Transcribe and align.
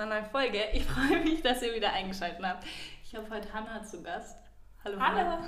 einer 0.00 0.14
neuen 0.14 0.30
Folge. 0.30 0.58
Ich 0.72 0.84
freue 0.86 1.20
mich, 1.22 1.42
dass 1.42 1.62
ihr 1.62 1.74
wieder 1.74 1.92
eingeschaltet 1.92 2.42
habt. 2.42 2.66
Ich 3.04 3.14
habe 3.14 3.28
heute 3.30 3.52
Hannah 3.52 3.82
zu 3.82 4.02
Gast. 4.02 4.38
Hallo. 4.84 4.98
Hallo. 4.98 5.38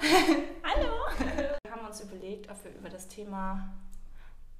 Hallo. 0.62 0.90
Wir 1.64 1.70
haben 1.70 1.86
uns 1.86 2.00
überlegt, 2.00 2.50
ob 2.50 2.62
wir 2.64 2.72
über 2.72 2.90
das 2.90 3.08
Thema 3.08 3.72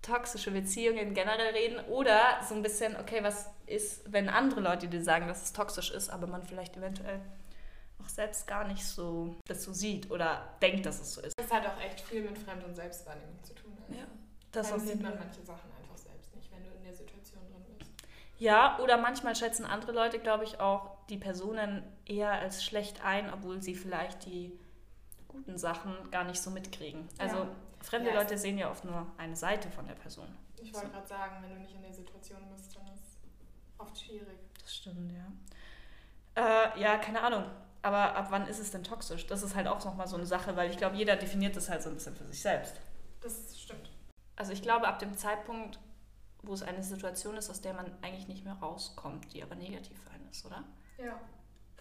toxische 0.01 0.51
Beziehungen 0.51 1.15
generell 1.15 1.55
reden 1.55 1.79
oder 1.87 2.41
so 2.49 2.55
ein 2.55 2.63
bisschen, 2.63 2.97
okay, 2.97 3.23
was 3.23 3.51
ist, 3.67 4.11
wenn 4.11 4.29
andere 4.29 4.61
Leute 4.61 4.89
dir 4.89 5.03
sagen, 5.03 5.29
dass 5.29 5.43
es 5.43 5.53
toxisch 5.53 5.91
ist, 5.91 6.09
aber 6.09 6.27
man 6.27 6.43
vielleicht 6.43 6.77
eventuell 6.77 7.21
auch 8.03 8.09
selbst 8.09 8.49
gar 8.49 8.67
nicht 8.67 8.85
so 8.85 9.37
das 9.47 9.63
so 9.63 9.73
sieht 9.73 10.11
oder 10.11 10.57
denkt, 10.61 10.87
dass 10.87 11.01
es 11.01 11.15
so 11.15 11.21
ist. 11.21 11.35
Das 11.39 11.53
hat 11.53 11.67
auch 11.67 11.81
echt 11.81 12.01
viel 12.01 12.23
mit 12.23 12.37
Fremd- 12.37 12.65
und 12.65 12.75
Selbstwahrnehmung 12.75 13.41
zu 13.45 13.55
tun. 13.55 13.77
Also. 13.87 14.01
Ja, 14.01 14.07
das 14.51 14.69
sieht 14.69 15.03
man 15.03 15.17
manche 15.19 15.43
Sachen 15.43 15.71
einfach 15.81 15.97
selbst 15.97 16.35
nicht, 16.35 16.51
wenn 16.51 16.65
du 16.65 16.71
in 16.79 16.83
der 16.83 16.95
Situation 16.95 17.43
drin 17.47 17.77
bist. 17.79 17.93
Ja, 18.43 18.77
oder 18.81 18.99
manchmal 18.99 19.37
schätzen 19.37 19.65
andere 19.65 19.93
Leute, 19.93 20.19
glaube 20.19 20.43
ich, 20.43 20.59
auch 20.59 20.97
die 21.09 21.17
Personen 21.17 21.85
eher 22.05 22.33
als 22.33 22.65
schlecht 22.65 23.05
ein, 23.05 23.33
obwohl 23.33 23.63
sie 23.63 23.77
vielleicht 23.77 24.25
die 24.27 24.59
guten 25.29 25.57
Sachen 25.59 26.11
gar 26.11 26.25
nicht 26.25 26.43
so 26.43 26.51
mitkriegen. 26.51 27.09
Also 27.19 27.37
Ja. 27.37 27.49
fremde 27.83 28.11
Ja. 28.11 28.17
Leute 28.17 28.37
sehen 28.37 28.59
ja 28.59 28.69
oft 28.69 28.85
nur 28.85 29.07
eine 29.17 29.37
Seite 29.37 29.71
von 29.71 29.87
der 29.87 29.95
Person. 29.95 30.27
Ich 30.57 30.75
wollte 30.75 30.89
gerade 30.89 31.07
sagen, 31.07 31.37
wenn 31.41 31.55
du 31.55 31.61
nicht 31.61 31.73
in 31.73 31.83
der 31.83 31.93
Situation 31.93 32.41
bist, 32.53 32.75
dann 32.75 32.93
ist 32.93 33.01
es 33.01 33.17
oft 33.79 33.97
schwierig. 33.97 34.39
Das 34.61 34.75
stimmt, 34.75 35.13
ja. 35.13 36.75
Äh, 36.75 36.81
ja, 36.81 36.99
keine 36.99 37.23
Ahnung. 37.23 37.45
Aber 37.83 38.17
ab 38.17 38.27
wann 38.31 38.49
ist 38.49 38.59
es 38.59 38.73
denn 38.73 38.83
toxisch? 38.83 39.25
Das 39.29 39.45
ist 39.45 39.55
halt 39.55 39.69
auch 39.69 39.85
nochmal 39.85 40.09
so 40.09 40.17
eine 40.17 40.27
Sache, 40.27 40.57
weil 40.57 40.69
ich 40.69 40.79
glaube, 40.79 40.97
jeder 40.97 41.15
definiert 41.15 41.55
das 41.55 41.71
halt 41.71 41.85
so 41.85 41.91
ein 41.91 41.95
bisschen 41.95 42.17
für 42.17 42.27
sich 42.27 42.43
selbst. 42.43 42.81
Das 43.21 43.57
stimmt. 43.57 43.89
Also 44.35 44.53
ich 44.53 44.63
glaube, 44.63 44.89
ab 44.89 44.99
dem 44.99 45.17
Zeitpunkt, 45.17 45.79
wo 46.43 46.53
es 46.55 46.63
eine 46.63 46.83
Situation 46.83 47.37
ist, 47.37 47.51
aus 47.51 47.61
der 47.61 47.75
man 47.75 47.87
eigentlich 48.03 48.29
nicht 48.29 48.45
mehr 48.45 48.55
rauskommt, 48.55 49.33
die 49.33 49.43
aber 49.43 49.55
negativ 49.55 49.99
für 50.03 50.11
einen 50.11 50.29
ist, 50.31 50.45
oder? 50.45 50.65
Ja. 50.99 51.21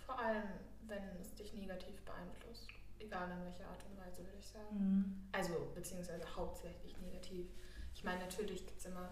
Vor 0.05 0.19
allem, 0.19 0.43
wenn 0.87 1.03
es 1.19 1.33
dich 1.35 1.53
negativ 1.53 2.01
beeinflusst. 2.03 2.67
Egal 2.99 3.31
in 3.31 3.43
welcher 3.43 3.67
Art 3.67 3.83
und 3.89 3.97
Weise, 3.97 4.19
würde 4.23 4.37
ich 4.39 4.47
sagen. 4.47 5.27
Also, 5.31 5.71
beziehungsweise 5.73 6.23
hauptsächlich 6.35 6.95
negativ. 6.99 7.47
Ich 7.95 8.03
meine, 8.03 8.19
natürlich 8.19 8.65
gibt 8.67 8.79
es 8.79 8.85
immer 8.85 9.09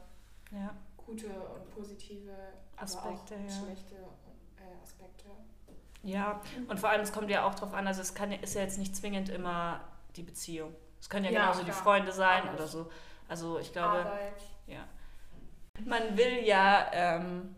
Ja. 0.52 0.76
gute 0.98 1.28
und 1.28 1.70
positive 1.72 2.32
Aspekte, 2.78 3.36
aber 3.36 3.44
auch 3.46 3.50
ja. 3.50 3.64
schlechte 3.66 3.96
äh, 3.96 4.84
Aspekte. 4.84 5.26
Ja, 6.04 6.42
und 6.70 6.80
vor 6.80 6.90
allem, 6.90 7.02
es 7.02 7.12
kommt 7.12 7.30
ja 7.30 7.46
auch 7.46 7.56
drauf 7.56 7.74
an, 7.74 7.86
also 7.88 8.02
es 8.02 8.14
kann, 8.14 8.32
ist 8.32 8.54
ja 8.56 8.62
jetzt 8.62 8.78
nicht 8.78 8.96
zwingend 8.96 9.30
immer 9.30 9.82
die 10.16 10.24
Beziehung. 10.24 10.74
Es 11.02 11.10
können 11.10 11.26
ja, 11.26 11.32
Ja, 11.32 11.40
genauso 11.42 11.60
die 11.64 11.72
klar. 11.72 11.84
Freunde 11.84 12.12
sein 12.12 12.44
Alles. 12.48 12.54
oder 12.60 12.68
so. 12.68 12.92
Also 13.28 13.60
ich 13.60 13.72
glaube, 13.74 14.00
Arbeit. 14.00 14.42
ja. 14.68 14.88
Man 15.86 16.18
will 16.18 16.44
ja, 16.46 16.90
ähm, 16.94 17.56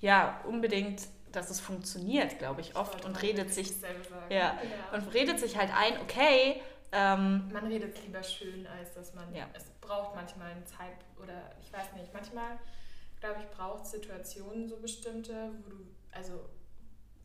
ja 0.00 0.40
unbedingt, 0.46 1.02
dass 1.32 1.50
es 1.50 1.60
funktioniert, 1.60 2.38
glaube 2.38 2.60
ich, 2.60 2.74
oft 2.76 2.94
wollte 2.94 3.06
und 3.06 3.22
redet 3.22 3.52
sich, 3.54 3.76
sagen. 3.76 3.94
ja, 4.30 4.58
und 4.92 5.12
redet 5.14 5.38
sich 5.38 5.56
halt 5.56 5.70
ein, 5.74 6.00
okay, 6.00 6.60
ähm, 6.92 7.48
Man 7.52 7.66
redet 7.66 8.04
lieber 8.04 8.22
schön, 8.22 8.66
als 8.66 8.92
dass 8.94 9.14
man. 9.14 9.32
Ja. 9.34 9.48
Es 9.54 9.64
braucht 9.80 10.14
manchmal 10.16 10.50
eine 10.50 10.64
Zeit 10.64 10.96
oder 11.22 11.50
ich 11.60 11.72
weiß 11.72 11.92
nicht, 11.94 12.12
manchmal, 12.12 12.58
glaube 13.20 13.40
ich, 13.40 13.48
braucht 13.56 13.86
Situationen 13.86 14.68
so 14.68 14.76
bestimmte, 14.78 15.52
wo 15.64 15.70
du, 15.70 15.76
also 16.10 16.48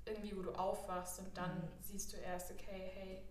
irgendwie, 0.05 0.37
wo 0.37 0.43
du 0.43 0.51
aufwachst 0.51 1.17
und 1.19 1.35
dann 1.35 1.55
Mhm. 1.57 1.67
siehst 1.81 2.13
du 2.13 2.17
erst, 2.17 2.51
okay, 2.51 2.91
hey, 2.93 3.21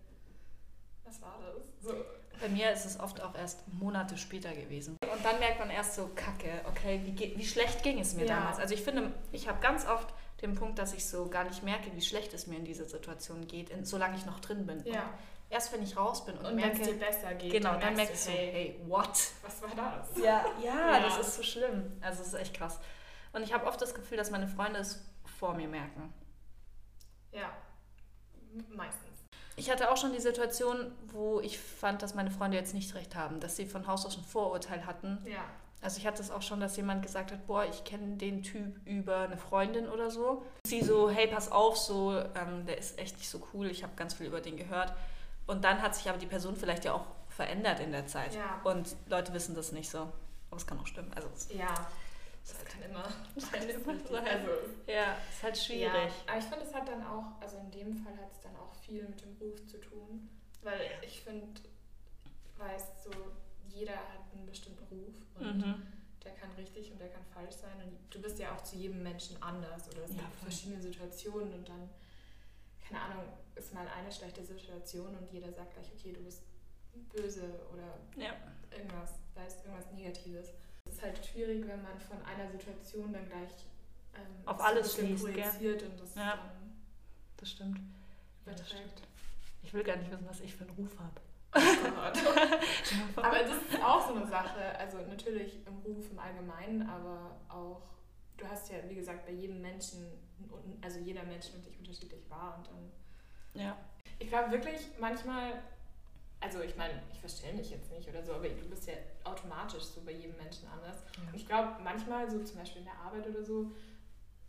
was 1.05 1.21
war 1.21 1.39
das? 1.41 1.63
So. 1.81 1.95
bei 2.41 2.49
mir 2.49 2.69
ist 2.71 2.83
es 2.83 2.99
oft 2.99 3.21
auch 3.21 3.33
erst 3.35 3.65
Monate 3.71 4.17
später 4.17 4.53
gewesen. 4.53 4.97
Dann 5.25 5.39
merkt 5.39 5.57
man 5.59 5.71
erst 5.71 5.95
so, 5.95 6.09
kacke, 6.15 6.61
okay, 6.69 7.01
wie, 7.03 7.35
wie 7.37 7.45
schlecht 7.45 7.81
ging 7.81 7.99
es 7.99 8.13
mir 8.13 8.25
Ja. 8.25 8.35
damals? 8.35 8.59
Also 8.59 8.73
ich 8.75 8.81
finde, 8.83 9.11
ich 9.31 9.47
habe 9.47 9.59
ganz 9.59 9.87
oft 9.87 10.13
den 10.41 10.53
Punkt, 10.53 10.77
dass 10.77 10.93
ich 10.93 11.05
so 11.07 11.29
gar 11.29 11.45
nicht 11.45 11.63
merke, 11.63 11.89
wie 11.95 12.01
schlecht 12.01 12.33
es 12.33 12.45
mir 12.45 12.57
in 12.57 12.65
dieser 12.65 12.85
Situation 12.85 13.47
geht, 13.47 13.69
in, 13.71 13.85
solange 13.85 14.15
ich 14.17 14.25
noch 14.27 14.39
drin 14.39 14.67
bin. 14.67 14.85
Ja. 14.85 15.01
Und 15.01 15.09
erst 15.49 15.73
wenn 15.73 15.81
ich 15.81 15.97
raus 15.97 16.25
bin 16.25 16.37
und, 16.37 16.45
Und 16.45 16.57
wenn 16.57 16.71
es 16.71 16.77
dir 16.79 16.93
merke, 16.93 17.05
besser 17.11 17.33
geht, 17.33 17.51
genau, 17.51 17.71
dann 17.71 17.95
merkst 17.95 17.97
merkst 17.97 18.27
du, 18.27 18.31
hey, 18.31 18.51
hey, 18.51 18.79
what? 18.87 19.17
was 19.41 19.61
war 19.61 19.69
das? 19.75 20.17
Ja, 20.23 20.45
ja, 20.63 20.91
Ja. 20.91 20.99
das 20.99 21.17
ist 21.17 21.35
so 21.37 21.43
schlimm. 21.43 21.91
Also 22.01 22.21
es 22.21 22.27
ist 22.27 22.33
echt 22.35 22.53
krass. 22.55 22.79
Und 23.33 23.41
ich 23.41 23.51
habe 23.51 23.65
oft 23.65 23.81
das 23.81 23.95
Gefühl, 23.95 24.17
dass 24.17 24.29
meine 24.29 24.47
Freunde 24.47 24.79
es 24.79 25.03
vor 25.39 25.55
mir 25.55 25.67
merken. 25.67 26.13
Ja, 27.31 27.51
meistens. 28.69 29.14
Ich 29.57 29.71
hatte 29.71 29.91
auch 29.91 29.97
schon 29.97 30.11
die 30.11 30.19
Situation, 30.19 30.91
wo 31.11 31.39
ich 31.39 31.59
fand, 31.59 32.01
dass 32.01 32.13
meine 32.13 32.31
Freunde 32.31 32.57
jetzt 32.57 32.73
nicht 32.73 32.93
recht 32.95 33.15
haben, 33.15 33.39
dass 33.39 33.55
sie 33.55 33.65
von 33.65 33.87
Haus 33.87 34.05
aus 34.05 34.17
ein 34.17 34.23
Vorurteil 34.23 34.85
hatten. 34.85 35.17
Ja. 35.25 35.43
Also 35.81 35.99
ich 35.99 36.07
hatte 36.07 36.21
es 36.21 36.31
auch 36.31 36.41
schon, 36.41 36.59
dass 36.59 36.75
jemand 36.77 37.03
gesagt 37.03 37.31
hat, 37.31 37.45
boah, 37.45 37.63
ich 37.63 37.83
kenne 37.83 38.17
den 38.17 38.41
Typ 38.41 38.75
über 38.87 39.19
eine 39.19 39.37
Freundin 39.37 39.87
oder 39.87 40.09
so. 40.09 40.43
Sie 40.65 40.81
so, 40.81 41.09
hey, 41.09 41.27
pass 41.27 41.51
auf, 41.51 41.77
so, 41.77 42.17
ähm, 42.17 42.65
der 42.65 42.77
ist 42.77 42.97
echt 42.97 43.17
nicht 43.17 43.29
so 43.29 43.47
cool, 43.53 43.67
ich 43.67 43.83
habe 43.83 43.93
ganz 43.95 44.15
viel 44.15 44.25
über 44.25 44.41
den 44.41 44.57
gehört. 44.57 44.93
Und 45.45 45.63
dann 45.63 45.81
hat 45.81 45.95
sich 45.95 46.09
aber 46.09 46.17
die 46.17 46.25
Person 46.25 46.55
vielleicht 46.55 46.85
ja 46.85 46.93
auch 46.93 47.05
verändert 47.29 47.79
in 47.79 47.91
der 47.91 48.07
Zeit. 48.07 48.33
Ja. 48.33 48.61
Und 48.63 48.95
Leute 49.07 49.31
wissen 49.33 49.53
das 49.53 49.71
nicht 49.71 49.89
so. 49.89 49.99
Aber 50.49 50.57
es 50.57 50.65
kann 50.65 50.79
auch 50.79 50.87
stimmen. 50.87 51.11
Also 51.13 51.29
Ja, 51.49 51.73
ist 52.45 52.53
das 52.53 52.57
halt, 52.59 52.69
kann 52.69 52.81
immer. 52.83 53.03
das 53.35 53.51
kann 53.51 53.69
immer 53.69 53.93
richtig. 53.93 54.11
sein. 54.11 54.27
Also, 54.27 54.49
ja, 54.87 55.17
ist 55.29 55.43
halt 55.43 55.57
schwierig. 55.57 55.83
Ja, 55.83 56.09
aber 56.27 56.37
ich 56.39 56.45
finde, 56.45 56.65
es 56.65 56.73
hat 56.73 56.87
dann 56.87 57.03
auch, 57.05 57.41
also 57.41 57.57
in 57.57 57.71
dem 57.71 57.95
Fall 57.97 58.15
hat 58.17 58.31
es 58.31 58.39
dann 58.41 58.55
auch 58.55 58.73
viel 58.75 59.03
mit 59.07 59.21
dem 59.21 59.35
Ruf 59.41 59.65
zu 59.67 59.77
tun. 59.79 60.29
Weil 60.61 60.79
ich 61.01 61.21
finde, 61.21 61.61
weißt 62.57 63.03
so, 63.03 63.11
jeder 63.69 63.95
hat 63.97 64.21
einen 64.33 64.45
bestimmten 64.45 64.83
Ruf 64.85 65.15
und 65.35 65.57
Mhm. 65.57 65.87
der 66.23 66.31
kann 66.33 66.51
richtig 66.53 66.91
und 66.91 66.99
der 66.99 67.09
kann 67.09 67.23
falsch 67.33 67.55
sein. 67.55 67.75
Und 67.83 67.97
du 68.13 68.21
bist 68.21 68.39
ja 68.39 68.55
auch 68.55 68.63
zu 68.63 68.75
jedem 68.77 69.03
Menschen 69.03 69.41
anders 69.43 69.87
oder 69.89 70.03
es 70.05 70.11
Ja, 70.15 70.21
gibt 70.23 70.35
verschiedene 70.41 70.81
Situationen 70.81 71.53
und 71.53 71.67
dann, 71.69 71.89
keine 72.87 73.01
Ahnung, 73.01 73.25
ist 73.55 73.73
mal 73.73 73.87
eine 73.87 74.11
schlechte 74.11 74.43
Situation 74.43 75.15
und 75.15 75.29
jeder 75.31 75.51
sagt 75.51 75.73
gleich, 75.73 75.91
okay, 75.97 76.13
du 76.13 76.23
bist 76.23 76.41
böse 77.11 77.59
oder 77.73 77.97
Ja. 78.15 78.33
irgendwas, 78.71 79.11
weißt 79.35 79.65
irgendwas 79.65 79.91
Negatives. 79.91 80.49
Es 80.95 80.99
ist 81.01 81.03
halt 81.03 81.25
schwierig, 81.25 81.67
wenn 81.67 81.83
man 81.83 81.99
von 81.99 82.23
einer 82.23 82.49
Situation 82.49 83.11
dann 83.11 83.25
gleich 83.27 83.49
ähm, 84.15 84.47
Auf 84.47 84.61
alles 84.61 84.93
schließt, 84.95 85.25
gell? 85.25 85.83
und 85.89 85.99
das 85.99 86.15
Ja. 86.15 86.35
dann 86.37 86.73
Das 87.35 87.51
stimmt. 87.51 87.79
Ja, 88.45 88.53
das 88.53 88.71
überträgt. 88.71 89.01
Ich 89.61 89.73
will 89.73 89.83
gar 89.83 89.97
nicht 89.97 90.09
wissen, 90.09 90.25
was 90.25 90.39
ich 90.39 90.55
für 90.55 90.63
einen 90.63 90.73
Ruf 90.77 90.97
habe. 90.97 91.19
Oh 91.53 93.19
aber 93.21 93.39
das 93.39 93.57
ist 93.57 93.83
auch 93.83 94.07
so 94.07 94.15
eine 94.15 94.25
Sache. 94.27 94.77
Also 94.79 94.99
natürlich 94.99 95.67
im 95.67 95.77
Ruf 95.79 96.09
im 96.11 96.17
Allgemeinen, 96.19 96.87
aber 96.87 97.41
auch, 97.49 97.81
du 98.37 98.47
hast 98.47 98.71
ja, 98.71 98.77
wie 98.87 98.95
gesagt, 98.95 99.25
bei 99.25 99.33
jedem 99.33 99.61
Menschen, 99.61 100.07
also 100.81 100.99
jeder 100.99 101.23
Mensch 101.23 101.51
nimmt 101.51 101.65
dich 101.65 101.77
unterschiedlich 101.77 102.29
wahr 102.29 102.57
und 102.57 102.67
dann. 102.67 103.61
Ja. 103.61 103.77
Ich 104.19 104.29
glaube 104.29 104.51
wirklich 104.51 104.79
manchmal, 104.97 105.61
also 106.39 106.61
ich 106.61 106.75
meine, 106.75 107.01
ich 107.11 107.19
verstelle 107.19 107.53
mich 107.57 107.69
jetzt 107.71 107.91
nicht 107.91 108.07
oder 108.09 108.23
so, 108.23 108.33
aber 108.33 108.47
du 108.49 108.69
bist 108.69 108.87
ja 108.87 108.93
automatisch 109.23 109.83
so 109.83 110.01
bei 110.01 110.11
jedem 110.11 110.37
Menschen 110.37 110.67
anders. 110.67 110.97
Und 111.27 111.33
ich 111.35 111.45
glaube 111.47 111.73
manchmal, 111.83 112.29
so 112.29 112.43
zum 112.43 112.59
Beispiel 112.59 112.79
in 112.79 112.85
der 112.85 112.99
Arbeit 112.99 113.27
oder 113.27 113.43
so, 113.43 113.71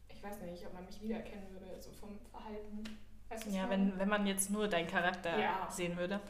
ich 0.08 0.22
weiß 0.22 0.40
nicht, 0.42 0.66
ob 0.66 0.74
man 0.74 0.84
mich 0.86 1.00
wiedererkennen 1.00 1.50
würde, 1.50 1.80
so 1.80 1.90
vom 1.92 2.18
Verhalten. 2.30 2.84
Weißt 3.28 3.46
du, 3.46 3.50
Ja, 3.50 3.68
wenn, 3.68 3.98
wenn 3.98 4.08
man 4.08 4.26
jetzt 4.26 4.50
nur 4.50 4.68
deinen 4.68 4.86
Charakter 4.88 5.38
Ja. 5.38 5.68
sehen 5.70 5.96
würde. 5.96 6.20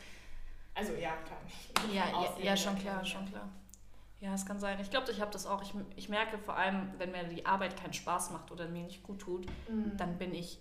Also 0.74 0.92
ja, 0.94 1.16
klar. 1.24 1.38
nicht 1.44 1.94
Ja, 1.94 2.04
ja, 2.22 2.38
ja, 2.42 2.56
schon 2.56 2.76
klar, 2.78 2.98
ja. 2.98 3.04
schon 3.04 3.28
klar. 3.30 3.48
Ja, 4.20 4.32
es 4.34 4.46
kann 4.46 4.58
sein. 4.58 4.78
Ich 4.80 4.90
glaube, 4.90 5.10
ich 5.12 5.20
habe 5.20 5.30
das 5.30 5.46
auch. 5.46 5.62
Ich, 5.62 5.74
ich 5.94 6.08
merke 6.08 6.38
vor 6.38 6.56
allem, 6.56 6.90
wenn 6.98 7.10
mir 7.12 7.24
die 7.24 7.44
Arbeit 7.44 7.76
keinen 7.78 7.92
Spaß 7.92 8.30
macht 8.30 8.50
oder 8.50 8.66
mir 8.66 8.82
nicht 8.84 9.02
gut 9.02 9.20
tut, 9.20 9.46
Mhm. 9.68 9.96
dann 9.98 10.16
bin 10.18 10.34
ich, 10.34 10.58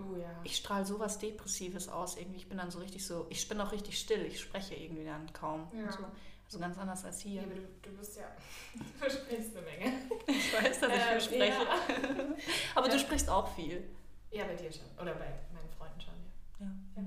Oh 0.00 0.16
ja. 0.16 0.40
ich 0.44 0.56
strahle 0.56 0.84
sowas 0.86 1.18
Depressives 1.18 1.88
aus 1.88 2.16
irgendwie. 2.16 2.38
Ich 2.38 2.48
bin 2.48 2.58
dann 2.58 2.70
so 2.70 2.78
richtig 2.78 3.04
so, 3.06 3.26
ich 3.30 3.48
bin 3.48 3.60
auch 3.60 3.72
richtig 3.72 3.98
still. 3.98 4.24
Ich 4.26 4.40
spreche 4.40 4.74
irgendwie 4.74 5.04
dann 5.04 5.32
kaum. 5.32 5.68
Ja. 5.72 5.90
So. 5.92 6.04
Also 6.46 6.58
ganz 6.60 6.78
anders 6.78 7.04
als 7.04 7.20
hier. 7.20 7.42
Ja, 7.42 7.46
aber 7.46 7.54
du, 7.56 7.60
du 7.82 7.90
bist 7.98 8.16
ja, 8.16 8.24
du 8.74 9.10
sprichst 9.10 9.54
eine 9.54 9.66
Menge. 9.66 9.92
Ich 10.26 10.52
weiß, 10.54 10.80
dass 10.80 10.90
ich 10.92 11.02
viel 11.02 11.12
Ähm, 11.14 11.20
spreche. 11.20 11.62
Ja. 11.62 12.36
Aber 12.74 12.88
du 12.88 12.98
sprichst 12.98 13.28
auch 13.28 13.54
viel. 13.54 13.84
ja, 14.30 14.44
bei 14.44 14.54
dir 14.54 14.72
schon. 14.72 14.86
Oder 14.98 15.14
bei 15.14 15.28
meinen 15.52 15.68
Freunden 15.76 16.00
schon, 16.00 16.14
ja. 16.60 16.66
Ja. 16.96 17.04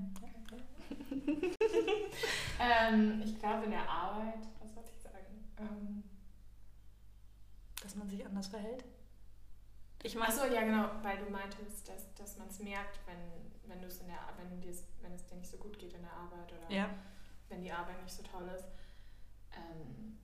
ähm, 2.60 3.22
ich 3.26 3.40
glaube 3.40 3.66
in 3.66 3.72
der 3.72 3.90
Arbeit, 3.90 4.40
was 4.60 4.76
wollte 4.76 4.92
ich 4.96 5.02
sagen? 5.02 5.52
Ähm, 5.58 6.04
Dass 7.82 7.96
man 7.96 8.08
sich 8.10 8.24
anders 8.24 8.48
verhält. 8.48 8.84
Ich 10.04 10.16
meine, 10.16 10.28
Achso, 10.34 10.46
ja 10.46 10.62
genau, 10.64 10.90
weil 11.04 11.18
du 11.24 11.30
meintest, 11.30 11.88
dass, 11.88 12.14
dass 12.16 12.38
man 12.38 12.48
es 12.48 12.60
merkt, 12.60 13.00
wenn, 13.06 13.70
wenn, 13.70 13.80
in 13.84 14.08
der, 14.08 14.20
wenn, 14.38 14.60
dir's, 14.62 14.84
wenn 15.02 15.14
es 15.14 15.26
dir 15.28 15.36
nicht 15.36 15.50
so 15.50 15.58
gut 15.58 15.78
geht 15.78 15.94
in 15.94 16.02
der 16.02 16.14
Arbeit 16.14 16.52
oder 16.52 16.72
ja. 16.76 16.90
wenn 17.50 17.62
die 17.62 17.72
Arbeit 17.72 18.02
nicht 18.02 18.14
so 18.16 18.24
toll 18.24 18.48
ist. 18.56 18.66
Ähm, 19.54 20.18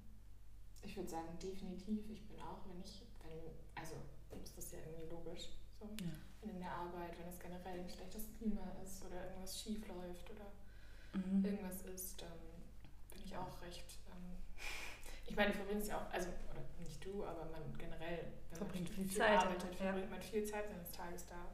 ich 0.82 0.96
würde 0.96 1.10
sagen, 1.10 1.38
definitiv, 1.42 2.10
ich 2.10 2.26
bin 2.28 2.40
auch, 2.42 2.66
wenn 2.68 2.82
ich, 2.82 3.04
wenn, 3.22 3.52
also 3.76 3.96
ist 4.44 4.58
das 4.58 4.72
ja 4.72 4.80
irgendwie 4.80 5.10
logisch, 5.14 5.50
so, 5.80 5.86
Ja. 5.86 6.12
wenn 6.42 6.50
in 6.52 6.60
der 6.60 6.72
Arbeit, 6.72 7.18
wenn 7.20 7.28
es 7.28 7.40
generell 7.40 7.80
ein 7.80 7.90
schlechtes 7.90 8.24
Klima 8.38 8.72
ist 8.84 9.04
oder 9.06 9.26
irgendwas 9.28 9.62
schief 9.62 9.88
läuft 9.88 10.30
oder 10.32 10.48
Mhm. 11.14 11.44
irgendwas 11.46 11.82
ist, 11.84 12.22
dann 12.22 12.38
bin 13.12 13.22
ich 13.24 13.36
auch 13.36 13.62
recht. 13.62 13.86
Ähm, 14.12 14.38
ich 15.28 15.36
meine, 15.36 15.52
du 15.52 15.58
verbringst 15.58 15.90
ja 15.90 15.98
auch, 15.98 16.12
also, 16.12 16.30
oder 16.50 16.62
nicht 16.80 17.04
du, 17.06 17.24
aber 17.24 17.46
man 17.46 17.62
generell, 17.78 18.26
wenn 18.50 18.58
Verbringt 18.58 18.90
man 18.90 18.98
wie 18.98 19.10
viel 19.10 19.18
Zeit, 19.18 19.40
arbeitet, 19.40 19.72
ja. 19.74 19.86
verbringt 19.86 20.10
man 20.10 20.22
viel 20.22 20.44
Zeit 20.44 20.68
seines 20.70 20.92
Tages 20.92 21.28
da. 21.28 21.46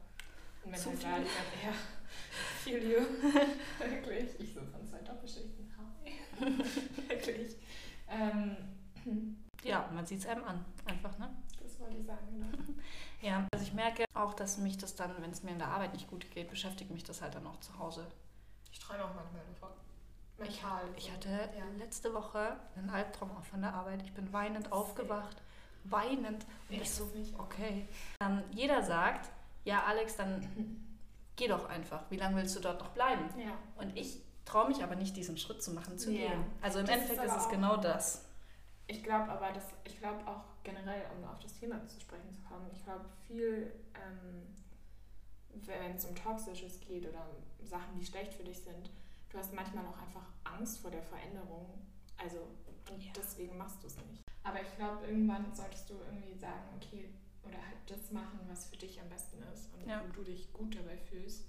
Und 0.64 0.72
wenn 0.72 0.80
Zu 0.80 0.90
halt 0.90 0.98
viel. 0.98 1.08
da, 1.10 1.16
dann, 1.16 1.26
ja, 1.62 1.74
viel 2.64 2.82
you. 2.82 3.00
Wirklich. 3.78 4.40
Ich 4.40 4.54
so 4.54 4.60
von 4.60 4.86
zwei 4.86 4.98
Doppelschichten. 4.98 5.70
Hi. 5.76 6.12
Wirklich. 7.08 7.56
Ähm, 8.08 8.56
Ja, 9.64 9.88
man 9.94 10.04
sieht 10.04 10.18
es 10.18 10.26
einem 10.26 10.44
an, 10.44 10.62
einfach, 10.84 11.16
ne? 11.18 11.34
das 11.62 11.80
wollte 11.80 11.96
ich 11.96 12.04
sagen, 12.04 12.26
genau. 12.30 12.74
Ja, 13.22 13.48
also 13.52 13.64
ich 13.64 13.72
merke 13.72 14.04
auch, 14.12 14.34
dass 14.34 14.58
mich 14.58 14.76
das 14.76 14.94
dann, 14.94 15.10
wenn 15.22 15.30
es 15.30 15.42
mir 15.42 15.52
in 15.52 15.58
der 15.58 15.68
Arbeit 15.68 15.94
nicht 15.94 16.06
gut 16.06 16.30
geht, 16.30 16.50
beschäftigt 16.50 16.90
mich 16.90 17.02
das 17.02 17.22
halt 17.22 17.34
dann 17.34 17.46
auch 17.46 17.58
zu 17.60 17.78
Hause. 17.78 18.06
Ich 18.70 18.78
träume 18.78 19.04
auch 19.04 19.14
manchmal 19.14 19.42
davon. 19.46 19.70
Ich, 20.42 20.60
Mental. 20.62 20.82
ich 20.96 21.04
so. 21.06 21.12
hatte 21.12 21.28
Ja. 21.56 21.64
letzte 21.78 22.12
Woche 22.12 22.56
einen 22.76 22.90
Albtraum 22.90 23.30
auch 23.36 23.44
von 23.44 23.60
der 23.62 23.72
Arbeit. 23.72 24.02
Ich 24.02 24.12
bin 24.12 24.32
weinend 24.32 24.72
aufgewacht. 24.72 25.36
Weinend. 25.84 26.44
Und 26.68 26.80
ich 26.80 26.90
so, 26.90 27.08
okay. 27.38 27.86
Ähm, 28.20 28.42
jeder 28.50 28.82
sagt, 28.82 29.30
ja 29.64 29.82
Alex, 29.84 30.16
dann 30.16 30.86
geh 31.36 31.46
doch 31.48 31.68
einfach. 31.68 32.02
Wie 32.10 32.16
lange 32.16 32.36
willst 32.36 32.56
du 32.56 32.60
dort 32.60 32.80
noch 32.80 32.88
bleiben? 32.90 33.22
Ja. 33.38 33.52
Und 33.76 33.96
ich 33.96 34.20
traue 34.44 34.68
mich 34.68 34.82
aber 34.82 34.96
nicht, 34.96 35.16
diesen 35.16 35.36
Schritt 35.38 35.62
zu 35.62 35.72
machen, 35.72 35.98
zu 35.98 36.10
Ja. 36.10 36.28
gehen. 36.30 36.44
Also 36.62 36.80
im 36.80 36.86
Das 36.86 36.96
ist 36.96 37.02
Endeffekt 37.02 37.26
ist, 37.26 37.32
aber 37.32 37.42
es 37.42 37.48
genau 37.50 37.76
das. 37.76 38.24
Ich 38.86 39.02
glaube 39.02 39.30
aber, 39.30 39.50
dass 39.52 39.64
ich 39.84 39.98
glaube 39.98 40.26
auch 40.26 40.42
generell, 40.62 41.02
um 41.16 41.24
auf 41.28 41.38
das 41.38 41.54
Thema 41.54 41.86
zu 41.86 42.00
sprechen 42.00 42.30
zu 42.32 42.42
kommen, 42.42 42.66
ich 42.72 42.82
glaube 42.84 43.04
viel, 43.26 43.72
ähm, 43.94 44.46
wenn 45.64 45.96
es 45.96 46.04
um 46.04 46.14
Toxisches 46.14 46.80
geht 46.80 47.06
oder 47.08 47.20
um 47.30 47.66
Sachen, 47.66 47.98
die 47.98 48.04
schlecht 48.04 48.34
für 48.34 48.42
dich 48.44 48.58
sind, 48.60 48.90
du 49.34 49.40
hast 49.40 49.52
manchmal 49.52 49.84
auch 49.86 49.98
einfach 50.00 50.26
Angst 50.44 50.78
vor 50.78 50.90
der 50.92 51.02
Veränderung. 51.02 51.66
Also 52.16 52.38
und 52.90 53.02
Ja. 53.02 53.12
deswegen 53.16 53.56
machst 53.58 53.82
du 53.82 53.88
es 53.88 53.96
nicht. 53.96 54.22
Aber 54.44 54.60
ich 54.62 54.76
glaube, 54.76 55.04
irgendwann 55.06 55.52
solltest 55.52 55.90
du 55.90 55.94
irgendwie 55.94 56.34
sagen, 56.38 56.62
okay, 56.76 57.08
oder 57.42 57.56
halt 57.56 57.78
das 57.86 58.10
machen, 58.12 58.38
was 58.48 58.66
für 58.66 58.76
dich 58.76 59.00
am 59.00 59.08
besten 59.08 59.42
ist 59.52 59.72
und 59.74 59.88
Ja. 59.88 60.02
wo 60.06 60.12
du 60.12 60.22
dich 60.22 60.52
gut 60.52 60.76
dabei 60.76 60.96
fühlst. 60.96 61.44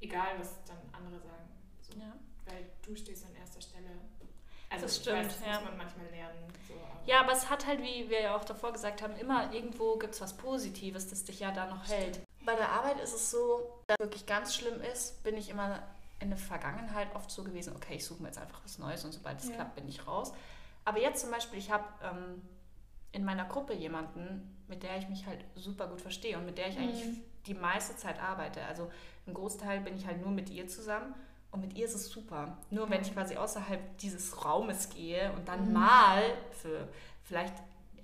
Egal, 0.00 0.38
was 0.38 0.54
dann 0.64 0.78
andere 0.92 1.20
sagen. 1.20 1.48
So. 1.80 1.98
Ja. 1.98 2.14
Weil 2.46 2.64
du 2.82 2.96
stehst 2.96 3.26
an 3.26 3.34
erster 3.34 3.60
Stelle. 3.60 3.90
Also 4.70 4.84
Das 4.86 4.96
stimmt, 4.96 5.18
weiß, 5.18 5.38
das 5.38 5.46
ja. 5.46 5.54
muss 5.54 5.64
man 5.64 5.76
manchmal 5.78 6.06
lernen. 6.06 6.52
So, 6.66 6.74
aber 6.74 7.06
Ja, 7.06 7.20
aber 7.20 7.32
es 7.32 7.50
hat 7.50 7.66
halt, 7.66 7.80
wie 7.82 8.08
wir 8.08 8.20
ja 8.22 8.36
auch 8.36 8.44
davor 8.44 8.72
gesagt 8.72 9.02
haben, 9.02 9.16
immer 9.16 9.52
irgendwo 9.52 9.96
gibt 9.98 10.14
es 10.14 10.20
was 10.20 10.36
Positives, 10.36 11.08
das 11.08 11.24
dich 11.24 11.40
ja 11.40 11.50
da 11.52 11.66
noch 11.66 11.86
hält. 11.88 12.20
Bei 12.44 12.54
der 12.54 12.70
Arbeit 12.70 13.00
ist 13.00 13.12
es 13.14 13.30
so, 13.30 13.82
dass 13.86 13.96
es 13.98 14.04
wirklich 14.06 14.26
ganz 14.26 14.54
schlimm 14.54 14.80
ist, 14.80 15.22
bin 15.22 15.36
ich 15.36 15.48
immer 15.50 15.82
in 16.20 16.30
der 16.30 16.38
Vergangenheit 16.38 17.14
oft 17.14 17.30
so 17.30 17.44
gewesen, 17.44 17.74
okay, 17.76 17.94
ich 17.96 18.04
suche 18.04 18.22
mir 18.22 18.28
jetzt 18.28 18.38
einfach 18.38 18.60
was 18.64 18.78
Neues 18.78 19.04
und 19.04 19.12
sobald 19.12 19.38
es 19.40 19.48
Ja. 19.48 19.54
klappt, 19.56 19.74
bin 19.76 19.88
ich 19.88 20.06
raus. 20.06 20.32
Aber 20.84 21.00
jetzt 21.00 21.20
zum 21.20 21.30
Beispiel, 21.30 21.58
ich 21.58 21.70
habe 21.70 21.84
ähm, 22.02 22.42
in 23.12 23.24
meiner 23.24 23.44
Gruppe 23.44 23.74
jemanden, 23.74 24.56
mit 24.68 24.82
der 24.82 24.98
ich 24.98 25.08
mich 25.08 25.26
halt 25.26 25.44
super 25.54 25.86
gut 25.86 26.00
verstehe 26.00 26.36
und 26.36 26.44
mit 26.46 26.58
der 26.58 26.68
ich 26.68 26.78
eigentlich 26.78 27.04
Mhm. 27.06 27.22
die 27.46 27.54
meiste 27.54 27.96
Zeit 27.96 28.20
arbeite. 28.20 28.62
Also 28.64 28.90
im 29.26 29.34
Großteil 29.34 29.80
bin 29.80 29.96
ich 29.96 30.06
halt 30.06 30.20
nur 30.20 30.30
mit 30.30 30.50
ihr 30.50 30.66
zusammen 30.68 31.14
und 31.52 31.60
mit 31.60 31.74
ihr 31.74 31.86
ist 31.86 31.94
es 31.94 32.08
super. 32.08 32.58
Nur 32.70 32.90
wenn 32.90 33.00
Ja. 33.02 33.06
ich 33.08 33.14
quasi 33.14 33.36
außerhalb 33.36 33.98
dieses 33.98 34.44
Raumes 34.44 34.90
gehe 34.90 35.32
und 35.32 35.48
dann 35.48 35.68
Mhm. 35.68 35.72
mal 35.74 36.22
für 36.50 36.88
vielleicht 37.22 37.54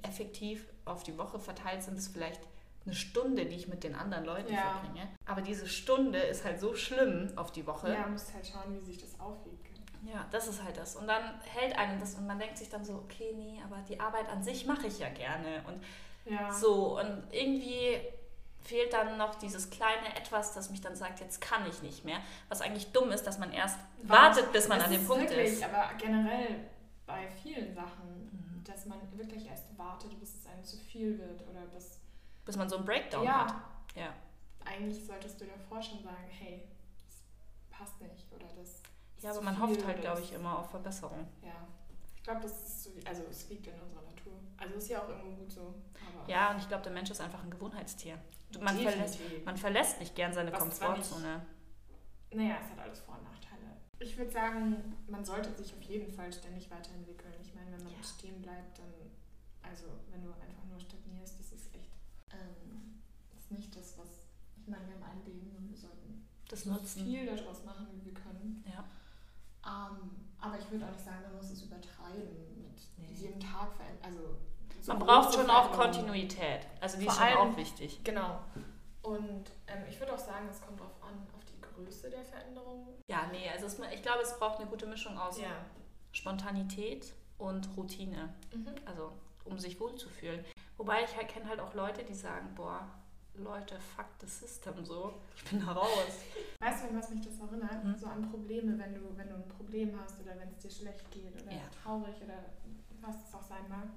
effektiv 0.03 0.67
auf 0.85 1.03
die 1.03 1.17
Woche 1.19 1.39
verteilt 1.39 1.83
sind 1.83 1.97
es 1.99 2.09
vielleicht 2.09 2.41
eine 2.87 2.95
Stunde, 2.95 3.47
die 3.47 3.57
ich 3.57 3.69
mit 3.69 3.83
den 3.85 3.95
anderen 3.95 4.25
Leuten 4.25 4.53
Ja. 4.53 4.61
verbringe. 4.81 5.09
Aber 5.27 5.41
diese 5.43 5.67
Stunde 5.67 6.19
ist 6.19 6.45
halt 6.45 6.61
so 6.61 6.75
schlimm 6.75 7.33
auf 7.37 7.51
die 7.53 7.67
Woche. 7.67 7.93
Ja, 7.93 8.07
musst 8.07 8.33
halt 8.35 8.47
schauen, 8.47 8.75
wie 8.75 8.81
sich 8.85 8.99
das 8.99 9.19
aufwiegt. 9.19 9.65
Ja, 10.07 10.27
das 10.31 10.49
ist 10.49 10.63
halt 10.63 10.77
das. 10.77 10.97
Und 10.97 11.07
dann 11.09 11.41
hält 11.41 11.79
einen 11.79 11.99
das 11.99 12.15
und 12.15 12.27
man 12.27 12.39
denkt 12.39 12.59
sich 12.59 12.69
dann 12.69 12.85
so, 12.85 12.95
okay, 12.97 13.33
nee, 13.35 13.59
aber 13.65 13.79
die 13.89 13.99
Arbeit 13.99 14.29
an 14.29 14.43
sich 14.43 14.67
mache 14.67 14.87
ich 14.87 14.99
ja 14.99 15.09
gerne. 15.09 15.63
Und 15.67 15.83
Ja. 16.31 16.51
so, 16.53 16.99
und 17.01 17.23
irgendwie 17.31 18.01
fehlt 18.63 18.93
dann 18.93 19.17
noch 19.19 19.35
dieses 19.37 19.71
kleine 19.71 20.15
Etwas, 20.17 20.53
das 20.55 20.69
mich 20.71 20.81
dann 20.83 20.95
sagt, 20.97 21.21
jetzt 21.21 21.41
kann 21.41 21.67
ich 21.69 21.83
nicht 21.83 22.05
mehr. 22.05 22.19
Was 22.51 22.61
eigentlich 22.61 22.93
dumm 22.93 23.11
ist, 23.13 23.25
dass 23.27 23.39
man 23.39 23.53
erst 23.53 23.79
wartet, 24.03 24.53
bis 24.53 24.69
man 24.69 24.79
Das 24.79 24.87
an 24.89 24.93
dem 24.93 25.01
ist 25.03 25.09
Punkt 25.09 25.31
wirklich, 25.31 25.53
ist. 25.53 25.65
Aber 25.65 25.91
generell 25.99 26.61
bei 27.07 27.27
vielen 27.43 27.75
Sachen, 27.75 28.25
Mhm. 28.31 28.65
dass 28.65 28.87
man 28.87 28.99
wirklich 29.17 29.47
erst 29.49 29.77
wartet, 29.79 30.19
bis 30.21 30.35
es 30.35 30.47
einem 30.47 30.65
zu 30.65 30.77
viel 30.79 31.19
wird 31.19 31.43
oder 31.49 31.61
bis. 31.75 31.99
Bis 32.45 32.57
man 32.57 32.69
so 32.69 32.77
einen 32.77 32.85
Breakdown 32.85 33.25
ja, 33.25 33.47
hat. 33.47 33.55
Ja. 33.97 34.13
eigentlich 34.65 35.05
solltest 35.05 35.41
du 35.41 35.47
davor 35.47 35.81
schon 35.83 36.03
sagen, 36.03 36.27
hey, 36.31 36.63
das 37.07 37.23
passt 37.71 38.01
nicht 38.01 38.31
oder 38.33 38.47
das. 38.57 38.69
ist 39.17 39.23
Ja, 39.23 39.31
aber 39.31 39.43
man 39.43 39.61
hofft 39.61 39.85
halt, 39.87 40.01
glaube 40.01 40.21
ich, 40.21 40.33
immer 40.33 40.59
auf 40.59 40.71
Verbesserung. 40.71 41.27
Ja. 41.43 41.67
Ich 42.17 42.23
glaube, 42.23 42.41
das 42.41 42.53
ist 42.53 42.85
so, 42.85 42.91
also 43.07 43.23
es 43.31 43.49
liegt 43.51 43.67
in 43.67 43.75
unserer 43.81 44.03
Natur. 44.03 44.33
Also 44.57 44.75
ist 44.75 44.89
ja 44.89 45.03
auch 45.03 45.09
irgendwo 45.09 45.43
gut 45.43 45.53
so. 45.53 45.75
Ja, 46.27 46.51
und 46.53 46.59
ich 46.59 46.69
glaube, 46.69 46.83
der 46.83 46.93
Mensch 46.93 47.11
ist 47.11 47.21
einfach 47.21 47.43
ein 47.43 47.51
Gewohnheitstier. 47.51 48.19
Man 48.61 48.79
verlässt, 48.79 49.19
man 49.45 49.57
verlässt 49.57 50.01
nicht 50.01 50.15
gern 50.15 50.33
seine 50.33 50.51
Was 50.53 50.59
zwar 50.79 50.97
nicht- 50.97 51.09
Komfortzone. 51.11 51.45
Naja, 52.33 52.57
es 52.65 52.71
hat 52.71 52.79
alles 52.79 53.01
Vor- 53.01 53.17
und 53.19 53.25
Nachteile. 53.25 53.77
Ich 53.99 54.17
würde 54.17 54.31
sagen, 54.31 54.97
man 55.09 55.25
sollte 55.25 55.53
sich 55.55 55.75
auf 55.75 55.83
jeden 55.83 56.11
Fall 56.13 56.33
ständig 56.33 56.71
weiterentwickeln. 56.71 57.35
Ich 57.43 57.55
meine, 57.55 57.73
wenn 57.73 57.85
man 57.85 57.93
Ja. 57.93 58.03
stehen 58.03 58.41
bleibt, 58.43 58.79
dann, 58.79 58.93
also 59.63 59.87
wenn 60.11 60.23
du 60.25 60.31
einfach 60.33 60.65
nur 60.69 60.81
stagnierst, 60.81 61.39
das 61.39 61.53
ist 61.53 61.75
echt, 61.75 61.91
ähm, 62.33 63.01
ist 63.37 63.44
nicht 63.55 63.75
das, 63.77 63.97
was, 63.99 64.09
ich 64.57 64.67
meine, 64.69 64.87
wir 64.87 64.95
haben 64.95 65.05
ein 65.05 65.25
Leben 65.25 65.55
und 65.57 65.69
wir 65.71 65.77
sollten 65.77 66.27
Das 66.49 66.65
Nutzen. 66.67 67.05
viel 67.05 67.27
daraus 67.27 67.65
machen, 67.65 67.87
wie 67.93 68.05
wir 68.05 68.15
können. 68.15 68.65
Ja. 68.67 68.85
Ähm, 69.67 70.11
aber 70.39 70.59
ich 70.59 70.71
würde 70.71 70.87
auch 70.87 70.91
nicht 70.93 71.05
sagen, 71.05 71.23
man 71.23 71.37
muss 71.37 71.51
es 71.51 71.63
übertreiben 71.63 72.61
mit 72.63 72.81
Nee. 72.99 73.13
jedem 73.15 73.41
Tag 73.41 73.73
verändern. 73.75 74.03
Also, 74.03 74.37
so 74.83 74.93
Man 74.93 74.99
braucht 75.07 75.35
schon 75.35 75.49
auch. 75.49 75.73
Kontinuität. 75.73 76.67
Also 76.81 76.99
die 76.99 77.05
Vor 77.05 77.13
ist 77.15 77.19
schon 77.19 77.27
allem- 77.29 77.53
auch 77.53 77.57
wichtig. 77.57 78.01
Genau. 78.05 78.41
Und 79.03 79.51
ähm, 79.67 79.83
ich 79.89 79.99
würde 80.01 80.13
auch 80.15 80.19
sagen, 80.19 80.47
es 80.51 80.61
kommt 80.61 80.81
darauf 80.81 81.03
an, 81.03 81.27
auf 81.35 81.45
die 81.45 81.61
Größe 81.61 82.11
der 82.11 82.25
Veränderung. 82.25 82.89
Ja, 83.09 83.27
nee, 83.33 83.49
also 83.51 83.67
es, 83.67 83.79
ich 83.95 84.03
glaube, 84.03 84.21
es 84.23 84.37
braucht 84.39 84.59
eine 84.61 84.69
gute 84.69 84.87
Mischung 84.87 85.17
aus 85.19 85.39
Ja. 85.39 85.49
Spontanität 86.13 87.13
und 87.39 87.69
Routine. 87.77 88.35
Mhm. 88.55 88.67
Also 88.87 89.13
um 89.45 89.59
sich 89.59 89.79
wohlzufühlen. 89.81 90.45
Wobei 90.77 91.05
ich 91.05 91.17
halt 91.17 91.29
kenne 91.29 91.49
halt 91.49 91.61
auch 91.61 91.75
Leute, 91.75 92.03
die 92.05 92.15
sagen, 92.15 92.55
boah, 92.55 92.89
Leute, 93.37 93.77
fuck 93.97 94.07
the 94.21 94.27
system 94.27 94.85
so. 94.85 95.15
Ich 95.37 95.45
bin 95.51 95.61
da 95.65 95.73
raus. 95.73 95.89
Weißt 96.61 96.85
du, 96.85 96.89
an 96.89 96.97
was 96.99 97.11
mich 97.11 97.21
das 97.23 97.39
erinnert? 97.41 97.83
Hm. 97.83 97.97
So 97.97 98.07
an 98.07 98.31
Probleme, 98.31 98.79
wenn 98.79 98.95
du, 98.95 99.01
wenn 99.17 99.29
du 99.29 99.35
ein 99.35 99.49
Problem 99.49 99.93
hast 100.01 100.21
oder 100.21 100.39
wenn 100.39 100.49
es 100.51 100.59
dir 100.59 100.71
schlecht 100.71 101.11
geht 101.11 101.35
oder 101.43 101.53
Ja. 101.53 101.63
traurig 101.83 102.15
oder 102.23 102.45
was 103.01 103.17
es 103.29 103.35
auch 103.35 103.43
sein 103.43 103.69
mag. 103.69 103.89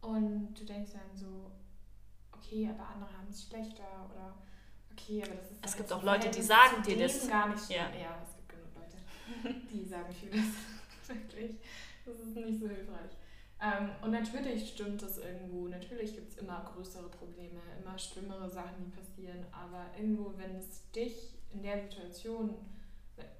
Und 0.00 0.54
du 0.54 0.64
denkst 0.64 0.92
dann 0.92 1.16
so, 1.16 1.50
okay, 2.32 2.70
aber 2.72 2.88
andere 2.88 3.10
haben 3.18 3.26
es 3.28 3.44
schlechter 3.48 4.08
oder 4.12 4.34
okay, 4.92 5.22
aber 5.24 5.34
das 5.34 5.50
ist 5.50 5.58
Es 5.64 5.76
gibt 5.76 5.92
auch 5.92 6.02
Leute, 6.04 6.30
die 6.30 6.42
sagen 6.42 6.82
dir 6.82 6.98
das. 6.98 7.28
gar 7.28 7.48
nicht 7.48 7.68
Ja. 7.68 7.90
Ja. 7.90 8.16
es 8.24 8.36
gibt 8.36 8.48
genug 8.48 8.68
Leute, 8.76 9.54
die 9.72 9.84
sagen 9.84 10.12
vieles. 10.12 10.46
Wirklich. 11.08 11.56
Das 12.06 12.14
ist 12.20 12.36
nicht 12.36 12.60
so 12.60 12.68
hilfreich. 12.68 13.10
Ähm, 13.60 13.90
und 14.02 14.12
natürlich 14.12 14.68
stimmt 14.68 15.02
das 15.02 15.18
irgendwo. 15.18 15.66
Natürlich 15.68 16.14
gibt 16.14 16.30
es 16.30 16.38
immer 16.38 16.64
größere 16.74 17.08
Probleme, 17.08 17.60
immer 17.82 17.98
schlimmere 17.98 18.48
Sachen, 18.48 18.84
die 18.84 18.90
passieren. 18.96 19.44
Aber 19.50 19.86
irgendwo, 19.96 20.32
wenn 20.36 20.54
es 20.56 20.88
dich 20.92 21.34
in 21.50 21.62
der 21.62 21.80
Situation, 21.82 22.54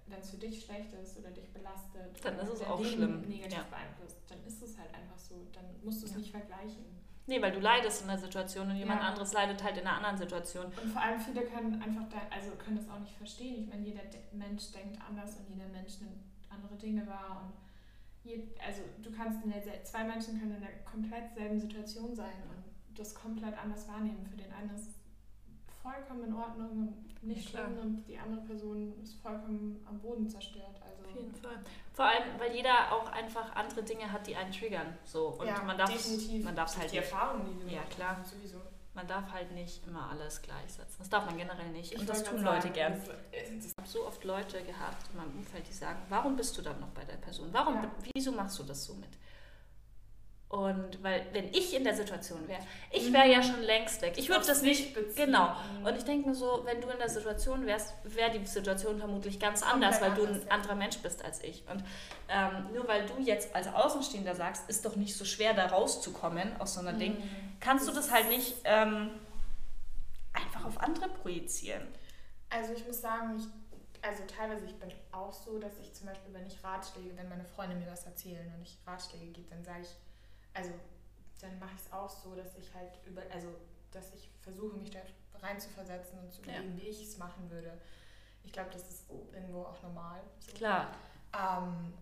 wenn 0.07 0.19
es 0.21 0.31
für 0.31 0.39
dich 0.39 0.65
schlecht 0.65 0.93
ist 0.95 1.19
oder 1.19 1.31
dich 1.31 1.53
belastet, 1.53 2.25
Dann 2.25 2.35
oder 2.35 2.43
ist 2.43 2.51
es 2.55 2.63
auch 2.63 2.81
Leben 2.81 2.91
schlimm, 2.95 3.21
negativ 3.29 3.59
ja. 3.59 3.65
beeinflusst, 3.71 4.19
dann 4.29 4.43
ist 4.45 4.61
es 4.63 4.77
halt 4.77 4.93
einfach 4.95 5.19
so. 5.19 5.47
Dann 5.53 5.65
musst 5.85 6.03
du 6.03 6.07
es 6.07 6.13
Ja. 6.13 6.19
nicht 6.19 6.31
vergleichen. 6.33 6.85
Nee, 7.27 7.43
weil 7.43 7.53
du 7.53 7.61
leidest 7.61 8.01
in 8.03 8.09
der 8.09 8.19
Situation 8.19 8.71
und 8.71 8.77
jemand 8.77 9.03
Ja. 9.03 9.09
anderes 9.09 9.33
leidet 9.35 9.63
halt 9.63 9.77
in 9.77 9.87
einer 9.87 9.99
anderen 9.99 10.17
Situation. 10.17 10.65
Und 10.65 10.91
vor 10.91 11.03
allem 11.03 11.21
viele 11.21 11.43
können 11.43 11.81
einfach 11.81 12.09
da, 12.09 12.17
also 12.35 12.53
können 12.57 12.79
das 12.79 12.89
auch 12.89 12.99
nicht 13.01 13.15
verstehen. 13.15 13.63
Ich 13.63 13.69
meine, 13.69 13.87
jeder 13.87 14.03
De 14.05 14.19
Mensch 14.33 14.73
denkt 14.73 14.99
anders 15.07 15.37
und 15.37 15.49
jeder 15.51 15.69
Mensch 15.69 16.01
nimmt 16.01 16.17
andere 16.49 16.75
Dinge 16.77 17.07
wahr 17.07 17.43
und 17.45 17.53
also 18.67 18.83
du 19.03 19.11
kannst 19.11 19.45
in 19.45 19.51
der 19.51 19.85
zwei 19.85 20.05
Menschen 20.05 20.39
können 20.39 20.55
in 20.57 20.61
der 20.61 20.79
komplett 20.85 21.33
selben 21.35 21.59
Situation 21.59 22.15
sein 22.15 22.35
und 22.51 22.99
das 22.99 23.15
komplett 23.15 23.57
anders 23.57 23.89
wahrnehmen. 23.89 24.27
Für 24.27 24.37
den 24.37 24.53
einen 24.53 24.75
ist 24.75 24.89
es 24.89 24.95
vollkommen 25.83 26.25
in 26.25 26.35
Ordnung 26.35 26.71
und 26.71 27.23
nicht 27.23 27.53
Ja, 27.53 27.61
schlimm 27.65 27.79
und 27.79 28.05
die 28.07 28.19
andere 28.19 28.43
Person 28.43 28.93
ist 29.03 29.15
vollkommen 29.21 29.85
am 29.89 29.99
Boden 30.01 30.29
zerstört. 30.29 30.81
Also 30.85 31.09
Auf 31.09 31.15
jeden 31.17 31.35
Fall. 31.35 31.59
Vor 31.93 32.05
allem, 32.05 32.39
weil 32.39 32.55
jeder 32.55 32.93
auch 32.93 33.11
einfach 33.11 33.55
andere 33.57 33.83
Dinge 33.83 34.11
hat, 34.11 34.27
die 34.27 34.37
einen 34.37 34.53
triggern. 34.53 34.97
So. 35.05 35.29
Und 35.39 35.47
ja, 35.47 35.63
man 35.63 35.79
darf 35.79 35.91
definitiv. 35.91 36.45
man 36.45 36.55
darf 36.57 36.71
Durch 36.71 36.81
halt 36.83 36.93
die 36.93 36.97
Erfahrung, 36.99 37.43
die 37.47 37.65
du 37.65 37.75
Ja, 37.75 37.83
klar. 37.85 38.23
sowieso. 38.25 38.59
Man 38.99 39.07
darf 39.07 39.33
halt 39.33 39.53
nicht 39.53 39.87
immer 39.87 40.11
alles 40.11 40.43
gleichsetzen. 40.43 40.97
Das 40.99 41.09
darf 41.09 41.25
man 41.25 41.37
generell 41.37 41.69
nicht. 41.71 41.93
Ich 41.93 42.01
und 42.01 42.09
das 42.09 42.25
tun 42.25 42.43
Leute 42.43 42.63
sagen, 42.63 42.75
gern. 42.75 43.01
Ich 43.31 43.73
habe 43.79 43.89
so 43.89 44.05
oft 44.05 44.25
Leute 44.25 44.61
gehabt 44.65 45.09
in 45.13 45.17
meinem 45.19 45.37
Umfeld, 45.39 45.69
die 45.69 45.73
sagen, 45.73 46.01
warum 46.09 46.35
bist 46.35 46.59
du 46.59 46.63
dann 46.63 46.81
noch 46.81 46.89
bei 46.89 47.05
der 47.05 47.15
Person? 47.19 47.49
Warum, 47.53 47.75
Ja. 47.77 47.91
wieso 48.13 48.33
machst 48.33 48.59
du 48.59 48.65
das 48.65 48.85
so 48.85 48.95
mit? 48.95 49.11
Und 50.51 51.03
weil, 51.03 51.27
wenn 51.33 51.49
ich 51.53 51.75
in 51.77 51.85
der 51.85 51.95
Situation 51.95 52.49
wäre, 52.49 52.61
ich 52.91 53.13
wäre 53.13 53.29
ja 53.31 53.43
schon 53.43 53.61
längst 53.61 54.01
weg. 54.01 54.15
Ich 54.17 54.31
würde 54.31 54.47
das 54.47 54.63
nicht, 54.63 54.95
beziehen. 54.95 55.27
genau. 55.27 55.55
Mhm. 55.81 55.85
Und 55.87 55.97
ich 55.99 56.05
denke 56.05 56.27
mir 56.31 56.35
so, 56.35 56.63
wenn 56.65 56.81
du 56.81 56.89
in 56.89 56.97
der 56.99 57.11
Situation 57.11 57.67
wärst, 57.67 57.93
wäre 58.05 58.31
die 58.31 58.47
Situation 58.47 58.99
vermutlich 58.99 59.39
ganz 59.39 59.63
anders, 59.63 60.01
weil 60.01 60.15
du 60.15 60.25
ein 60.25 60.51
anderer 60.51 60.75
Mensch 60.75 60.97
bist 60.99 61.23
als 61.23 61.43
ich. 61.43 61.65
Und 61.69 61.85
ähm, 62.31 62.73
nur 62.73 62.89
weil 62.89 63.05
du 63.07 63.21
jetzt 63.21 63.55
als 63.55 63.67
Außenstehender 63.69 64.35
sagst, 64.35 64.71
ist 64.71 64.87
doch 64.87 64.97
nicht 64.97 65.15
so 65.15 65.27
schwer, 65.27 65.53
da 65.53 65.67
rauszukommen 65.67 66.59
aus 66.59 66.75
so 66.75 66.83
Ding, 66.93 67.19
Mhm. 67.19 67.57
kannst 67.61 67.87
du 67.87 67.93
das 67.93 68.11
halt 68.11 68.31
nicht 68.31 68.55
ähm, 68.65 69.11
einfach 70.33 70.65
auf 70.65 70.81
andere 70.81 71.11
projizieren. 71.11 71.87
Also 72.49 72.73
ich 72.73 72.87
muss 72.87 73.03
sagen, 73.03 73.37
ich, 73.37 73.45
also 74.09 74.23
teilweise 74.27 74.65
ich 74.65 74.75
bin 74.77 74.91
auch 75.13 75.33
so, 75.33 75.59
dass 75.59 75.79
ich 75.79 75.93
zum 75.93 76.07
Beispiel, 76.07 76.33
wenn 76.33 76.47
ich 76.47 76.65
Ratschläge, 76.65 77.15
wenn 77.17 77.29
meine 77.29 77.45
Freunde 77.45 77.77
mir 77.77 77.91
was 77.91 78.07
erzählen 78.07 78.51
und 78.57 78.63
ich 78.63 78.79
Ratschläge 78.87 79.27
gebe, 79.27 79.51
dann 79.51 79.63
sage 79.63 79.81
ich, 79.83 79.89
also 80.59 80.73
dann 81.41 81.59
mache 81.59 81.71
ich 81.77 81.87
es 81.87 81.93
auch 81.93 82.11
so, 82.11 82.35
dass 82.35 82.57
ich 82.57 82.75
halt 82.75 82.99
über, 83.07 83.23
also 83.33 83.49
dass 83.93 84.13
ich 84.15 84.31
versuche, 84.43 84.77
mich 84.77 84.91
da 84.91 85.01
reinzuversetzen 85.41 86.19
und 86.19 86.33
zu 86.33 86.43
überlegen, 86.43 86.77
ja. 86.77 86.83
wie 86.83 86.89
ich 86.89 87.03
es 87.03 87.17
machen 87.17 87.49
würde. 87.51 87.81
Ich 88.43 88.53
glaube, 88.53 88.71
das 88.73 88.89
ist 88.91 89.11
irgendwo 89.33 89.63
auch 89.63 89.81
normal. 89.83 90.21
So. 90.41 90.53
Klar. 90.53 90.91
Ähm, 91.33 91.95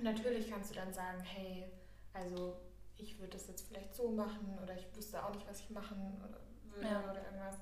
natürlich 0.00 0.48
kannst 0.48 0.70
du 0.70 0.74
dann 0.74 0.92
sagen, 0.92 1.20
hey, 1.22 1.66
also 2.12 2.56
ich 2.96 3.18
würde 3.18 3.32
das 3.32 3.48
jetzt 3.48 3.66
vielleicht 3.66 3.94
so 3.94 4.10
machen 4.10 4.58
oder 4.62 4.74
ich 4.76 4.86
wüsste 4.94 5.24
auch 5.24 5.34
nicht, 5.34 5.48
was 5.48 5.60
ich 5.60 5.70
machen 5.70 6.20
würde 6.20 6.88
ja. 6.88 7.02
oder 7.10 7.24
irgendwas. 7.24 7.56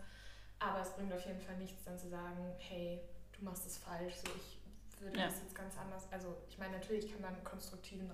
Aber 0.58 0.80
es 0.80 0.90
bringt 0.94 1.12
auf 1.12 1.24
jeden 1.26 1.40
Fall 1.40 1.56
nichts, 1.56 1.84
dann 1.84 1.98
zu 1.98 2.08
sagen, 2.08 2.54
hey, 2.58 3.00
du 3.32 3.44
machst 3.44 3.66
es 3.66 3.78
falsch, 3.78 4.16
so 4.16 4.30
ich 4.36 4.60
würde 5.00 5.18
ja. 5.18 5.26
das 5.26 5.40
jetzt 5.40 5.54
ganz 5.54 5.76
anders. 5.78 6.06
Also 6.10 6.36
ich 6.48 6.58
meine, 6.58 6.76
natürlich 6.76 7.10
kann 7.10 7.20
man 7.20 7.44
konstruktiven 7.44 8.10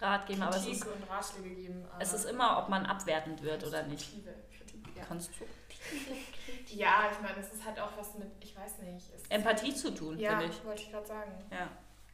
Rat 0.00 0.26
geben, 0.26 0.40
Kritik 0.40 0.42
aber 0.42 0.56
es 0.56 0.66
ist, 0.66 0.86
und 0.86 1.10
Ratschläge 1.10 1.54
geben. 1.54 1.84
es 1.98 2.12
ist 2.12 2.24
immer, 2.26 2.58
ob 2.58 2.68
man 2.68 2.84
abwertend 2.86 3.42
wird 3.42 3.64
oder 3.66 3.82
nicht. 3.84 4.10
Kritik, 4.56 4.96
ja. 4.96 5.04
Konstruktive 5.04 5.48
Kritik. 6.44 6.76
Ja, 6.76 7.08
ich 7.10 7.20
meine, 7.20 7.38
es 7.38 7.52
ist 7.52 7.64
halt 7.64 7.80
auch 7.80 7.96
was 7.96 8.14
mit, 8.14 8.28
ich 8.40 8.54
weiß 8.56 8.78
nicht. 8.80 9.06
Empathie 9.30 9.74
zu 9.74 9.94
tun, 9.94 10.18
ja, 10.18 10.38
finde 10.38 10.52
ich. 10.54 10.64
wollte 10.64 10.82
ich 10.82 10.90
gerade 10.90 11.06
sagen. 11.06 11.32
Ja. 11.50 11.68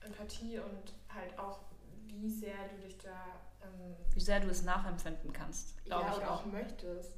Empathie 0.07 0.59
und 0.59 0.93
halt 1.13 1.37
auch, 1.39 1.61
wie 2.07 2.29
sehr 2.31 2.57
du 2.69 2.83
dich 2.87 2.97
da... 2.99 3.41
Ähm, 3.63 3.97
wie 4.13 4.21
sehr 4.21 4.41
du 4.41 4.49
es 4.49 4.63
nachempfinden 4.63 5.33
kannst, 5.33 5.83
glaube 5.85 6.05
ja, 6.05 6.11
ich 6.13 6.17
oder 6.19 6.31
auch. 6.31 6.41
auch 6.43 6.47
möchtest. 6.47 7.13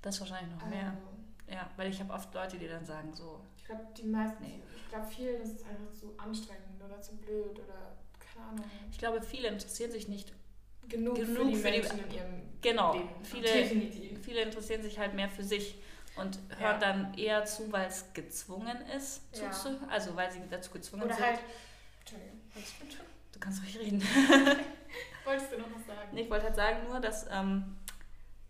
Das 0.00 0.20
wahrscheinlich 0.20 0.54
noch 0.54 0.62
Also, 0.62 0.74
mehr. 0.76 0.96
Ja, 1.50 1.68
weil 1.76 1.90
ich 1.90 1.98
habe 2.00 2.12
oft 2.12 2.32
Leute, 2.34 2.58
die 2.58 2.68
dann 2.68 2.84
sagen 2.84 3.12
so, 3.14 3.40
Ich 3.56 3.64
glaube, 3.64 3.86
die 3.96 4.04
meisten, 4.04 4.42
Nee. 4.42 4.62
ich 4.76 4.88
glaube, 4.88 5.06
vielen 5.08 5.42
ist 5.42 5.56
es 5.60 5.64
einfach 5.64 5.92
zu 5.92 6.14
anstrengend 6.18 6.82
oder 6.84 7.00
zu 7.00 7.16
blöd 7.16 7.58
oder 7.58 7.96
Ahnung. 8.42 8.64
ich 8.90 8.98
glaube, 8.98 9.22
viele 9.22 9.48
interessieren 9.48 9.90
sich 9.90 10.08
nicht, 10.08 10.32
Genug, 10.88 11.16
Genug 11.16 11.36
für 11.36 11.44
die 11.44 11.56
für 11.56 11.70
die- 11.70 11.78
Menschen 11.80 11.98
in 12.06 12.10
ihrem 12.14 12.42
genau, 12.62 12.94
Leben. 12.94 13.08
viele, 13.22 13.42
Definitiv. 13.52 14.24
viele 14.24 14.40
interessieren 14.40 14.82
sich 14.82 14.98
halt 14.98 15.12
mehr 15.14 15.28
für 15.28 15.44
sich 15.44 15.74
und 16.16 16.38
Ja. 16.50 16.56
hören 16.58 16.80
dann 16.80 17.14
eher 17.18 17.44
zu, 17.44 17.70
weil 17.70 17.86
es 17.88 18.06
gezwungen 18.14 18.76
ist, 18.96 19.20
Ja. 19.34 19.50
zuzuhören, 19.50 19.88
also 19.90 20.16
weil 20.16 20.32
sie 20.32 20.40
dazu 20.50 20.70
gezwungen 20.70 21.02
Oder 21.02 21.14
sind. 21.14 21.26
halt. 21.26 21.40
Entschuldigung. 22.00 22.38
Du 23.32 23.38
kannst 23.38 23.62
ruhig 23.62 23.78
reden. 23.78 24.02
Wolltest 25.24 25.52
du 25.52 25.58
noch 25.58 25.66
was 25.74 25.86
sagen? 25.86 26.16
Ich 26.16 26.30
wollte 26.30 26.46
halt 26.46 26.56
sagen 26.56 26.88
nur, 26.88 27.00
dass 27.00 27.26
ähm, 27.30 27.76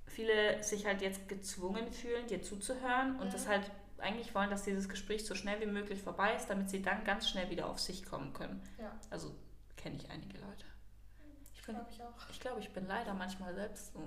viele 0.06 0.62
sich 0.62 0.86
halt 0.86 1.02
jetzt 1.02 1.28
gezwungen 1.28 1.90
fühlen, 1.92 2.26
dir 2.28 2.40
zuzuhören 2.42 3.16
und 3.18 3.26
Mhm. 3.28 3.32
das 3.32 3.48
halt 3.48 3.70
eigentlich 3.98 4.32
wollen, 4.34 4.48
dass 4.50 4.62
dieses 4.62 4.88
Gespräch 4.88 5.26
so 5.26 5.34
schnell 5.34 5.60
wie 5.60 5.66
möglich 5.66 6.00
vorbei 6.00 6.34
ist, 6.36 6.46
damit 6.46 6.70
sie 6.70 6.80
dann 6.82 7.02
ganz 7.04 7.28
schnell 7.28 7.50
wieder 7.50 7.66
auf 7.68 7.80
sich 7.80 8.04
kommen 8.04 8.32
können. 8.32 8.62
Ja. 8.80 8.92
Also 9.10 9.34
kenne 9.78 9.96
ich 9.96 10.10
einige 10.10 10.38
Leute. 10.38 10.64
Ich 11.54 11.62
bin, 11.62 11.74
Glaube 11.76 11.88
ich 11.90 12.30
ich 12.34 12.40
glaube, 12.40 12.60
ich 12.60 12.70
bin 12.70 12.86
leider 12.86 13.14
manchmal 13.14 13.54
selbst 13.54 13.92
so. 13.92 14.00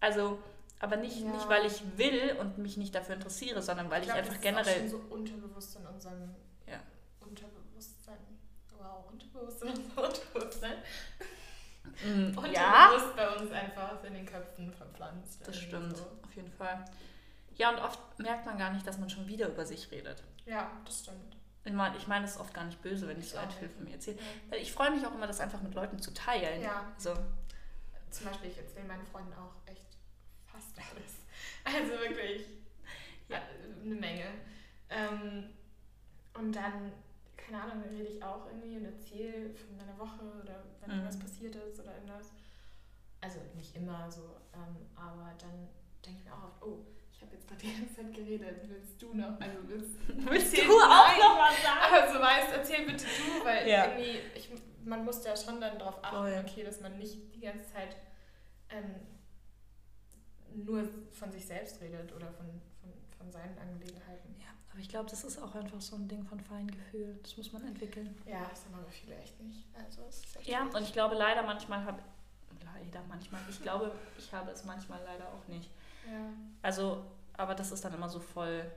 Also, 0.00 0.38
aber 0.80 0.96
nicht, 0.96 1.20
Ja. 1.20 1.30
nicht, 1.30 1.48
weil 1.48 1.66
ich 1.66 1.82
will 1.98 2.36
und 2.40 2.56
mich 2.58 2.76
nicht 2.76 2.94
dafür 2.94 3.14
interessiere, 3.16 3.60
sondern 3.62 3.90
weil 3.90 4.00
ich, 4.00 4.06
glaub, 4.06 4.18
einfach 4.18 4.28
das 4.34 4.36
Ist 4.38 4.42
generell. 4.42 4.74
auch 4.74 4.78
schon 4.78 4.88
so 4.88 5.14
unterbewusst 5.14 5.76
in 5.76 5.86
unserem 5.86 6.34
Ja. 6.66 6.80
Unterbewusstsein. 7.20 8.16
Wow, 8.78 9.04
unterbewusst 9.12 9.62
in 9.62 9.68
unserem 9.68 9.98
Unterbewusstsein. 10.04 10.76
Mm, 12.04 12.28
Unterbewusst 12.38 12.54
ja, 12.56 13.12
bei 13.16 13.36
uns 13.36 13.50
einfach 13.52 14.02
in 14.04 14.14
den 14.14 14.26
Köpfen 14.26 14.72
verpflanzt. 14.72 15.46
das 15.46 15.56
stimmt, 15.58 15.96
So. 15.96 16.04
auf 16.22 16.34
jeden 16.34 16.50
Fall. 16.52 16.84
Ja, 17.56 17.70
und 17.70 17.78
oft 17.80 18.18
merkt 18.18 18.46
man 18.46 18.56
gar 18.56 18.70
nicht, 18.72 18.86
dass 18.86 18.96
man 18.98 19.10
schon 19.10 19.26
wieder 19.28 19.48
über 19.48 19.66
sich 19.66 19.90
redet. 19.90 20.22
Ja, 20.46 20.70
das 20.86 21.00
stimmt. 21.00 21.36
Ich 21.64 21.72
meine, 21.72 21.96
ich 21.96 22.06
meine, 22.06 22.24
es 22.24 22.32
ist 22.32 22.40
oft 22.40 22.54
gar 22.54 22.64
nicht 22.64 22.80
böse, 22.80 23.06
wenn 23.06 23.18
ich 23.18 23.26
Ich 23.26 23.30
so 23.32 23.38
ein 23.38 23.48
nicht. 23.48 23.72
von 23.74 23.84
mir 23.84 23.92
erzähle. 23.92 24.16
Ja. 24.16 24.22
Weil 24.48 24.60
ich 24.62 24.72
freue 24.72 24.90
mich 24.90 25.06
auch 25.06 25.14
immer, 25.14 25.26
das 25.26 25.40
einfach 25.40 25.60
mit 25.60 25.74
Leuten 25.74 25.98
zu 25.98 26.12
teilen. 26.14 26.62
Ja. 26.62 26.90
So, 26.96 27.14
Zum 28.10 28.26
Beispiel, 28.26 28.50
ich 28.50 28.58
erzähle 28.58 28.86
meinen 28.88 29.06
Freunden 29.06 29.32
auch 29.34 29.52
echt 29.66 29.86
fast 30.46 30.76
alles. 30.78 31.16
Also 31.64 31.92
wirklich 32.00 32.46
Ja. 33.28 33.36
äh, 33.38 33.84
eine 33.84 33.94
Menge. 33.94 34.24
Ähm, 34.88 35.50
und 36.34 36.52
dann, 36.56 36.92
keine 37.36 37.62
Ahnung, 37.62 37.82
dann 37.84 37.90
rede 37.94 38.08
ich 38.08 38.22
auch 38.22 38.46
irgendwie 38.46 38.76
und 38.78 38.84
erzähle 38.86 39.50
von 39.54 39.76
meiner 39.76 39.96
Woche 39.98 40.22
oder 40.42 40.64
wenn 40.80 40.88
Mhm. 40.90 40.96
irgendwas 41.04 41.18
passiert 41.18 41.54
ist 41.56 41.78
oder 41.80 41.94
irgendwas. 41.94 42.30
Also 43.20 43.38
nicht 43.54 43.76
immer 43.76 44.10
so, 44.10 44.36
ähm, 44.54 44.76
aber 44.96 45.32
dann 45.38 45.68
denke 46.04 46.20
ich 46.20 46.24
mir 46.24 46.32
auch 46.34 46.44
oft, 46.44 46.62
oh, 46.62 46.86
ich 47.20 47.26
habe 47.26 47.36
jetzt 47.36 47.48
gerade 47.48 47.60
die 47.60 47.72
ganze 47.78 47.94
Zeit 47.96 48.14
geredet, 48.14 48.68
willst 48.68 49.02
du 49.02 49.12
noch? 49.14 49.38
Also 49.40 49.58
willst, 49.66 49.90
Willst 50.08 50.56
du 50.56 50.62
auch 50.62 51.16
noch 51.18 51.38
was 51.38 51.62
sagen? 51.62 51.80
Aber 51.94 52.12
so 52.12 52.18
weißt, 52.18 52.48
erzähl 52.54 52.86
bitte 52.86 53.04
du, 53.04 53.44
weil 53.44 53.68
Ja. 53.68 53.84
irgendwie, 53.88 54.20
ich, 54.34 54.48
man 54.84 55.04
muss 55.04 55.22
ja 55.24 55.36
schon 55.36 55.60
dann 55.60 55.78
darauf 55.78 56.02
achten, 56.02 56.16
Voll. 56.16 56.44
okay, 56.48 56.64
dass 56.64 56.80
man 56.80 56.96
nicht 56.96 57.18
die 57.34 57.40
ganze 57.40 57.66
Zeit 57.70 57.96
ähm, 58.70 58.94
nur 60.64 60.88
von 61.12 61.30
sich 61.30 61.44
selbst 61.44 61.80
redet 61.82 62.10
oder 62.14 62.32
von, 62.32 62.46
von, 62.80 62.90
von 63.18 63.30
seinen 63.30 63.56
Angelegenheiten. 63.58 64.34
Ja, 64.40 64.48
aber 64.70 64.80
ich 64.80 64.88
glaube, 64.88 65.10
das 65.10 65.22
ist 65.24 65.38
auch 65.42 65.54
einfach 65.54 65.80
so 65.82 65.96
ein 65.96 66.08
Ding 66.08 66.24
von 66.24 66.40
Feingefühl. 66.40 67.18
Das 67.22 67.36
muss 67.36 67.52
man 67.52 67.66
entwickeln. 67.66 68.16
Ja, 68.26 68.46
das 68.48 68.64
haben 68.64 68.74
aber 68.74 68.88
viele 68.90 69.16
echt 69.18 69.38
nicht. 69.40 69.64
Also 69.74 70.06
echt 70.08 70.46
Ja, 70.48 70.60
schwierig. 70.62 70.74
und 70.74 70.82
ich 70.84 70.92
glaube, 70.94 71.14
leider 71.16 71.42
manchmal 71.42 71.84
habe 71.84 72.02
leider 72.64 73.02
manchmal, 73.08 73.40
ich 73.50 73.60
glaube, 73.62 73.92
ich 74.18 74.32
habe 74.32 74.50
es 74.52 74.64
manchmal 74.64 75.00
leider 75.04 75.28
auch 75.28 75.46
nicht. 75.48 75.70
Ja. 76.06 76.32
Also, 76.62 77.04
aber 77.36 77.54
das 77.54 77.72
ist 77.72 77.84
dann 77.84 77.94
immer 77.94 78.08
so 78.08 78.20
voll 78.20 78.70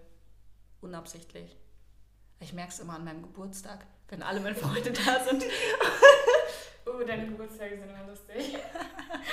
unabsichtlich. 0.81 1.57
Ich 2.39 2.53
merke 2.53 2.71
es 2.71 2.79
immer 2.79 2.93
an 2.95 3.05
meinem 3.05 3.21
Geburtstag, 3.21 3.85
wenn 4.09 4.21
alle 4.23 4.39
meine 4.39 4.55
Freunde 4.55 4.91
da 4.91 5.23
sind. 5.23 5.43
Oh, 6.85 7.01
deine 7.01 7.25
Geburtstage 7.25 7.77
sind 7.77 7.89
immer 7.89 8.05
lustig. 8.07 8.57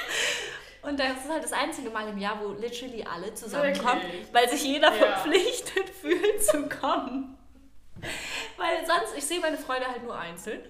Und 0.83 0.99
das 1.01 1.25
ist 1.25 1.29
halt 1.29 1.43
das 1.43 1.53
einzige 1.53 1.91
Mal 1.91 2.09
im 2.09 2.17
Jahr, 2.17 2.41
wo 2.41 2.53
literally 2.53 3.03
alle 3.03 3.35
zusammenkommen, 3.35 4.03
Wirklich? 4.03 4.33
weil 4.33 4.49
sich 4.49 4.63
jeder 4.65 4.89
Ja. 4.97 5.17
verpflichtet 5.17 5.91
fühlt 6.01 6.43
zu 6.45 6.69
kommen. 6.69 7.37
Weil 8.57 8.87
sonst, 8.87 9.17
ich 9.17 9.25
sehe 9.27 9.41
meine 9.41 9.59
Freunde 9.59 9.89
halt 9.89 10.03
nur 10.05 10.17
einzeln. 10.17 10.61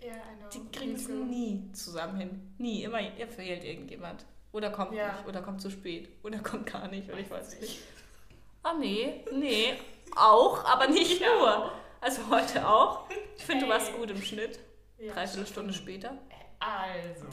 Ja, 0.00 0.12
know. 0.38 0.48
Die 0.54 0.70
kriegen 0.70 0.94
es 0.94 1.08
nie 1.08 1.70
zusammen 1.72 2.18
hin. 2.18 2.54
Nie. 2.56 2.84
Immer 2.84 3.00
ihr 3.00 3.26
fehlt 3.28 3.64
irgendjemand. 3.64 4.24
Oder 4.52 4.70
kommt 4.70 4.92
Ja. 4.94 5.12
nicht. 5.12 5.26
Oder 5.26 5.42
kommt 5.42 5.60
zu 5.60 5.70
spät. 5.70 6.08
Oder 6.22 6.38
kommt 6.38 6.66
gar 6.70 6.88
nicht. 6.88 7.08
Oder 7.10 7.18
ich 7.20 7.30
weiß 7.30 7.48
es 7.54 7.60
nicht. 7.60 7.80
Ah, 8.62 8.74
nee. 8.74 9.24
Nee. 9.32 9.74
Auch, 10.16 10.64
aber 10.64 10.88
nicht 10.88 11.20
Ja, 11.20 11.28
nur. 11.34 11.72
Also 12.00 12.22
heute 12.30 12.66
auch. 12.68 13.08
Ich 13.36 13.44
finde, 13.44 13.64
du 13.66 13.70
warst 13.70 13.90
Hey. 13.90 13.98
gut 13.98 14.10
im 14.10 14.22
Schnitt. 14.22 14.58
Ja, 14.98 15.12
Dreiviertel. 15.12 15.46
Stunde 15.46 15.72
später. 15.72 16.16
Also. 16.60 17.24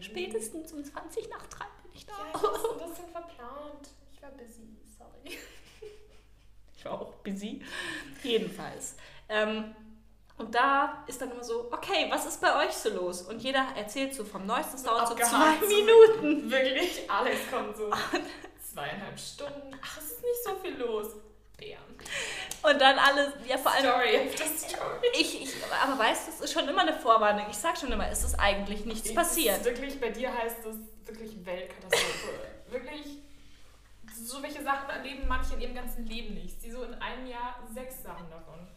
Spätestens 0.00 0.72
um 0.72 0.84
20 0.84 1.30
nach 1.30 1.46
3 1.46 1.64
bin 1.82 1.92
ich 1.94 2.04
da. 2.06 2.12
Ja, 2.12 2.28
ich 2.34 2.42
war 2.42 2.72
ein 2.72 2.90
bisschen 2.90 3.08
verplant. 3.10 3.88
Ich 4.12 4.20
war 4.22 4.30
busy, 4.32 4.76
sorry. 4.98 5.38
Ich 6.76 6.84
war 6.84 6.92
auch 7.00 7.14
busy. 7.16 7.64
Jedenfalls. 8.22 8.96
Ähm, 9.28 9.74
und 10.38 10.54
da 10.54 11.02
ist 11.06 11.20
dann 11.20 11.30
immer 11.30 11.42
so, 11.42 11.68
okay, 11.72 12.06
was 12.10 12.26
ist 12.26 12.40
bei 12.40 12.66
euch 12.66 12.72
so 12.72 12.90
los? 12.90 13.22
Und 13.22 13.42
jeder 13.42 13.64
erzählt 13.74 14.14
so 14.14 14.24
vom 14.24 14.44
Neuesten, 14.44 14.76
es 14.76 14.82
dauert 14.82 15.08
so 15.08 15.14
zwei. 15.14 15.56
Minuten. 15.66 16.50
Wirklich, 16.50 17.10
alles 17.10 17.38
kommt 17.50 17.76
so. 17.76 17.90
Zweieinhalb 18.74 19.18
Stunden. 19.18 19.78
Ach, 19.82 19.98
es 19.98 20.12
ist 20.12 20.22
nicht 20.22 20.44
so 20.44 20.54
viel 20.56 20.76
los. 20.76 21.06
Bam. 21.56 22.70
Und 22.70 22.80
dann 22.80 22.98
alle, 22.98 23.32
ja 23.48 23.56
vor 23.56 23.72
allem, 23.72 23.86
Story 23.86 24.28
after 24.28 24.44
Story. 24.44 25.06
ich, 25.18 25.42
ich, 25.42 25.54
aber 25.82 25.98
weißt 25.98 26.26
du, 26.26 26.32
es 26.32 26.40
ist 26.42 26.52
schon 26.52 26.68
immer 26.68 26.82
eine 26.82 26.92
Vorwarnung. 26.92 27.46
Ich 27.50 27.56
sag 27.56 27.78
schon 27.78 27.90
immer, 27.90 28.10
es 28.10 28.22
ist 28.22 28.38
eigentlich 28.38 28.84
nichts 28.84 29.08
Es 29.08 29.14
passiert. 29.14 29.64
Wirklich, 29.64 29.98
bei 29.98 30.10
dir 30.10 30.30
heißt 30.36 30.66
es 30.66 30.76
wirklich 31.06 31.46
Weltkatastrophe. 31.46 32.40
wirklich, 32.70 33.22
so 34.14 34.42
welche 34.42 34.62
Sachen 34.62 34.90
erleben 34.90 35.26
manche 35.26 35.54
in 35.54 35.62
ihrem 35.62 35.74
ganzen 35.74 36.04
Leben 36.04 36.34
nicht. 36.34 36.60
Sie 36.60 36.70
so 36.70 36.82
in 36.82 36.92
einem 36.94 37.26
Jahr 37.26 37.56
sechs 37.72 38.02
Sachen 38.02 38.28
davon. 38.28 38.68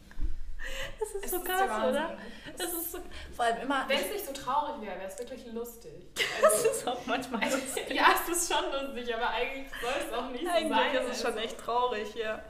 Das 0.98 1.08
ist 1.10 1.24
Es 1.24 1.30
so 1.30 1.36
ist 1.38 1.44
krass, 1.44 1.68
Wahnsinn. 1.68 1.90
oder? 1.90 2.18
Das 2.56 2.72
ist 2.72 2.92
so, 2.92 2.98
vor 3.34 3.44
allem 3.44 3.62
immer, 3.62 3.88
Wenn 3.88 3.98
es 4.00 4.10
nicht 4.12 4.26
so 4.26 4.32
traurig 4.32 4.80
wäre, 4.82 4.98
wäre 4.98 5.08
es 5.08 5.18
wirklich 5.18 5.46
lustig. 5.46 5.92
das 6.42 6.52
Also, 6.52 6.68
ist 6.68 6.88
auch 6.88 7.06
manchmal 7.06 7.42
also, 7.42 7.56
lustig. 7.56 7.90
ja, 7.90 8.06
es 8.14 8.28
ist 8.36 8.52
schon 8.52 8.64
lustig, 8.70 9.14
aber 9.14 9.30
eigentlich 9.30 9.70
soll 9.80 9.92
es 10.06 10.12
auch 10.12 10.30
nicht 10.30 10.44
so 10.44 10.50
sein. 10.50 10.72
Eigentlich 10.72 11.02
ist 11.02 11.10
es 11.10 11.18
schon 11.22 11.26
Also, 11.32 11.38
echt 11.40 11.58
traurig, 11.58 12.14
ja. 12.14 12.42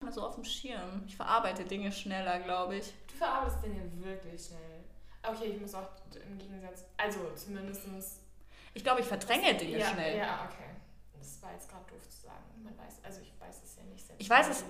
Mal 0.00 0.12
so 0.12 0.22
auf 0.26 0.34
dem 0.34 0.44
Schirm. 0.44 1.02
Ich 1.06 1.16
verarbeite 1.16 1.64
Dinge 1.64 1.90
schneller, 1.92 2.38
glaube 2.40 2.76
ich. 2.76 2.92
Du 3.08 3.14
verarbeitest 3.16 3.62
den 3.64 3.76
ja 3.76 4.04
wirklich 4.06 4.44
schnell. 4.46 4.84
Okay, 5.22 5.52
ich 5.54 5.60
muss 5.60 5.74
auch 5.74 5.88
im 6.14 6.38
Gegensatz, 6.38 6.84
also 6.98 7.18
zumindestens 7.34 8.20
Ich 8.74 8.82
glaube, 8.84 9.00
ich 9.00 9.06
verdränge 9.06 9.54
Dinge 9.54 9.78
ja, 9.78 9.86
schnell. 9.86 10.18
Ja, 10.18 10.48
okay. 10.50 10.70
Das 11.18 11.40
war 11.42 11.52
jetzt 11.52 11.70
gerade 11.70 11.84
doof 11.90 12.06
zu 12.08 12.26
sagen. 12.26 12.42
Man 12.62 12.76
weiß, 12.76 13.00
also 13.02 13.20
ich 13.22 13.32
weiß 13.40 13.62
es 13.64 13.73
ja. 13.73 13.73
Ich 14.18 14.28
weiß 14.30 14.48
es-. 14.48 14.64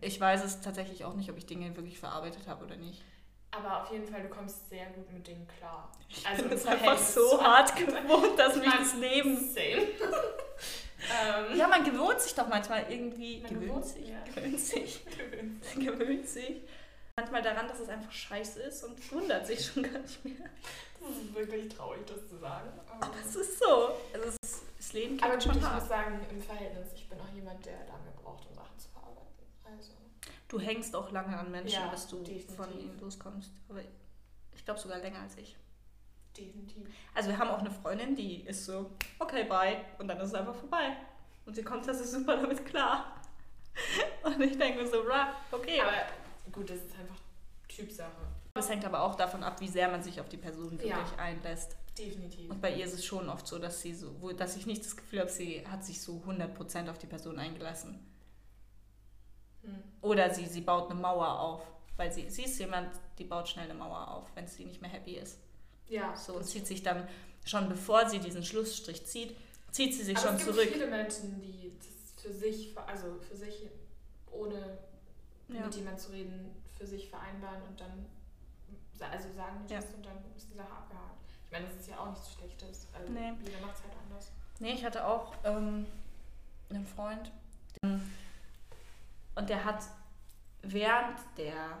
Ich 0.00 0.20
weiß 0.20 0.44
es 0.44 0.60
tatsächlich 0.60 1.04
auch 1.04 1.14
nicht, 1.14 1.30
ob 1.30 1.36
ich 1.38 1.46
Dinge 1.46 1.74
wirklich 1.76 1.98
verarbeitet 1.98 2.46
habe 2.46 2.64
oder 2.64 2.76
nicht. 2.76 3.02
Aber 3.50 3.82
auf 3.82 3.92
jeden 3.92 4.06
Fall, 4.06 4.22
du 4.22 4.28
kommst 4.28 4.68
sehr 4.68 4.86
gut 4.86 5.10
mit 5.12 5.26
Dingen 5.26 5.46
klar. 5.58 5.90
Ich 6.08 6.26
Also 6.26 6.42
bin 6.42 6.52
es 6.52 6.66
einfach 6.66 6.98
so 6.98 7.40
hart 7.42 7.74
gewohnt, 7.76 8.38
dass 8.38 8.56
Ich 8.56 8.62
mich 8.62 8.74
das 8.74 8.94
Leben... 8.96 9.38
Ähm, 11.04 11.58
Ja, 11.58 11.68
man 11.68 11.84
gewöhnt 11.84 12.18
sich 12.18 12.34
doch 12.34 12.48
manchmal 12.48 12.90
irgendwie. 12.90 13.40
Man 13.42 13.60
gewöhnt 13.60 13.84
sich. 13.84 14.08
ja. 14.08 14.16
Gewöhnt 14.34 14.58
sich. 14.58 15.04
gewöhnt 15.74 16.26
sich. 16.26 16.62
Manchmal 17.16 17.42
daran, 17.42 17.68
dass 17.68 17.78
es 17.80 17.88
einfach 17.90 18.10
scheiße 18.10 18.62
ist 18.62 18.84
und 18.84 19.12
wundert 19.12 19.46
sich 19.46 19.66
schon 19.66 19.82
gar 19.82 19.98
nicht 20.00 20.24
mehr. 20.24 20.48
Das 21.00 21.10
ist 21.18 21.34
wirklich 21.34 21.68
traurig, 21.74 22.00
das 22.06 22.26
zu 22.26 22.38
sagen. 22.38 22.70
Aber, 22.88 23.06
Aber 23.06 23.14
es 23.22 23.36
ist 23.36 23.58
so. 23.58 23.90
Also 24.14 24.28
es 24.28 24.36
ist, 24.50 24.62
das 24.78 24.92
Leben 24.94 25.22
aber 25.22 25.34
gut, 25.34 25.42
schon 25.42 25.58
ich 25.58 25.70
muss 25.72 25.88
sagen, 25.88 26.20
im 26.30 26.40
Verhältnis, 26.42 26.88
ich 26.94 27.06
bin 27.08 27.20
auch 27.20 27.34
jemand, 27.34 27.64
der 27.66 27.74
lange 27.80 28.10
braucht, 28.22 28.46
um 28.48 28.54
Sachen 28.54 28.78
zu 28.78 28.88
verarbeiten. 28.88 29.44
Also, 29.62 29.92
Du 30.54 30.60
hängst 30.60 30.94
auch 30.94 31.10
lange 31.10 31.36
an 31.36 31.50
Menschen, 31.50 31.80
Ja, 31.82 31.88
bis 31.88 32.06
du 32.06 32.18
definitiv. 32.22 32.54
von 32.54 32.78
ihnen 32.78 32.96
loskommst. 33.00 33.50
Aber 33.68 33.80
ich 34.54 34.64
glaube 34.64 34.78
sogar 34.78 34.98
länger 34.98 35.18
als 35.20 35.36
ich. 35.36 35.56
definitiv. 36.36 36.86
Also 37.12 37.30
wir 37.30 37.38
haben 37.38 37.50
auch 37.50 37.58
eine 37.58 37.70
Freundin, 37.72 38.14
die 38.14 38.42
ist 38.42 38.64
so, 38.64 38.90
okay, 39.18 39.44
bye. 39.44 39.78
Und 39.98 40.06
dann 40.08 40.18
ist 40.18 40.28
es 40.28 40.34
einfach 40.34 40.54
vorbei. 40.54 40.96
Und 41.44 41.54
sie 41.56 41.62
kommt 41.64 41.86
das 41.88 42.08
super 42.10 42.36
damit 42.36 42.64
klar. 42.66 43.20
Und 44.22 44.40
ich 44.42 44.56
denke 44.56 44.82
mir 44.82 44.88
so, 44.88 45.00
rah, 45.02 45.32
okay. 45.50 45.80
Aber 45.80 45.92
gut, 46.52 46.70
das 46.70 46.76
ist 46.78 46.96
einfach 46.98 47.16
Typsache. 47.68 48.10
Das 48.54 48.68
hängt 48.70 48.84
aber 48.84 49.02
auch 49.02 49.16
davon 49.16 49.42
ab, 49.42 49.60
wie 49.60 49.68
sehr 49.68 49.88
man 49.88 50.02
sich 50.04 50.20
auf 50.20 50.28
die 50.28 50.36
Person 50.36 50.72
wirklich 50.72 50.88
Ja. 50.90 51.04
einlässt. 51.18 51.76
Definitiv. 51.98 52.48
Und 52.50 52.60
bei 52.60 52.72
ihr 52.74 52.84
ist 52.84 52.94
es 52.94 53.04
schon 53.04 53.28
oft 53.28 53.46
so, 53.46 53.58
dass 53.58 53.80
sie 53.82 53.92
so, 53.94 54.30
dass 54.32 54.56
ich 54.56 54.66
nicht 54.66 54.84
das 54.84 54.96
Gefühl 54.96 55.18
habe, 55.20 55.30
sie 55.30 55.66
hat 55.66 55.84
sich 55.84 56.00
so 56.00 56.22
100% 56.26 56.88
auf 56.90 56.98
die 56.98 57.06
Person 57.08 57.38
eingelassen. 57.40 57.98
Hm. 59.64 59.82
Oder 60.02 60.32
sie, 60.32 60.46
sie 60.46 60.60
baut 60.60 60.90
eine 60.90 61.00
Mauer 61.00 61.40
auf. 61.40 61.62
Weil 61.96 62.12
sie, 62.12 62.28
sie 62.28 62.42
ist 62.44 62.58
jemand, 62.58 62.90
die 63.18 63.24
baut 63.24 63.48
schnell 63.48 63.66
eine 63.70 63.74
Mauer 63.78 64.08
auf, 64.08 64.26
wenn 64.34 64.46
sie 64.48 64.64
nicht 64.64 64.80
mehr 64.82 64.90
happy 64.90 65.12
ist. 65.16 65.38
Ja, 65.88 66.16
So 66.16 66.34
und 66.34 66.44
zieht 66.44 66.66
sich 66.66 66.82
dann, 66.82 67.06
schon 67.44 67.68
bevor 67.68 68.08
sie 68.08 68.18
diesen 68.18 68.42
Schlussstrich 68.44 69.06
zieht, 69.06 69.36
zieht 69.70 69.94
sie 69.94 70.02
sich 70.02 70.16
Aber 70.18 70.26
schon 70.28 70.36
es 70.36 70.44
gibt 70.44 70.56
zurück. 70.56 70.68
viele 70.72 70.86
Menschen, 70.88 71.40
die 71.40 71.72
das 71.78 72.22
für 72.22 72.32
sich, 72.32 72.76
also 72.76 73.18
für 73.20 73.36
sich, 73.36 73.68
ohne 74.32 74.78
Ja. 75.48 75.66
mit 75.66 75.74
jemandem 75.76 75.98
zu 76.04 76.10
reden, 76.12 76.50
für 76.76 76.86
sich 76.86 77.08
vereinbaren 77.10 77.62
und 77.68 77.80
dann 77.80 78.06
also 79.10 79.28
sagen 79.36 79.64
die 79.68 79.74
Ja. 79.74 79.80
das 79.80 79.90
und 79.94 80.04
dann 80.06 80.16
ist 80.36 80.48
die 80.50 80.56
Sache 80.56 80.70
abgehakt. 80.72 81.20
Ich 81.46 81.52
meine, 81.52 81.66
das 81.66 81.76
ist 81.76 81.88
ja 81.88 81.98
auch 81.98 82.10
nichts 82.10 82.32
Schlechtes. 82.32 82.88
Also 82.92 83.12
Nee. 83.12 83.32
jeder 83.44 83.60
macht 83.60 83.76
es 83.76 83.82
halt 83.82 83.92
anders. 84.08 84.32
Nee, 84.58 84.72
ich 84.72 84.84
hatte 84.84 85.06
auch 85.06 85.34
ähm, 85.44 85.86
einen 86.70 86.86
Freund 86.86 87.30
ähm, 87.82 88.00
und 89.34 89.48
der 89.48 89.64
hat 89.64 89.82
während 90.62 91.18
der, 91.36 91.78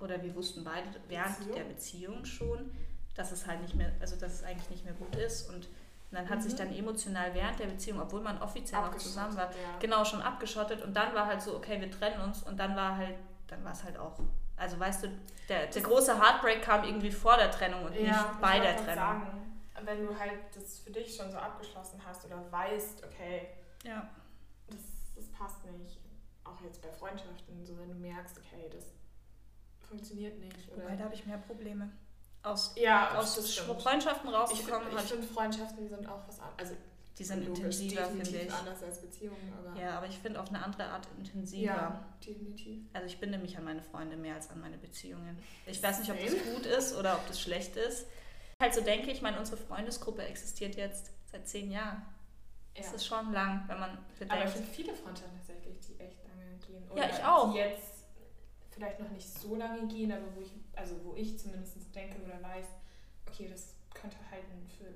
oder 0.00 0.22
wir 0.22 0.34
wussten 0.34 0.64
beide 0.64 0.86
während 1.08 1.36
Beziehung? 1.38 1.54
der 1.56 1.64
Beziehung 1.64 2.24
schon, 2.24 2.70
dass 3.14 3.32
es 3.32 3.46
halt 3.46 3.60
nicht 3.62 3.74
mehr, 3.74 3.92
also 4.00 4.16
dass 4.16 4.32
es 4.34 4.44
eigentlich 4.44 4.70
nicht 4.70 4.84
mehr 4.84 4.94
gut 4.94 5.14
ist 5.16 5.48
und 5.50 5.68
dann 6.10 6.28
hat 6.28 6.42
sich 6.42 6.54
Mhm. 6.54 6.56
dann 6.58 6.72
emotional 6.74 7.34
während 7.34 7.58
der 7.58 7.66
Beziehung, 7.66 8.00
obwohl 8.00 8.20
man 8.22 8.40
offiziell 8.40 8.80
noch 8.80 8.96
zusammen 8.96 9.36
war, 9.36 9.46
ja. 9.50 9.78
genau 9.78 10.04
schon 10.04 10.22
abgeschottet 10.22 10.82
und 10.82 10.94
dann 10.94 11.14
war 11.14 11.26
halt 11.26 11.42
so, 11.42 11.54
okay, 11.56 11.80
wir 11.80 11.90
trennen 11.90 12.20
uns 12.22 12.42
und 12.44 12.56
dann 12.58 12.74
war 12.76 12.96
halt, 12.96 13.16
dann 13.46 13.62
war 13.64 13.72
es 13.72 13.84
halt 13.84 13.98
auch, 13.98 14.18
also 14.56 14.78
weißt 14.80 15.04
du, 15.04 15.08
der, 15.48 15.66
der 15.66 15.82
große 15.82 16.18
Heartbreak 16.18 16.62
kam 16.62 16.84
irgendwie 16.84 17.10
vor 17.10 17.36
der 17.36 17.50
Trennung 17.50 17.84
und 17.84 17.94
Ja, 17.94 18.00
nicht 18.00 18.32
ich 18.34 18.40
bei 18.40 18.58
der 18.60 18.76
Trennung. 18.76 18.94
Sagen, 18.96 19.60
wenn 19.84 20.06
du 20.06 20.18
halt 20.18 20.32
das 20.54 20.78
für 20.80 20.90
dich 20.90 21.14
schon 21.14 21.30
so 21.30 21.36
abgeschlossen 21.36 22.00
hast 22.04 22.24
oder 22.24 22.50
weißt, 22.50 23.04
okay, 23.04 23.48
Ja. 23.84 24.08
das, 24.68 24.78
das 25.14 25.26
passt 25.30 25.64
nicht. 25.66 25.98
Auch 26.58 26.64
jetzt 26.64 26.82
bei 26.82 26.90
Freundschaften, 26.90 27.64
so 27.64 27.78
wenn 27.78 27.88
du 27.88 27.94
merkst, 27.94 28.38
okay, 28.38 28.68
das 28.72 28.84
funktioniert 29.88 30.38
nicht. 30.38 30.70
Oder 30.72 30.84
Wobei, 30.84 30.96
da 30.96 31.04
habe 31.04 31.14
ich 31.14 31.26
mehr 31.26 31.38
Probleme. 31.38 31.90
Aus, 32.42 32.74
ja, 32.76 33.16
aus. 33.18 33.36
Freundschaften 33.36 34.30
Ich 34.52 34.58
finde, 34.60 34.72
habe 34.72 34.84
ich 34.90 35.04
ich, 35.04 35.10
find, 35.10 35.24
Freundschaften 35.24 35.88
sind 35.88 36.06
auch 36.08 36.26
was 36.26 36.38
anderes. 36.40 36.58
Also 36.58 36.74
die 37.18 37.24
sind 37.24 37.46
logisch, 37.46 37.80
intensiver, 37.80 38.04
finde 38.04 38.38
ich. 38.38 38.52
anders 38.52 38.82
als 38.82 39.00
Beziehungen, 39.00 39.52
aber 39.58 39.78
Ja, 39.78 39.98
aber 39.98 40.06
ich 40.06 40.16
finde 40.18 40.40
auf 40.40 40.48
eine 40.48 40.62
andere 40.62 40.84
Art 40.84 41.08
intensiver. 41.18 41.64
ja, 41.64 42.04
definitiv. 42.24 42.84
Also 42.92 43.06
ich 43.06 43.18
binde 43.18 43.38
mich 43.38 43.58
an 43.58 43.64
meine 43.64 43.82
Freunde 43.82 44.16
mehr 44.16 44.36
als 44.36 44.50
an 44.50 44.60
meine 44.60 44.78
Beziehungen. 44.78 45.36
Ich 45.66 45.82
weiß 45.82 45.98
nicht, 45.98 46.12
ob 46.12 46.18
das 46.20 46.32
gut 46.54 46.64
ist 46.66 46.96
oder 46.96 47.16
ob 47.16 47.26
das 47.26 47.40
schlecht 47.40 47.74
ist. 47.76 48.06
Halt 48.60 48.74
so 48.74 48.80
denke 48.82 49.10
ich, 49.10 49.20
meine, 49.20 49.38
unsere 49.38 49.56
Freundesgruppe 49.56 50.22
existiert 50.22 50.76
jetzt 50.76 51.10
seit 51.26 51.48
zehn 51.48 51.70
Jahren. 51.72 52.02
Ja. 52.76 52.82
Das 52.84 52.92
ist 52.92 53.06
schon 53.06 53.32
lang, 53.32 53.64
wenn 53.66 53.80
man 53.80 53.90
Aber 53.90 53.98
ich 54.12 54.18
bedenkt. 54.20 54.50
finde 54.50 54.68
viele 54.68 54.94
Freundschaften 54.94 55.36
die 55.40 55.44
gehen. 56.86 56.96
Ja, 56.96 57.08
ich 57.08 57.24
auch. 57.24 57.52
Die 57.52 57.58
jetzt 57.58 58.04
vielleicht 58.70 59.00
noch 59.00 59.10
nicht 59.10 59.28
so 59.28 59.54
lange 59.56 59.86
gehen, 59.88 60.12
aber 60.12 60.24
wo 60.36 60.40
ich, 60.40 60.52
also 60.76 60.94
wo 61.04 61.14
ich 61.14 61.38
zumindest 61.38 61.76
denke 61.94 62.16
oder 62.22 62.42
weiß, 62.42 62.66
okay, 63.28 63.48
das 63.50 63.74
könnte 63.94 64.16
halten 64.30 64.66
für 64.78 64.94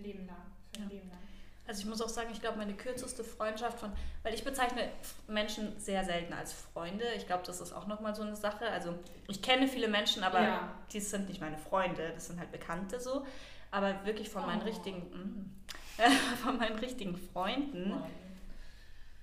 Leben 0.00 0.26
lang. 0.26 0.36
Für 0.74 0.82
ein 0.82 0.88
Ja. 0.90 0.94
Leben 0.96 1.08
lang. 1.08 1.18
Also 1.66 1.80
ich 1.82 1.86
muss 1.86 2.00
auch 2.00 2.08
sagen, 2.08 2.30
ich 2.32 2.40
glaube, 2.40 2.56
meine 2.56 2.72
kürzeste 2.74 3.22
Freundschaft 3.22 3.78
von, 3.78 3.92
weil 4.22 4.32
ich 4.32 4.42
bezeichne 4.42 4.88
Menschen 5.26 5.78
sehr 5.78 6.02
selten 6.02 6.32
als 6.32 6.54
Freunde. 6.54 7.04
Ich 7.16 7.26
glaube, 7.26 7.42
das 7.44 7.60
ist 7.60 7.74
auch 7.74 7.86
nochmal 7.86 8.14
so 8.14 8.22
eine 8.22 8.36
Sache. 8.36 8.70
Also 8.70 8.94
ich 9.26 9.42
kenne 9.42 9.68
viele 9.68 9.88
Menschen, 9.88 10.22
aber 10.22 10.40
ja. 10.42 10.74
die 10.92 11.00
sind 11.00 11.28
nicht 11.28 11.42
meine 11.42 11.58
Freunde, 11.58 12.12
das 12.14 12.28
sind 12.28 12.38
halt 12.38 12.50
Bekannte 12.52 12.98
so. 13.00 13.26
Aber 13.70 14.02
wirklich 14.06 14.30
von 14.30 14.46
meinen 14.46 14.62
Oh. 14.62 14.64
richtigen, 14.64 14.98
mm, 15.98 15.98
von 16.42 16.56
meinen 16.56 16.78
richtigen 16.78 17.16
Freunden 17.18 17.90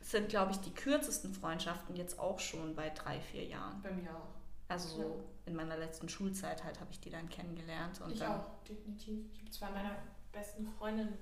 sind, 0.05 0.29
glaube 0.29 0.51
ich, 0.51 0.57
die 0.59 0.71
kürzesten 0.71 1.33
Freundschaften 1.33 1.95
jetzt 1.95 2.19
auch 2.19 2.39
schon 2.39 2.75
bei 2.75 2.89
drei, 2.91 3.19
vier 3.19 3.43
Jahren. 3.45 3.81
Bei 3.81 3.91
mir 3.91 4.15
auch. 4.15 4.35
Also 4.67 4.87
so 4.87 5.23
in 5.45 5.55
meiner 5.55 5.77
letzten 5.77 6.09
Schulzeit 6.09 6.63
halt 6.63 6.79
habe 6.79 6.91
ich 6.91 6.99
die 6.99 7.09
dann 7.09 7.27
kennengelernt. 7.29 8.01
Und 8.01 8.13
ich 8.13 8.19
dann, 8.19 8.39
auch, 8.39 8.63
definitiv. 8.67 9.25
Ich 9.33 9.39
habe 9.41 9.51
zwei 9.51 9.69
meiner 9.71 9.95
besten 10.31 10.67
Freundinnen 10.67 11.17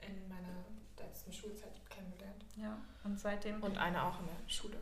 in 0.00 0.28
meiner 0.28 0.64
letzten 0.98 1.32
Schulzeit 1.32 1.72
kennengelernt. 1.88 2.44
Ja, 2.56 2.78
und 3.04 3.18
seitdem. 3.18 3.62
Und 3.62 3.76
eine 3.78 4.02
auch 4.02 4.18
in 4.20 4.26
der 4.26 4.48
Schule 4.48 4.76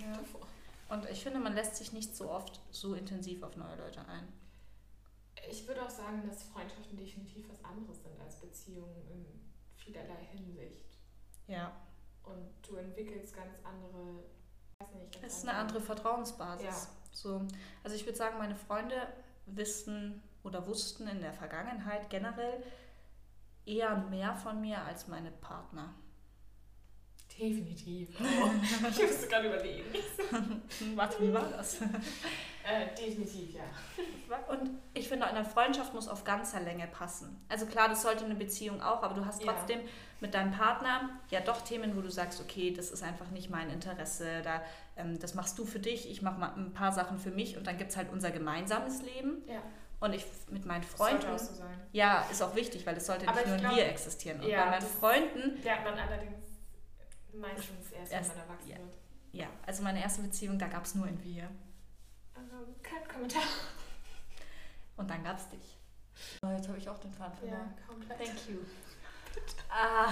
Ja. 0.00 0.12
davor. 0.12 0.46
Und 0.88 1.08
ich 1.10 1.22
finde, 1.22 1.40
man 1.40 1.54
lässt 1.54 1.76
sich 1.76 1.92
nicht 1.92 2.14
so 2.14 2.30
oft 2.30 2.60
so 2.70 2.94
intensiv 2.94 3.42
auf 3.42 3.56
neue 3.56 3.76
Leute 3.76 4.00
ein. 4.08 4.28
Ich 5.50 5.66
würde 5.66 5.82
auch 5.84 5.90
sagen, 5.90 6.22
dass 6.28 6.44
Freundschaften 6.44 6.96
definitiv 6.96 7.48
was 7.48 7.62
anderes 7.64 8.02
sind 8.02 8.20
als 8.20 8.36
Beziehungen 8.40 9.08
in 9.08 9.26
vielerlei 9.76 10.24
Hinsicht. 10.32 10.98
Ja. 11.46 11.72
Und 12.26 12.50
du 12.62 12.76
entwickelst 12.76 13.34
ganz 13.34 13.58
andere, 13.64 14.22
nicht, 14.98 15.14
ganz 15.14 15.26
Es 15.32 15.38
ist 15.38 15.48
eine 15.48 15.58
andere 15.58 15.80
Vertrauensbasis. 15.80 16.66
Ja. 16.66 16.88
So, 17.12 17.46
also 17.82 17.96
ich 17.96 18.04
würde 18.04 18.18
sagen, 18.18 18.38
meine 18.38 18.56
Freunde 18.56 19.08
wissen 19.46 20.22
oder 20.42 20.66
wussten 20.66 21.08
in 21.08 21.20
der 21.20 21.32
Vergangenheit 21.32 22.10
generell 22.10 22.62
eher 23.64 23.96
mehr 23.96 24.34
von 24.34 24.60
mir 24.60 24.84
als 24.84 25.08
meine 25.08 25.30
Partner. 25.30 25.94
Definitiv. 27.38 28.08
Oh, 28.20 28.50
ich 28.90 29.02
musste 29.02 29.28
gerade 29.28 29.48
überlegen. 29.48 29.84
Warte, 30.96 31.22
wie 31.22 31.32
war 31.32 31.44
das? 31.50 31.80
Äh, 31.82 32.94
definitiv, 32.98 33.54
ja. 33.54 33.62
Und 34.48 34.70
ich 34.94 35.08
finde, 35.08 35.26
eine 35.26 35.44
Freundschaft 35.44 35.94
muss 35.94 36.08
auf 36.08 36.24
ganzer 36.24 36.60
Länge 36.60 36.86
passen. 36.86 37.40
Also 37.48 37.66
klar, 37.66 37.88
das 37.88 38.02
sollte 38.02 38.24
eine 38.24 38.34
Beziehung 38.34 38.80
auch, 38.80 39.02
aber 39.02 39.14
du 39.14 39.24
hast 39.24 39.42
Ja. 39.44 39.52
trotzdem 39.52 39.80
mit 40.20 40.34
deinem 40.34 40.50
Partner 40.52 41.10
ja 41.30 41.40
doch 41.40 41.60
Themen, 41.60 41.94
wo 41.96 42.00
du 42.00 42.10
sagst, 42.10 42.40
okay, 42.40 42.72
das 42.72 42.90
ist 42.90 43.02
einfach 43.02 43.30
nicht 43.30 43.50
mein 43.50 43.68
Interesse, 43.70 44.40
da, 44.42 44.62
ähm, 44.96 45.18
das 45.18 45.34
machst 45.34 45.58
du 45.58 45.66
für 45.66 45.78
dich, 45.78 46.10
ich 46.10 46.22
mache 46.22 46.40
mal 46.40 46.52
ein 46.56 46.72
paar 46.72 46.90
Sachen 46.92 47.18
für 47.18 47.30
mich 47.30 47.56
und 47.58 47.66
dann 47.66 47.76
gibt 47.76 47.90
es 47.90 47.96
halt 47.98 48.10
unser 48.10 48.30
gemeinsames 48.30 49.02
Leben. 49.02 49.42
Ja. 49.46 49.62
Und 50.00 50.14
ich 50.14 50.24
mit 50.50 50.64
meinen 50.66 50.82
Das 50.82 50.90
Freunden, 50.90 51.26
auch 51.28 51.38
so 51.38 51.54
sein. 51.54 51.80
ja, 51.92 52.26
ist 52.30 52.42
auch 52.42 52.54
wichtig, 52.54 52.84
weil 52.86 52.96
es 52.96 53.06
sollte 53.06 53.26
Aber 53.28 53.36
nicht 53.36 53.42
ich 53.44 53.48
nur 53.48 53.56
in 53.56 53.62
glaub- 53.62 53.76
wir 53.76 53.86
existieren. 53.86 54.40
Und 54.40 54.48
Ja, 54.48 54.64
bei 54.64 54.70
meinen 54.72 54.80
das- 54.82 54.90
Freunden, 54.90 55.62
Lernt 55.62 55.84
man 55.84 55.94
allerdings 55.98 56.45
meistens 57.40 57.90
erst, 57.92 58.12
Erst- 58.12 58.30
wenn 58.30 58.38
man 58.38 58.48
erwachsen 58.48 58.70
ja. 58.70 58.78
wird. 58.78 58.94
ja, 59.32 59.46
also 59.66 59.82
meine 59.82 60.00
erste 60.02 60.22
Beziehung, 60.22 60.58
da 60.58 60.66
gab 60.68 60.84
es 60.84 60.94
nur 60.94 61.06
ein 61.06 61.22
wir. 61.22 61.44
Ähm, 62.36 62.74
kein 62.82 63.06
Kommentar. 63.08 63.42
Und 64.96 65.10
dann 65.10 65.22
gab 65.24 65.36
es 65.38 65.48
dich. 65.48 65.76
Oh, 66.42 66.50
jetzt 66.50 66.68
habe 66.68 66.78
ich 66.78 66.88
auch 66.88 66.98
den 66.98 67.12
Faden 67.12 67.36
verloren. 67.36 67.74
Ja, 67.78 67.86
komplett. 67.86 68.18
Thank 68.18 68.48
you. 68.48 68.58
ah, 69.70 70.10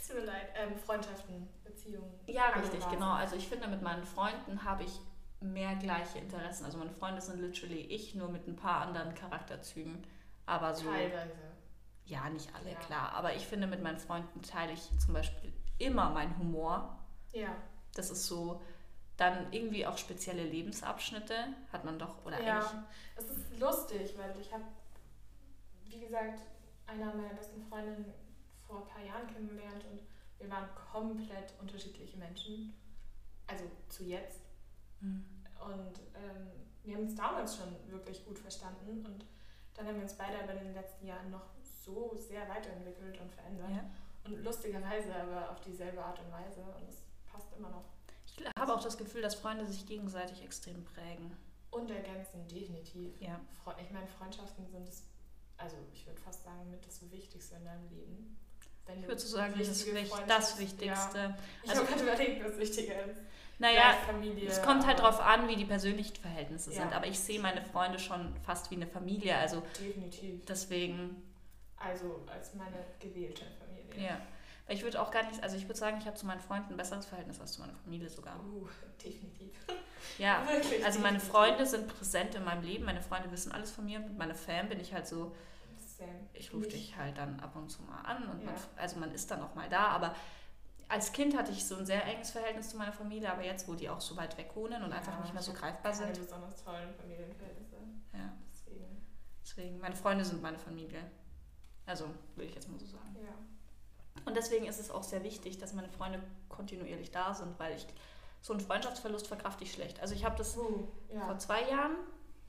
Es 0.00 0.08
tut 0.08 0.16
mir 0.16 0.24
leid. 0.24 0.48
Ähm, 0.56 0.76
Freundschaften, 0.78 1.46
Beziehungen. 1.64 2.18
Ja, 2.26 2.48
richtig, 2.50 2.88
genau. 2.88 3.12
Also 3.12 3.36
ich 3.36 3.46
finde, 3.48 3.68
mit 3.68 3.82
meinen 3.82 4.04
Freunden 4.04 4.64
habe 4.64 4.84
ich 4.84 4.98
mehr 5.40 5.74
gleiche 5.76 6.18
Interessen. 6.18 6.64
Also 6.64 6.78
meine 6.78 6.92
Freunde 6.92 7.20
sind 7.20 7.40
literally 7.40 7.80
ich, 7.82 8.14
nur 8.14 8.30
mit 8.30 8.46
ein 8.48 8.56
paar 8.56 8.80
anderen 8.86 9.14
Charakterzügen. 9.14 10.02
Aber 10.46 10.72
so, 10.74 10.86
Teilweise. 10.90 11.34
ja, 12.06 12.30
nicht 12.30 12.54
alle, 12.54 12.70
Ja. 12.72 12.78
klar. 12.78 13.12
Aber 13.12 13.34
ich 13.34 13.46
finde, 13.46 13.66
mit 13.66 13.82
meinen 13.82 13.98
Freunden 13.98 14.40
teile 14.40 14.72
ich 14.72 14.90
zum 14.98 15.12
Beispiel 15.12 15.52
immer 15.78 16.10
meinen 16.10 16.38
Humor. 16.38 16.98
Ja. 17.32 17.54
Das 17.94 18.10
ist 18.10 18.26
so, 18.26 18.62
dann 19.16 19.52
irgendwie 19.52 19.86
auch 19.86 19.96
spezielle 19.96 20.44
Lebensabschnitte 20.44 21.34
hat 21.72 21.84
man 21.84 21.98
doch, 21.98 22.24
oder 22.24 22.36
eigentlich, 22.36 22.46
Ja, 22.46 22.86
es 23.16 23.24
ist 23.24 23.58
lustig, 23.58 24.14
weil 24.18 24.38
ich 24.40 24.52
habe, 24.52 24.64
wie 25.84 26.00
gesagt, 26.00 26.42
einer 26.86 27.14
meiner 27.14 27.34
besten 27.34 27.62
Freundinnen 27.62 28.12
vor 28.66 28.82
ein 28.82 28.88
paar 28.88 29.04
Jahren 29.04 29.26
kennengelernt 29.26 29.84
und 29.90 30.02
wir 30.38 30.50
waren 30.50 30.68
komplett 30.92 31.54
unterschiedliche 31.60 32.16
Menschen. 32.18 32.74
Also 33.46 33.64
zu 33.88 34.04
jetzt. 34.04 34.40
Hm. 35.00 35.24
Und 35.60 36.00
ähm, 36.14 36.50
wir 36.84 36.96
haben 36.96 37.04
uns 37.04 37.14
damals 37.14 37.56
schon 37.56 37.74
wirklich 37.88 38.24
gut 38.24 38.38
verstanden 38.38 39.04
und 39.06 39.24
dann 39.74 39.86
haben 39.86 39.96
wir 39.96 40.02
uns 40.02 40.14
beide 40.14 40.42
aber 40.42 40.52
in 40.54 40.64
den 40.64 40.74
letzten 40.74 41.06
Jahren 41.06 41.30
noch 41.30 41.46
so 41.62 42.14
sehr 42.16 42.48
weiterentwickelt 42.48 43.20
und 43.20 43.30
verändert. 43.32 43.70
Ja. 43.70 43.84
Und 44.26 44.44
lustigerweise 44.44 45.14
aber 45.14 45.50
auf 45.50 45.60
dieselbe 45.60 46.02
Art 46.02 46.18
und 46.20 46.30
Weise. 46.32 46.60
Und 46.60 46.88
es 46.88 47.02
passt 47.30 47.48
immer 47.56 47.70
noch. 47.70 47.84
Ich 48.26 48.44
habe 48.58 48.74
auch 48.74 48.82
das 48.82 48.98
Gefühl, 48.98 49.22
dass 49.22 49.34
Freunde 49.34 49.64
sich 49.66 49.86
gegenseitig 49.86 50.42
extrem 50.42 50.84
prägen. 50.84 51.36
Und 51.70 51.90
ergänzen, 51.90 52.46
definitiv. 52.48 53.20
Ja. 53.20 53.40
Ich 53.82 53.90
meine, 53.90 54.06
Freundschaften 54.06 54.66
sind 54.66 54.86
das, 54.88 55.04
also 55.56 55.76
ich 55.92 56.06
würde 56.06 56.20
fast 56.20 56.44
sagen, 56.44 56.70
mit 56.70 56.86
das 56.86 57.00
Wichtigste 57.10 57.56
in 57.56 57.64
deinem 57.64 57.88
Leben. 57.88 58.38
Wenn 58.86 59.00
Ich 59.00 59.08
würde 59.08 59.20
so 59.20 59.28
sagen, 59.36 59.54
das 59.58 59.68
ist 59.68 59.86
das 60.28 60.58
Wichtigste. 60.58 61.18
Ja. 61.18 61.36
Ich 61.64 61.70
Also- 61.70 61.82
habe 61.82 61.92
gerade 61.92 62.02
überlegt, 62.04 62.44
was 62.44 62.56
wichtiger 62.58 63.04
ist. 63.06 63.20
Naja, 63.58 63.94
Familie, 64.04 64.48
es 64.48 64.62
kommt 64.62 64.86
halt 64.86 65.00
drauf 65.00 65.18
an, 65.18 65.48
wie 65.48 65.56
die 65.56 65.64
persönlichen 65.64 66.14
Verhältnisse 66.16 66.70
Ja. 66.72 66.82
sind. 66.82 66.92
Aber 66.94 67.06
ich 67.06 67.18
sehe 67.18 67.40
meine 67.40 67.62
Freunde 67.62 67.98
schon 67.98 68.36
fast 68.44 68.70
wie 68.70 68.76
eine 68.76 68.86
Familie. 68.86 69.34
Also 69.36 69.62
Definitiv. 69.80 70.44
deswegen, 70.44 71.22
Also 71.78 72.22
als 72.26 72.54
meine 72.54 72.76
gewählte 73.00 73.44
Familie. 73.44 73.65
Ja. 73.98 74.18
Weil 74.66 74.76
Ich 74.76 74.82
würde 74.82 75.00
auch 75.00 75.10
gar 75.12 75.22
nicht, 75.28 75.42
also 75.44 75.56
ich 75.56 75.64
würde 75.64 75.78
sagen, 75.78 75.96
ich 76.00 76.06
habe 76.06 76.16
zu 76.16 76.26
meinen 76.26 76.40
Freunden 76.40 76.72
ein 76.72 76.76
besseres 76.76 77.06
Verhältnis 77.06 77.40
als 77.40 77.52
zu 77.52 77.60
meiner 77.60 77.74
Familie 77.74 78.08
sogar. 78.08 78.38
Uh, 78.44 78.68
definitiv. 79.02 79.54
Ja, 80.18 80.46
Wirklich. 80.48 80.84
also 80.84 81.00
meine. 81.00 81.18
Freunde 81.18 81.66
sind 81.66 81.88
präsent 81.88 82.34
in 82.36 82.44
meinem 82.44 82.62
Leben. 82.62 82.84
Meine 82.84 83.02
Freunde 83.02 83.30
wissen 83.32 83.50
alles 83.50 83.72
von 83.72 83.84
mir. 83.86 83.98
Mit 83.98 84.16
meiner 84.16 84.34
Fan 84.36 84.68
bin 84.68 84.78
ich 84.78 84.94
halt 84.94 85.06
so, 85.08 85.34
ich 86.32 86.52
rufe 86.52 86.68
dich 86.68 86.96
halt 86.96 87.18
dann 87.18 87.40
ab 87.40 87.56
und 87.56 87.70
zu 87.70 87.82
mal 87.82 88.00
an 88.02 88.22
und 88.28 88.44
man, 88.44 88.54
Ja. 88.54 88.60
also 88.76 88.98
man 89.00 89.10
ist 89.12 89.30
dann 89.30 89.42
auch 89.42 89.54
mal 89.54 89.68
da, 89.68 89.88
aber 89.88 90.14
als 90.88 91.12
Kind 91.12 91.36
hatte 91.36 91.50
ich 91.50 91.64
so 91.66 91.76
ein 91.76 91.84
sehr 91.86 92.04
enges 92.04 92.30
Verhältnis 92.30 92.68
zu 92.70 92.76
meiner 92.76 92.92
Familie, 92.92 93.32
aber 93.32 93.42
jetzt, 93.42 93.66
wo 93.66 93.74
die 93.74 93.88
auch 93.90 94.00
so 94.00 94.16
weit 94.16 94.36
weg 94.38 94.50
wohnen 94.54 94.82
und 94.84 94.92
einfach 94.92 95.12
Ja, 95.14 95.20
nicht 95.22 95.32
mehr 95.34 95.42
so 95.42 95.52
greifbar 95.52 95.92
keine 95.92 96.14
sind, 96.14 96.24
besonders 96.24 96.62
tollen 96.62 96.94
Familienverhältnisse. 96.94 97.76
ja, 98.12 98.32
Deswegen. 98.52 99.02
deswegen, 99.42 99.78
meine 99.80 99.96
Freunde 99.96 100.24
sind 100.24 100.40
meine 100.40 100.58
Familie. 100.58 101.00
Also, 101.86 102.04
würde 102.36 102.48
ich 102.48 102.54
jetzt 102.54 102.68
mal 102.68 102.78
so 102.78 102.86
sagen. 102.86 103.16
Ja. 103.16 103.34
Und 104.26 104.36
deswegen 104.36 104.66
ist 104.66 104.78
es 104.78 104.90
auch 104.90 105.02
sehr 105.04 105.22
wichtig, 105.22 105.56
dass 105.58 105.72
meine 105.72 105.88
Freunde 105.88 106.20
kontinuierlich 106.48 107.10
da 107.12 107.32
sind, 107.32 107.58
weil 107.58 107.74
ich 107.76 107.86
so 108.42 108.52
einen 108.52 108.60
Freundschaftsverlust 108.60 109.26
verkraft 109.26 109.62
ich 109.62 109.72
schlecht. 109.72 110.00
Also 110.00 110.14
ich 110.14 110.24
habe 110.24 110.36
das 110.36 110.54
vor 110.54 110.88
ja. 111.14 111.38
zwei 111.38 111.62
Jahren 111.68 111.96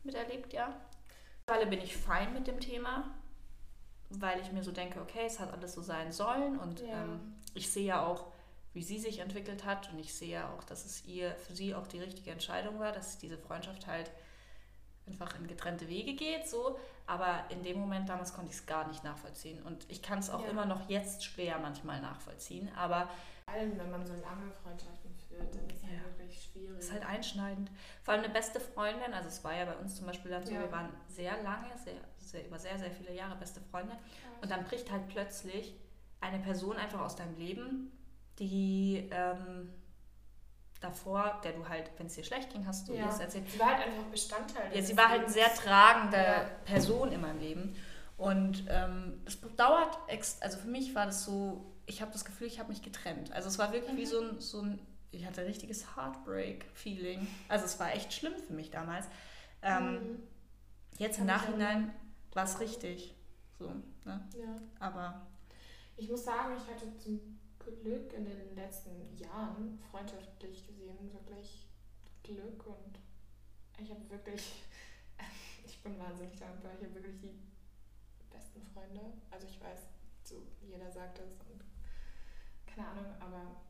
miterlebt, 0.04 0.54
ja. 0.54 0.76
Mittlerweile 1.46 1.70
bin 1.70 1.82
ich 1.82 1.96
fein 1.96 2.34
mit 2.34 2.48
dem 2.48 2.60
Thema, 2.60 3.10
weil 4.10 4.40
ich 4.42 4.52
mir 4.52 4.63
so 4.63 4.72
denke, 4.72 5.00
okay, 5.02 5.26
es 5.26 5.40
hat 5.40 5.54
alles 5.54 5.74
so 5.74 5.82
sein 5.82 6.12
sollen 6.12 6.60
und 6.60 6.82
Ja. 6.82 7.04
ähm, 7.04 7.36
ich 7.54 7.72
sehe 7.72 7.86
ja 7.86 8.06
auch, 8.06 8.26
wie 8.74 8.84
sie 8.84 9.00
sich 9.00 9.20
entwickelt 9.20 9.66
hat 9.66 9.92
und 9.92 10.00
ich 10.00 10.13
sehe 10.13 10.34
ja 10.34 10.54
auch, 10.54 10.63
dass 10.63 10.86
es 10.86 11.06
ihr 11.06 11.32
für 11.36 11.56
sie 11.56 11.74
auch 11.74 11.88
die 11.88 12.00
richtige 12.00 12.32
Entscheidung 12.32 12.80
war, 12.80 12.92
dass 12.92 13.18
diese 13.18 13.38
Freundschaft 13.38 13.88
halt 13.88 14.12
einfach 15.08 15.38
in 15.39 15.48
getrennte 15.48 15.88
Wege 15.88 16.13
geht, 16.13 16.48
so. 16.48 16.78
Aber 17.06 17.46
in 17.50 17.63
dem 17.63 17.80
Moment 17.80 18.10
damals 18.10 18.34
konnte 18.34 18.52
ich 18.52 18.58
es 18.58 18.65
gar 18.65 18.88
nicht 18.88 19.04
nachvollziehen 19.04 19.62
und 19.63 19.86
ich 19.89 20.02
kann 20.02 20.20
es 20.20 20.30
auch 20.30 20.43
Ja. 20.43 20.50
immer 20.50 20.65
noch 20.65 20.89
jetzt 20.89 21.24
schwer 21.24 21.58
manchmal 21.60 22.02
nachvollziehen, 22.02 22.70
aber 22.76 23.10
Vor 23.46 23.54
allem, 23.56 23.78
wenn 23.80 23.89
man 23.89 24.06
so 24.06 24.12
lange 24.13 24.52
Freundschaften 24.62 25.10
führt, 25.30 25.56
dann 25.56 25.65
ist 25.70 25.78
es 25.78 25.84
Ja. 25.84 25.89
halt 26.04 26.20
wirklich 26.20 26.43
schwierig. 26.52 26.80
ist 26.80 26.91
halt 26.91 27.06
einschneidend. 27.06 27.72
Vor 28.04 28.13
allem 28.13 28.26
eine 28.26 28.34
beste 28.34 28.60
Freundin, 28.60 29.13
also 29.13 29.30
es 29.30 29.41
war 29.46 29.56
ja 29.56 29.63
bei 29.63 29.76
uns 29.78 29.96
zum 29.96 30.06
Beispiel 30.06 30.30
dann 30.32 30.46
so, 30.46 30.52
Ja. 30.54 30.60
wir 30.60 30.72
waren 30.74 30.89
sehr 31.08 31.41
lange, 31.43 31.70
sehr, 31.82 31.93
sehr, 32.17 32.46
über 32.46 32.60
sehr, 32.60 32.78
sehr 32.78 32.91
viele 32.91 33.13
Jahre 33.13 33.38
beste 33.38 33.62
Freunde 33.62 33.98
und 34.41 34.52
dann 34.52 34.65
bricht 34.65 34.91
halt 34.91 35.08
plötzlich 35.08 35.74
eine 36.20 36.39
Person 36.39 36.76
einfach 36.76 37.00
aus 37.00 37.15
deinem 37.15 37.38
Leben, 37.38 37.91
die 38.39 39.08
ähm, 39.12 39.70
davor, 40.82 41.40
der 41.44 41.54
du 41.54 41.68
halt, 41.68 41.90
wenn 41.98 42.08
es 42.08 42.16
dir 42.16 42.24
schlecht 42.24 42.52
ging, 42.52 42.66
hast 42.68 42.88
du 42.88 42.94
Ja. 42.94 43.06
das 43.08 43.20
erzählt. 43.20 43.50
Sie 43.52 43.60
war 43.60 43.76
halt 43.78 43.88
einfach 43.88 44.04
Bestandteil. 44.06 44.76
Ja, 44.76 44.82
sie 44.82 44.96
war 44.98 45.10
halt 45.10 45.24
eine 45.24 45.30
sehr 45.32 45.54
tragende 45.54 46.18
Ja. 46.18 46.44
Person 46.66 47.12
in 47.12 47.22
meinem 47.22 47.40
Leben. 47.40 47.76
Und 48.18 48.66
ähm, 48.70 49.22
es 49.26 49.40
dauert, 49.56 49.98
ex 50.08 50.42
also 50.42 50.58
für 50.58 50.68
mich 50.68 50.96
war 50.96 51.06
das 51.06 51.24
so, 51.24 51.74
ich 51.86 52.02
habe 52.02 52.12
das 52.12 52.26
Gefühl, 52.26 52.48
ich 52.48 52.60
habe 52.60 52.70
mich 52.70 52.82
getrennt. 52.82 53.32
Also 53.32 53.48
es 53.48 53.58
war 53.60 53.72
wirklich 53.74 53.96
wie 53.96 54.02
Mhm. 54.06 54.06
so 54.06 54.22
ein, 54.22 54.40
so 54.42 54.62
ein, 54.62 54.80
ich 55.12 55.26
hatte 55.26 55.42
ein 55.42 55.48
richtiges 55.48 55.96
Heartbreak-Feeling. 55.96 57.28
Also 57.50 57.66
es 57.66 57.80
war 57.80 57.94
echt 57.94 58.13
schlimm 58.13 58.34
für 58.46 58.54
mich 58.54 58.72
damals. 58.72 59.06
Ähm, 59.62 59.94
Mhm. 59.94 60.24
Jetzt 61.00 61.20
im 61.20 61.26
Nachhinein 61.28 61.94
war 62.34 62.46
es 62.46 62.60
richtig. 62.60 63.13
So, 63.60 63.66
ne? 64.06 64.28
Ja. 64.36 64.60
Aber 64.80 65.28
Ich 65.96 66.10
muss 66.10 66.24
sagen, 66.26 66.56
ich 66.56 66.72
hatte 66.74 66.96
zum 66.98 67.37
Glück 67.72 68.14
in 68.14 68.26
den 68.26 68.56
letzten 68.56 69.16
Jahren 69.18 69.80
freundschaftlich 69.92 70.66
gesehen 70.66 71.14
wirklich 71.14 71.68
Glück 72.24 72.66
und 72.66 73.00
ich 73.80 73.90
habe 73.90 74.10
wirklich, 74.10 74.64
ich 75.66 75.82
bin 75.82 75.98
wahnsinnig 76.00 76.38
dankbar, 76.38 76.72
ich 76.78 76.86
habe 76.86 76.96
wirklich 76.96 77.20
die 77.20 77.40
besten 78.30 78.62
Freunde. 78.74 79.02
Also 79.32 79.48
ich 79.48 79.62
weiß, 79.62 79.80
so 80.24 80.44
jeder 80.62 80.92
sagt 80.92 81.20
das 81.20 81.32
und 81.52 81.64
keine 82.66 82.88
Ahnung, 82.88 83.06
aber 83.20 83.62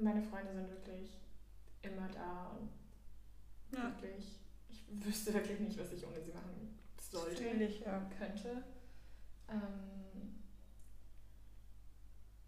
meine 0.00 0.22
Freunde 0.22 0.54
sind 0.54 0.70
wirklich 0.70 1.18
immer 1.82 2.08
da 2.08 2.56
und 2.58 2.70
ja, 3.72 3.84
wirklich, 4.00 4.40
ich 4.68 4.84
wüsste 5.04 5.32
wirklich 5.32 5.60
nicht, 5.60 5.78
was 5.78 5.92
ich 5.92 6.06
ohne 6.06 6.20
sie 6.20 6.32
machen 6.32 6.78
sollte 7.10 7.36
fühle 7.36 7.66
ich, 7.66 7.80
ja. 7.80 8.08
könnte. 8.16 8.64
Ähm, 9.48 10.39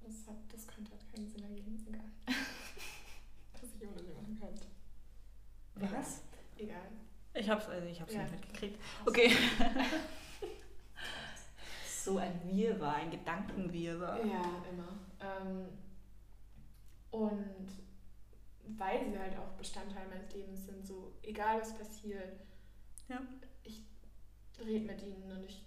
das, 0.05 0.27
hat, 0.29 0.37
das 0.53 0.67
könnte 0.67 0.91
halt 0.93 1.13
keinen 1.13 1.29
Sinn 1.29 1.43
ergeben. 1.43 1.85
Egal. 1.89 2.05
Was 3.61 3.63
ich 3.75 3.89
ohne 3.89 4.03
sie 4.03 4.13
machen 4.13 4.39
könnte. 4.41 4.67
Was? 5.95 6.23
Egal. 6.57 6.89
Ich 7.35 7.49
hab's, 7.49 7.67
also 7.69 7.87
ich 7.87 8.01
hab's 8.01 8.13
Ja. 8.13 8.23
nicht 8.23 8.33
mitgekriegt. 8.33 8.79
Okay. 9.07 9.31
so 12.05 12.19
ein 12.19 12.41
Wirrwarr, 12.45 12.97
ein 12.97 13.11
Gedankenwirrwarr. 13.11 14.25
Ja, 14.27 14.63
immer. 14.71 14.99
Ähm, 15.21 15.69
und 17.11 17.69
weil 18.79 19.11
sie 19.11 19.19
halt 19.19 19.37
auch 19.37 19.53
Bestandteil 19.53 20.07
meines 20.09 20.33
Lebens 20.35 20.65
sind, 20.67 20.87
so 20.87 21.13
egal 21.23 21.61
was 21.61 21.77
passiert, 21.77 22.41
Ja. 23.09 23.21
ich 23.65 23.85
rede 24.65 24.85
mit 24.87 25.03
ihnen 25.03 25.31
und 25.31 25.45
ich 25.45 25.65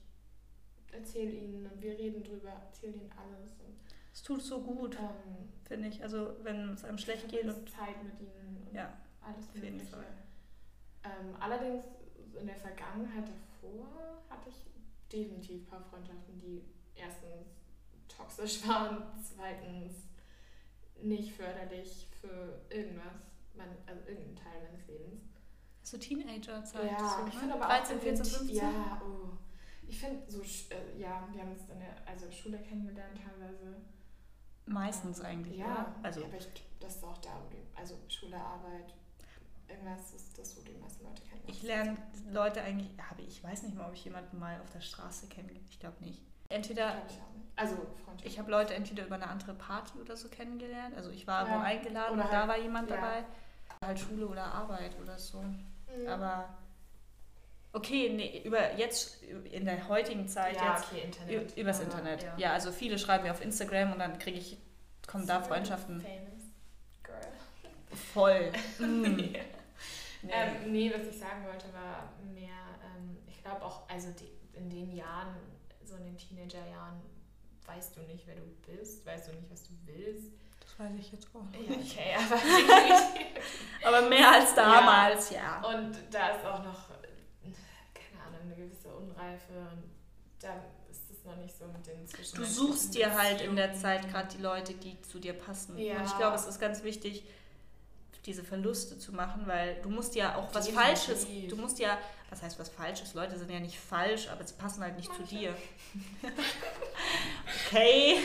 erzähle 0.91 1.31
ihnen 1.31 1.65
und 1.65 1.81
wir 1.81 1.97
reden 1.97 2.23
drüber, 2.23 2.49
erzählen 2.51 2.95
ihnen 2.95 3.11
alles. 3.11 3.51
Und, 3.59 3.75
Es 4.15 4.23
tut 4.23 4.41
so 4.41 4.61
gut, 4.61 4.95
ähm, 4.95 5.49
finde 5.65 5.89
ich. 5.89 6.01
Also 6.01 6.37
wenn 6.41 6.69
es 6.69 6.85
einem 6.85 6.97
schlecht 6.97 7.27
geht 7.27 7.43
und 7.43 7.69
Zeit 7.69 8.01
mit 8.01 8.17
ihnen 8.21 8.65
und 8.65 8.73
ja, 8.73 8.93
alles 9.21 9.49
auf 9.49 9.61
jeden. 9.61 9.81
Fall. 9.81 10.05
Ähm, 11.03 11.35
allerdings 11.37 11.83
in 12.39 12.47
der 12.47 12.55
Vergangenheit 12.55 13.25
davor 13.27 14.23
hatte 14.29 14.49
ich 14.49 14.55
definitiv 15.11 15.63
ein 15.63 15.65
paar 15.65 15.81
Freundschaften, 15.81 16.39
die 16.39 16.63
erstens 16.95 17.45
toxisch 18.07 18.65
waren, 18.67 19.03
zweitens 19.21 20.07
nicht 21.01 21.33
förderlich 21.33 22.07
für 22.21 22.61
irgendwas, 22.69 23.19
mein, 23.53 23.67
also 23.85 23.99
irgendeinen 24.07 24.37
Teil 24.37 24.63
meines 24.63 24.87
Lebens. 24.87 25.23
so 25.83 25.97
Teenager-Zeit. 25.97 26.89
ja, 26.89 27.25
ich 27.27 27.33
ne? 27.33 27.39
finde 27.41 27.55
aber 27.55 27.65
13, 27.65 27.97
auch 27.97 28.01
14, 28.01 28.25
15. 28.25 28.55
Ja, 28.55 29.01
oh. 29.05 29.37
Ich 29.85 29.99
finde 29.99 30.23
so, 30.31 30.39
äh, 30.39 30.97
ja, 30.97 31.27
wir 31.33 31.41
haben 31.41 31.51
uns 31.51 31.69
in 31.69 31.79
der 31.79 32.07
also 32.07 32.31
Schule 32.31 32.59
kennengelernt 32.59 33.19
teilweise. 33.21 33.75
Meistens 34.65 35.21
eigentlich, 35.21 35.57
ja, 35.59 35.65
oder? 35.65 35.95
Also 36.03 36.23
aber 36.23 36.37
ich, 36.37 36.47
das 36.79 36.95
ist 36.95 37.03
auch 37.03 37.17
da, 37.19 37.29
wo 37.43 37.49
die, 37.51 37.61
also 37.79 37.95
Schule, 38.09 38.37
Arbeit, 38.37 38.93
irgendwas 39.67 40.13
ist 40.13 40.37
das, 40.37 40.57
wo 40.57 40.61
die 40.61 40.73
meisten 40.77 41.03
Leute 41.03 41.21
kennen. 41.21 41.41
ich 41.47 41.61
lerne 41.63 41.97
Leute 42.31 42.61
eigentlich, 42.61 42.89
habe 43.09 43.21
ich 43.21 43.43
weiß 43.43 43.63
nicht 43.63 43.75
mal, 43.75 43.87
ob 43.87 43.93
ich 43.93 44.05
jemanden 44.05 44.39
mal 44.39 44.59
auf 44.61 44.69
der 44.71 44.81
Straße 44.81 45.27
kennengelernt 45.27 45.67
Ich 45.69 45.79
glaube 45.79 46.03
nicht. 46.03 46.21
Entweder 46.49 47.01
ich. 47.07 47.19
Also 47.55 47.75
Freundschaft. 48.03 48.25
Ich 48.25 48.37
habe 48.39 48.51
Leute 48.51 48.73
entweder 48.73 49.05
über 49.05 49.15
eine 49.15 49.27
andere 49.27 49.53
Party 49.53 49.97
oder 49.99 50.17
so 50.17 50.27
kennengelernt. 50.29 50.95
Also 50.95 51.09
ich 51.09 51.25
war 51.25 51.47
Ja. 51.47 51.55
wo 51.55 51.59
eingeladen 51.59 52.13
Oder 52.13 52.23
und 52.25 52.31
da 52.33 52.39
halt- 52.39 52.49
war 52.49 52.57
jemand 52.57 52.89
ja. 52.89 52.95
dabei. 52.97 53.25
Halt 53.83 53.99
Schule 53.99 54.27
oder 54.27 54.43
Arbeit 54.45 54.95
oder 55.01 55.17
so. 55.17 55.41
Mhm. 55.41 56.07
Aber 56.07 56.49
okay, 57.75 58.09
nee, 58.09 58.41
über 58.43 58.73
jetzt 58.75 59.21
in 59.51 59.65
der 59.65 59.87
heutigen 59.87 60.27
Zeit 60.27 60.55
ja, 60.55 60.73
jetzt 60.75 60.91
okay, 60.91 61.01
Internet. 61.03 61.57
übers 61.57 61.79
Internet. 61.79 62.25
Ja. 62.37 62.53
also 62.53 62.71
viele 62.71 62.97
schreiben 62.97 63.23
mir 63.25 63.31
auf 63.31 63.41
Instagram 63.41 63.93
und 63.93 63.99
dann 63.99 64.17
kriege 64.17 64.37
ich 64.39 64.57
kommen 65.07 65.27
da 65.27 65.41
Freundschaften 65.41 66.01
Famous 66.01 66.43
girl. 67.03 67.27
voll. 68.13 68.51
Mm. 68.79 69.01
nee. 69.15 69.41
Nee. 70.23 70.31
Ähm, 70.33 70.71
nee, 70.71 70.91
was 70.91 71.05
ich 71.07 71.19
sagen 71.19 71.45
wollte, 71.45 71.65
war 71.71 72.11
mehr, 72.33 72.49
ähm, 72.83 73.15
ich 73.27 73.43
glaube 73.43 73.63
auch, 73.63 73.87
also 73.87 74.07
die, 74.19 74.57
in 74.57 74.67
den 74.71 74.91
Jahren, 74.95 75.35
so 75.83 75.95
in 75.97 76.05
den 76.05 76.17
Teenagerjahren, 76.17 76.99
weißt 77.67 77.95
du 77.95 78.01
nicht, 78.01 78.25
wer 78.25 78.33
du 78.35 78.41
bist, 78.65 79.05
weißt 79.05 79.27
du 79.27 79.33
nicht, 79.33 79.51
was 79.51 79.63
du 79.67 79.73
willst. 79.85 80.31
das 80.61 80.79
weiß 80.79 80.93
ich 80.99 81.11
jetzt 81.11 81.27
auch 81.35 81.43
Ja, 81.53 81.75
nicht. 81.77 81.91
okay, 81.91 82.15
aber. 83.83 83.97
Aber 83.99 84.09
mehr 84.09 84.31
als 84.31 84.55
damals, 84.55 85.29
ja. 85.29 85.61
Und 85.61 85.95
da 86.09 86.29
ist 86.29 86.43
auch 86.43 86.63
noch, 86.63 86.89
eine 88.45 88.55
gewisse 88.55 88.89
Unreife 88.89 89.53
und 89.71 89.83
da 90.39 90.53
ist 90.89 91.09
es 91.11 91.23
noch 91.23 91.35
nicht 91.37 91.57
so 91.57 91.65
mit 91.65 91.85
den 91.87 92.07
zwischen. 92.07 92.37
Du 92.37 92.45
suchst 92.45 92.93
dir 92.95 93.13
halt 93.17 93.41
in 93.41 93.55
der 93.55 93.73
Zeit 93.73 94.09
gerade 94.09 94.27
die 94.35 94.41
Leute, 94.41 94.73
die 94.73 95.01
zu 95.01 95.19
dir 95.19 95.33
passen. 95.33 95.77
Ja. 95.77 95.97
Und 95.99 96.05
ich 96.05 96.17
glaube, 96.17 96.35
es 96.35 96.45
ist 96.45 96.59
ganz 96.59 96.83
wichtig, 96.83 97.23
diese 98.25 98.43
Verluste 98.43 98.97
zu 98.97 99.13
machen, 99.13 99.43
weil 99.45 99.79
du 99.83 99.89
musst 99.89 100.15
ja 100.15 100.35
auch 100.35 100.53
was 100.53 100.65
Definitiv. 100.65 100.99
Falsches, 101.05 101.27
du 101.49 101.55
musst 101.57 101.79
ja, 101.79 101.97
was 102.29 102.41
heißt 102.41 102.59
was 102.59 102.69
Falsches? 102.69 103.13
Leute 103.13 103.37
sind 103.37 103.51
ja 103.51 103.59
nicht 103.59 103.79
falsch, 103.79 104.27
aber 104.29 104.43
sie 104.43 104.55
passen 104.55 104.83
halt 104.83 104.97
nicht 104.97 105.13
zu 105.13 105.23
dir. 105.23 105.53
okay, 107.67 108.15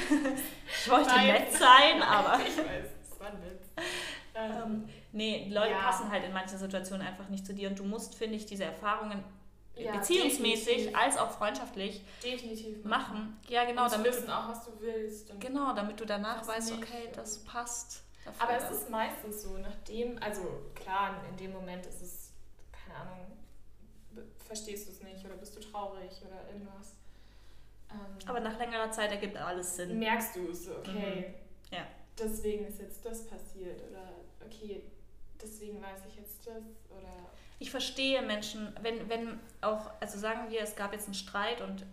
ich 0.83 0.91
wollte 0.91 1.09
Nein. 1.09 1.27
nett 1.27 1.53
sein, 1.53 2.03
aber 2.07 2.41
Ich 2.41 2.57
weiß, 2.57 2.87
das 3.11 3.21
war 3.21 3.29
ein 3.29 3.43
Witz. 3.43 3.69
Ähm, 4.35 4.53
ähm, 4.63 4.89
nee, 5.13 5.49
Leute 5.53 5.73
Ja. 5.73 5.83
passen 5.83 6.11
halt 6.11 6.25
in 6.25 6.33
manchen 6.33 6.59
Situationen 6.59 7.07
einfach 7.07 7.29
nicht 7.29 7.45
zu 7.45 7.53
dir 7.53 7.69
und 7.69 7.79
du 7.79 7.85
musst, 7.85 8.15
finde 8.15 8.37
ich, 8.37 8.47
diese 8.47 8.65
Erfahrungen 8.65 9.23
ja, 9.77 9.93
beziehungsmäßig 9.97 10.67
definitiv, 10.77 10.97
als 10.99 11.17
auch 11.19 11.31
freundschaftlich 11.31 12.03
definitiv 12.23 12.85
machen. 12.85 13.39
Ja, 13.49 13.65
genau, 13.65 13.85
und 13.85 13.93
damit 13.93 14.07
wissen 14.13 14.31
auch, 14.31 14.49
was 14.49 14.65
du 14.65 14.73
willst. 14.81 15.41
Genau, 15.41 15.75
damit 15.75 15.99
du 16.01 16.05
danach 16.07 16.47
weißt, 16.47 16.73
nicht, 16.77 16.83
okay, 16.83 17.09
das 17.15 17.39
passt. 17.45 18.03
dafür. 18.25 18.43
Aber 18.43 18.57
es 18.57 18.71
ist 18.71 18.91
meistens 18.91 19.43
so, 19.43 19.57
nachdem, 19.59 20.23
also 20.23 20.43
klar, 20.75 21.23
in 21.31 21.37
dem 21.37 21.53
Moment 21.53 21.87
ist 21.87 22.03
es, 22.03 22.31
keine 22.73 22.99
Ahnung, 22.99 23.27
verstehst 24.47 24.87
du 24.89 24.93
es 24.93 25.03
nicht 25.03 25.25
oder 25.25 25.35
bist 25.37 25.55
du 25.57 25.61
traurig 25.61 26.11
oder 26.27 26.49
irgendwas. 26.53 26.95
Ähm, 27.91 27.97
Aber 28.29 28.41
nach 28.41 28.59
längerer 28.59 28.91
Zeit 28.91 29.11
ergibt 29.11 29.37
alles 29.37 29.77
Sinn. 29.77 29.99
merkst 29.99 30.37
du 30.37 30.51
es, 30.51 30.69
okay, 30.69 31.35
Mhm. 31.71 31.77
Ja. 31.77 31.87
deswegen 32.19 32.67
ist 32.67 32.81
jetzt 32.81 33.05
das 33.05 33.27
passiert 33.27 33.81
oder 33.89 34.13
okay, 34.45 34.83
deswegen 35.41 35.81
weiß 35.81 36.01
ich 36.09 36.17
jetzt 36.17 36.47
das 36.47 36.65
oder 36.91 37.31
Ich 37.61 37.71
verstehe 37.71 38.23
Menschen, 38.23 38.75
wenn, 38.83 39.09
wenn 39.09 39.39
auch, 39.61 39.91
also 40.01 40.19
sagen 40.19 40.51
wir, 40.51 40.63
es 40.63 40.75
gab 40.75 40.93
jetzt 40.93 41.05
einen 41.05 41.15
Streit 41.15 41.61
und 41.61 41.85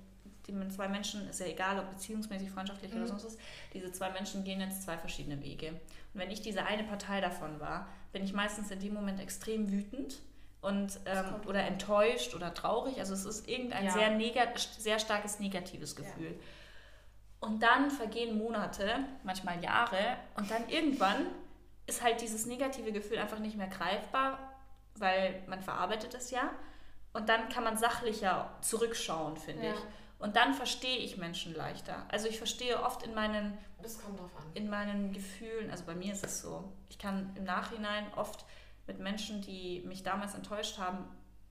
die 0.48 0.70
zwei 0.70 0.88
Menschen, 0.88 1.28
ist 1.30 1.42
ja 1.42 1.46
egal, 1.46 1.78
ob 1.78 1.90
beziehungsmäßig, 1.92 2.50
freundschaftlich 2.50 2.92
Mhm. 2.92 3.00
oder 3.00 3.08
sonst 3.08 3.26
was, 3.26 3.38
diese 3.74 3.92
zwei 3.92 4.10
Menschen 4.12 4.46
gehen 4.46 4.62
jetzt 4.62 4.84
zwei 4.84 4.98
verschiedene 4.98 5.42
Wege. 5.44 5.70
Und 5.70 5.80
wenn 6.22 6.32
ich 6.32 6.42
diese 6.42 6.66
eine 6.66 6.84
Partei 6.86 7.20
davon 7.20 7.60
war, 7.60 7.88
bin 8.14 8.24
ich 8.24 8.32
meistens 8.34 8.72
in 8.72 8.80
dem 8.80 8.94
Moment 8.94 9.20
extrem 9.20 9.70
wütend 9.70 10.20
und 10.62 11.00
ähm, 11.06 11.36
oder 11.46 11.64
enttäuscht 11.66 12.34
oder 12.34 12.54
traurig. 12.54 12.98
Also 13.00 13.14
es 13.14 13.26
ist 13.26 13.48
irgendein 13.50 13.86
Ja. 13.86 13.92
sehr, 13.92 14.10
negat 14.12 14.58
sehr 14.58 15.00
starkes 15.00 15.40
negatives 15.40 15.98
Gefühl. 15.98 16.40
Und 17.42 17.62
dann 17.62 17.92
vergehen 17.92 18.38
Monate, 18.38 19.00
manchmal 19.24 19.62
Jahre, 19.62 20.16
und 20.36 20.50
dann 20.50 20.68
irgendwann 20.70 21.28
ist 21.86 22.02
halt 22.02 22.22
dieses 22.22 22.46
negative 22.46 22.92
Gefühl 22.94 23.18
einfach 23.20 23.40
nicht 23.40 23.58
mehr 23.58 23.68
greifbar, 23.68 24.47
weil 25.00 25.44
man 25.48 25.62
verarbeitet 25.62 26.14
es 26.14 26.32
ja. 26.32 26.52
Und 27.14 27.30
dann 27.30 27.50
kann 27.50 27.64
man 27.64 27.78
sachlicher 27.78 28.54
zurückschauen, 28.62 29.38
finde 29.38 29.68
Ja. 29.68 29.74
ich. 29.74 29.80
Und 30.20 30.36
dann 30.36 30.54
verstehe 30.56 30.98
ich 30.98 31.18
Menschen 31.18 31.54
leichter. 31.56 32.06
Also 32.10 32.28
ich 32.28 32.38
verstehe 32.40 32.82
oft 32.82 33.04
in 33.04 33.14
meinen, 33.14 33.56
das 33.82 34.02
kommt 34.02 34.20
drauf 34.20 34.32
an. 34.36 34.44
in 34.56 34.68
meinen 34.70 35.14
Gefühlen, 35.14 35.70
also 35.70 35.84
bei 35.86 35.94
mir 35.96 36.12
ist 36.14 36.26
es 36.26 36.42
so, 36.42 36.72
ich 36.90 36.98
kann 36.98 37.32
im 37.36 37.44
Nachhinein 37.44 38.12
oft 38.16 38.46
mit 38.88 39.00
Menschen, 39.00 39.42
die 39.42 39.84
mich 39.86 40.02
damals 40.04 40.34
enttäuscht 40.34 40.80
haben, 40.80 41.06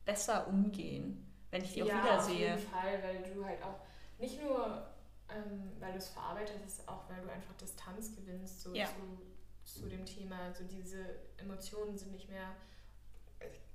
besser 0.05 0.49
umgehen, 0.49 1.25
wenn 1.51 1.63
ich 1.63 1.75
die 1.75 1.83
auch 1.85 1.87
ja, 1.87 2.03
wiedersehe. 2.03 2.55
auf 2.55 2.61
jeden 2.61 2.71
Fall, 2.71 3.03
weil 3.03 3.23
du 3.35 3.45
halt 3.45 3.63
auch 3.63 3.79
nicht 4.19 4.43
nur, 4.43 4.87
ähm, 5.29 5.73
weil 5.79 5.93
du 5.93 5.99
es 5.99 6.09
verarbeitet 6.09 6.57
hast, 6.65 6.89
auch 6.89 7.09
weil 7.09 7.21
du 7.23 7.31
einfach 7.31 7.55
Distanz 7.61 8.15
gewinnst 8.17 8.63
so 8.63 8.75
Ja. 8.75 8.87
zu, 8.87 9.81
zu 9.81 9.89
dem 9.89 10.05
Thema. 10.05 10.39
Also 10.47 10.65
diese 10.65 11.05
Emotionen 11.37 11.97
sind 11.97 12.13
nicht 12.13 12.29
mehr, 12.31 12.49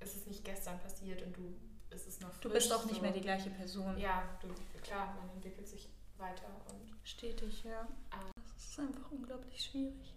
es 0.00 0.16
ist 0.16 0.26
nicht 0.26 0.44
gestern 0.44 0.78
passiert 0.80 1.22
und 1.22 1.36
du, 1.36 1.54
es 1.90 2.06
ist 2.06 2.20
noch 2.20 2.30
frisch. 2.32 2.42
Du 2.42 2.50
bist 2.50 2.72
auch 2.72 2.84
nicht 2.84 2.96
so. 2.96 3.02
mehr 3.02 3.12
die 3.12 3.20
gleiche 3.20 3.50
Person. 3.50 3.96
Ja, 3.98 4.22
du, 4.40 4.48
klar, 4.82 5.14
man 5.18 5.30
entwickelt 5.30 5.68
sich 5.68 5.88
weiter 6.18 6.48
und 6.70 6.92
Stetig, 7.04 7.64
ja. 7.64 7.86
Ah. 8.10 8.30
Das 8.54 8.64
ist 8.64 8.78
einfach 8.78 9.10
unglaublich 9.10 9.64
schwierig. 9.64 10.14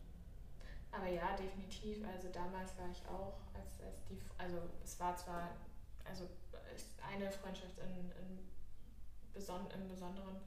Aber 0.92 1.08
ja, 1.08 1.36
definitiv. 1.36 2.06
Also 2.08 2.30
damals 2.30 2.78
war 2.78 2.90
ich 2.92 3.02
auch, 3.08 3.40
als, 3.54 3.82
als 3.82 4.06
die, 4.06 4.20
also 4.38 4.58
es 4.84 5.00
war 5.00 5.16
zwar, 5.18 5.50
also 6.06 6.30
eine 7.12 7.32
Freundschaft 7.32 7.78
in, 7.80 8.12
in 8.12 8.46
beson 9.34 9.68
im 9.72 9.90
Besonderen 9.90 10.40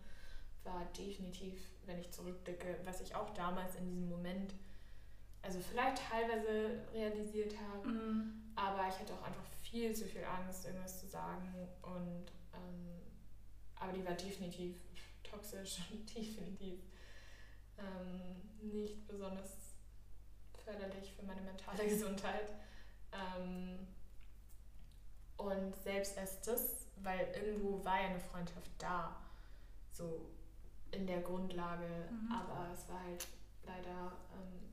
war 0.64 0.84
definitiv, 0.96 1.60
wenn 1.86 1.98
ich 1.98 2.10
zurückblicke, 2.10 2.78
was 2.84 3.00
ich 3.00 3.14
auch 3.14 3.32
damals 3.34 3.74
in 3.76 3.88
diesem 3.88 4.08
Moment, 4.08 4.54
also 5.42 5.60
vielleicht 5.60 6.02
teilweise 6.10 6.80
realisiert 6.92 7.54
habe, 7.72 7.88
Mhm. 7.88 8.52
aber 8.56 8.88
ich 8.88 8.98
hatte 8.98 9.14
auch 9.14 9.22
einfach 9.22 9.44
viel 9.62 9.94
zu 9.94 10.04
viel 10.04 10.24
Angst, 10.24 10.64
irgendwas 10.66 11.00
zu 11.00 11.06
sagen 11.06 11.68
und 11.82 12.26
ähm, 12.54 13.00
aber 13.76 13.92
die 13.92 14.04
war 14.04 14.14
definitiv 14.14 14.76
toxisch 15.22 15.78
und 15.92 16.08
definitiv 16.14 16.80
ähm, 17.78 18.36
nicht 18.60 19.06
besonders 19.06 19.52
förderlich 20.64 21.12
für 21.12 21.24
meine 21.24 21.40
mentale 21.42 21.84
Gesundheit. 21.88 22.50
Ähm, 23.12 23.86
und 25.36 25.74
selbst 25.82 26.16
erst 26.16 26.46
das, 26.48 26.86
weil 26.96 27.28
irgendwo 27.40 27.82
war 27.84 28.00
ja 28.00 28.08
eine 28.08 28.18
Freundschaft 28.20 28.70
da, 28.78 29.16
so 29.92 30.28
in 30.90 31.06
der 31.06 31.20
Grundlage, 31.20 32.08
Mhm. 32.10 32.32
aber 32.32 32.68
es 32.74 32.88
war 32.88 33.00
halt 33.04 33.26
leider 33.64 34.12
ähm, 34.34 34.67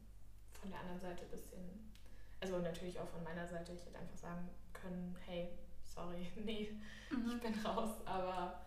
von 0.66 0.72
der 0.72 0.80
anderen 0.82 1.00
Seite 1.00 1.24
ein 1.26 1.30
bisschen, 1.32 1.94
also 2.42 2.58
natürlich 2.60 3.00
auch 3.00 3.08
von 3.08 3.24
meiner 3.24 3.48
Seite, 3.48 3.72
ich 3.74 3.86
hätte 3.86 4.00
einfach 4.00 4.18
sagen 4.18 4.50
können, 4.74 5.16
hey, 5.26 5.50
sorry, 5.84 6.28
nee, 6.44 6.70
ich 7.10 7.16
Mhm. 7.18 7.40
bin 7.40 7.54
raus, 7.66 7.92
aber 8.06 8.60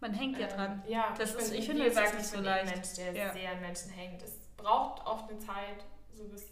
Man 0.00 0.14
hängt 0.14 0.38
ja 0.38 0.48
ähm, 0.48 0.56
dran. 0.56 0.82
Ja, 0.88 1.14
Das 1.18 1.34
ist- 1.34 1.50
bin, 1.50 1.58
ich 1.58 1.62
wie 1.64 1.66
finde, 1.72 1.90
das 1.90 1.94
ist 1.96 2.14
nicht 2.14 2.20
ich 2.24 2.26
so 2.30 2.40
leicht. 2.40 2.68
ein 2.68 2.74
Mensch, 2.78 2.94
der 2.94 3.12
Ja. 3.12 3.32
sehr 3.32 3.50
an 3.52 3.60
Menschen 3.60 3.90
hängt. 3.90 4.22
Es 4.22 4.36
braucht 4.56 5.04
oft 5.06 5.28
eine 5.30 5.38
Zeit, 5.38 5.84
so 6.14 6.24
bis 6.24 6.48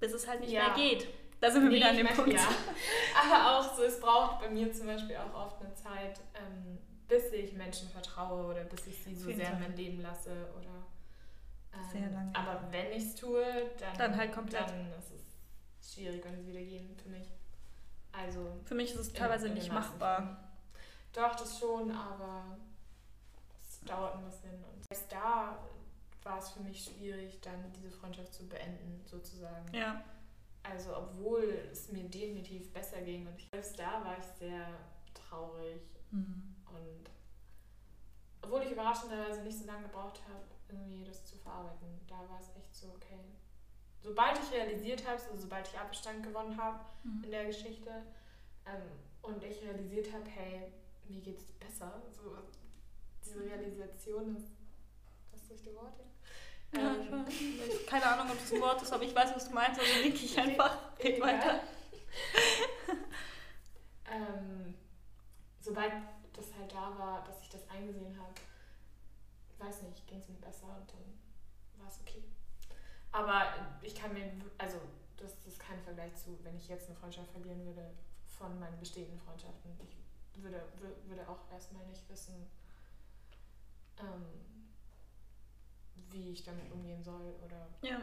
Bis 0.00 0.12
es 0.14 0.26
halt 0.26 0.40
nicht 0.40 0.50
Ja. 0.52 0.66
mehr 0.68 0.74
geht. 0.74 1.06
Da 1.40 1.48
sind 1.50 1.62
wir 1.62 1.70
Nee, 1.70 1.76
wieder 1.76 1.86
an 1.90 1.92
ich 1.92 1.98
dem 1.98 2.06
mein- 2.06 2.16
Punkt. 2.16 2.32
Ja. 2.32 2.40
Aber 3.22 3.58
auch 3.58 3.76
so, 3.76 3.82
es 3.84 4.00
braucht 4.00 4.40
bei 4.40 4.48
mir 4.48 4.72
zum 4.72 4.86
Beispiel 4.86 5.16
auch 5.16 5.32
oft 5.46 5.60
eine 5.60 5.72
Zeit, 5.74 6.18
ähm, 6.34 6.78
bis 7.06 7.30
ich 7.32 7.52
Menschen 7.52 7.88
vertraue 7.88 8.46
oder 8.46 8.64
bis 8.64 8.84
ich 8.88 9.02
sie 9.02 9.14
so 9.14 9.30
sehr 9.32 9.52
in 9.52 9.60
mein 9.60 9.76
Leben 9.76 10.00
lasse. 10.00 10.30
Oder, 10.58 10.86
Sehr 11.90 12.08
lange. 12.10 12.34
Aber 12.34 12.60
wenn 12.70 12.92
ich 12.92 13.04
es 13.04 13.14
tue, 13.14 13.44
dann, 13.78 13.96
Dann 13.98 14.16
halt 14.16 14.32
komplett. 14.32 14.68
Dann 14.68 14.92
ist 14.98 15.10
es 15.12 15.94
schwierig, 15.94 16.24
wenn 16.24 16.36
sie 16.36 16.46
wieder 16.46 16.60
gehen 16.60 16.94
für 17.02 17.08
mich. 17.08 17.28
Also 18.12 18.60
Für 18.64 18.74
mich 18.74 18.92
ist 18.92 19.00
es 19.00 19.12
teilweise 19.12 19.48
in 19.48 19.54
nicht 19.54 19.72
machbar. 19.72 20.36
Doch, 21.12 21.34
das 21.34 21.58
schon, 21.58 21.90
aber 21.90 22.56
es 23.62 23.80
dauert 23.80 24.16
ein 24.16 24.24
bisschen. 24.24 24.52
Und 24.64 24.84
selbst 24.90 25.10
da 25.12 25.58
war 26.22 26.38
es 26.38 26.50
für 26.50 26.60
mich 26.60 26.84
schwierig, 26.84 27.40
dann 27.40 27.72
diese 27.72 27.90
Freundschaft 27.90 28.32
zu 28.34 28.46
beenden, 28.48 29.02
sozusagen. 29.06 29.72
Ja. 29.74 30.02
Also 30.62 30.96
obwohl 30.96 31.42
es 31.72 31.90
mir 31.90 32.04
definitiv 32.04 32.72
besser 32.72 33.00
ging 33.00 33.26
und 33.26 33.34
selbst 33.50 33.78
da 33.78 34.04
war 34.04 34.16
ich 34.18 34.24
sehr 34.38 34.66
traurig 35.14 35.80
Mhm. 36.12 36.54
und 36.66 37.10
obwohl 38.42 38.62
ich 38.62 38.70
überraschenderweise 38.72 39.40
nicht 39.42 39.58
so 39.58 39.64
lange 39.66 39.84
gebraucht 39.84 40.20
habe, 40.28 40.44
irgendwie 40.72 41.04
das 41.04 41.24
zu 41.24 41.36
verarbeiten, 41.38 42.00
da 42.08 42.16
war 42.28 42.40
es 42.40 42.48
echt 42.56 42.74
so, 42.74 42.88
okay. 42.88 43.20
Sobald 44.00 44.38
ich 44.42 44.52
realisiert 44.52 45.06
habe, 45.06 45.22
also 45.22 45.36
sobald 45.42 45.68
ich 45.68 45.78
Abstand 45.78 46.24
gewonnen 46.24 46.56
habe 46.60 46.80
Mhm. 47.04 47.22
in 47.24 47.30
der 47.30 47.46
Geschichte 47.46 47.90
ähm, 48.66 48.82
und 49.22 49.42
ich 49.44 49.62
realisiert 49.62 50.12
habe, 50.12 50.28
hey, 50.28 50.72
mir 51.08 51.20
geht's 51.20 51.44
besser, 51.52 52.02
so 52.10 52.36
diese 53.24 53.40
Realisation 53.44 54.36
ist, 54.36 54.48
das 55.32 55.50
richtige 55.50 55.76
Wort 55.76 55.94
hier? 55.96 56.80
Ja, 56.80 56.96
weiß. 57.26 57.28
Ich- 57.28 57.86
Keine 57.86 58.06
Ahnung, 58.06 58.30
ob 58.32 58.38
das 58.38 58.52
ein 58.52 58.60
Wort 58.60 58.82
ist, 58.82 58.92
aber 58.92 59.04
ich 59.04 59.14
weiß, 59.14 59.34
was 59.34 59.48
du 59.48 59.54
meinst, 59.54 59.80
also 59.80 59.92
link 60.02 60.14
ich 60.14 60.38
einfach. 60.38 60.78
Red 60.98 61.20
weiter. 61.20 61.60
ähm, 64.10 64.74
sobald 65.60 65.92
das 66.32 66.46
halt 66.58 66.72
da 66.72 66.96
war, 66.98 67.24
dass 67.24 67.40
ich 67.42 67.48
das 67.50 67.68
eingesehen 67.68 68.18
habe, 68.18 68.32
weiß 69.62 69.82
nicht, 69.82 70.06
ging 70.06 70.18
es 70.18 70.28
mir 70.28 70.36
besser 70.36 70.66
und 70.66 70.90
dann 70.92 71.80
war 71.80 71.88
es 71.88 72.00
okay. 72.00 72.22
Aber 73.12 73.42
ich 73.82 73.94
kann 73.94 74.12
mir, 74.12 74.32
also 74.58 74.78
das, 75.16 75.36
das 75.38 75.54
ist 75.54 75.60
kein 75.60 75.80
Vergleich 75.82 76.14
zu, 76.16 76.38
wenn 76.42 76.56
ich 76.56 76.68
jetzt 76.68 76.86
eine 76.88 76.96
Freundschaft 76.98 77.30
verlieren 77.30 77.64
würde 77.64 77.90
von 78.38 78.58
meinen 78.58 78.78
bestehenden 78.78 79.18
Freundschaften. 79.20 79.70
Ich 80.34 80.42
würde, 80.42 80.58
wür- 80.80 81.08
würde 81.08 81.28
auch 81.28 81.50
erstmal 81.52 81.84
nicht 81.86 82.08
wissen, 82.08 82.34
ähm, 84.00 84.24
wie 86.10 86.30
ich 86.32 86.42
damit 86.42 86.70
umgehen 86.72 87.02
soll 87.02 87.34
oder 87.44 87.68
Ja. 87.82 88.00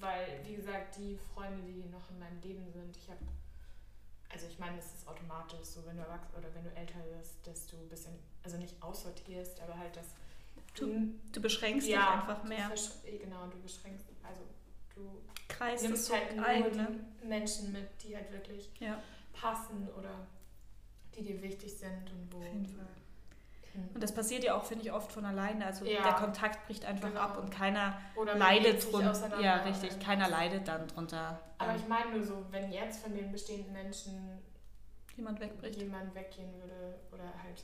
weil, 0.00 0.44
wie 0.44 0.56
gesagt, 0.56 0.96
die 0.96 1.16
Freunde, 1.16 1.62
die 1.62 1.84
noch 1.88 2.10
in 2.10 2.18
meinem 2.18 2.40
Leben 2.40 2.70
sind, 2.72 2.96
ich 2.96 3.08
habe, 3.08 3.20
also 4.30 4.46
ich 4.46 4.58
meine, 4.58 4.78
es 4.78 4.92
ist 4.94 5.06
automatisch 5.08 5.62
so, 5.64 5.86
wenn 5.86 5.96
du 5.96 6.02
erwachsen 6.02 6.34
oder 6.36 6.52
wenn 6.54 6.64
du 6.64 6.70
älter 6.74 6.98
bist, 7.16 7.34
dass 7.46 7.66
du 7.68 7.76
ein 7.76 7.88
bisschen, 7.88 8.18
also 8.42 8.56
nicht 8.56 8.80
aussortierst, 8.82 9.60
aber 9.60 9.78
halt 9.78 9.96
das 9.96 10.06
Du- 10.74 11.14
Du 11.32 11.40
beschränkst 11.40 11.86
dich 11.86 11.94
ja, 11.94 12.20
einfach 12.20 12.42
du 12.42 12.48
mehr. 12.48 12.70
versch- 12.70 13.04
eh, 13.04 13.18
genau, 13.18 13.46
du 13.46 13.58
beschränkst, 13.60 14.06
also 14.22 14.42
du 14.94 15.22
Kreist 15.48 15.82
es 15.84 15.88
nimmst 15.88 16.06
so 16.06 16.14
halt 16.14 16.36
nur 16.36 16.44
ein, 16.46 16.76
ne? 16.76 17.04
die 17.22 17.26
Menschen 17.26 17.72
mit, 17.72 17.88
die 18.02 18.16
halt 18.16 18.30
wirklich 18.32 18.70
Ja, 18.80 19.00
passen 19.32 19.88
oder 19.96 20.26
die 21.14 21.22
dir 21.22 21.42
wichtig 21.42 21.72
sind 21.76 22.10
und 22.10 22.32
wo 22.32 22.38
auf 22.38 22.44
jeden 22.44 22.66
Fall. 22.66 22.86
Mhm. 23.74 23.88
Und 23.94 24.02
das 24.02 24.12
passiert 24.14 24.44
ja 24.44 24.56
auch, 24.56 24.64
finde 24.64 24.84
ich, 24.84 24.92
oft 24.92 25.10
von 25.12 25.24
alleine. 25.24 25.66
Also 25.66 25.84
ja. 25.84 26.02
der 26.02 26.14
Kontakt 26.14 26.66
bricht 26.66 26.84
einfach 26.84 27.08
genau. 27.08 27.20
ab 27.20 27.38
und 27.38 27.50
keiner 27.50 28.00
leidet 28.36 28.90
drunter. 28.90 29.40
Ja, 29.40 29.56
richtig. 29.62 29.98
Keiner 30.00 30.28
leidet 30.28 30.66
dann 30.68 30.86
drunter. 30.88 31.40
Aber 31.58 31.72
ähm. 31.72 31.76
ich 31.76 31.88
meine 31.88 32.10
nur 32.12 32.22
so, 32.22 32.46
wenn 32.50 32.72
jetzt 32.72 33.02
von 33.02 33.14
den 33.14 33.30
bestehenden 33.32 33.72
Menschen 33.72 34.38
jemand 35.16 35.40
wegbricht. 35.40 35.76
Jemand 35.80 36.14
weggehen 36.14 36.52
würde 36.60 36.98
oder 37.12 37.24
halt 37.42 37.62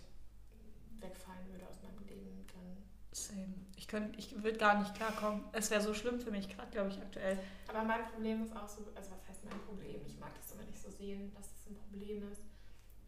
wegfallen 1.01 1.49
würde 1.51 1.67
aus 1.69 1.81
meinem 1.83 2.07
Leben, 2.07 2.47
dann. 2.53 2.77
Same. 3.13 3.55
Ich, 3.77 3.89
könnt, 3.89 4.17
ich 4.19 4.43
würde 4.43 4.59
gar 4.59 4.79
nicht 4.79 4.95
klarkommen. 4.95 5.45
Es 5.53 5.71
wäre 5.71 5.81
so 5.81 5.95
schlimm 5.95 6.21
für 6.21 6.31
mich, 6.31 6.49
gerade 6.49 6.71
glaube 6.71 6.91
ich 6.91 6.99
aktuell. 6.99 7.39
Aber 7.69 7.83
mein 7.83 8.05
Problem 8.05 8.43
ist 8.43 8.55
auch 8.57 8.69
so, 8.69 8.83
also 8.95 9.11
was 9.11 9.29
heißt 9.29 9.45
mein 9.45 9.59
Problem? 9.61 10.01
Ich 10.07 10.19
mag 10.19 10.31
das 10.37 10.53
immer 10.53 10.63
nicht 10.63 10.81
so 10.81 10.91
sehen, 10.91 11.33
dass 11.35 11.47
es 11.47 11.71
ein 11.71 11.75
Problem 11.75 12.31
ist. 12.31 12.43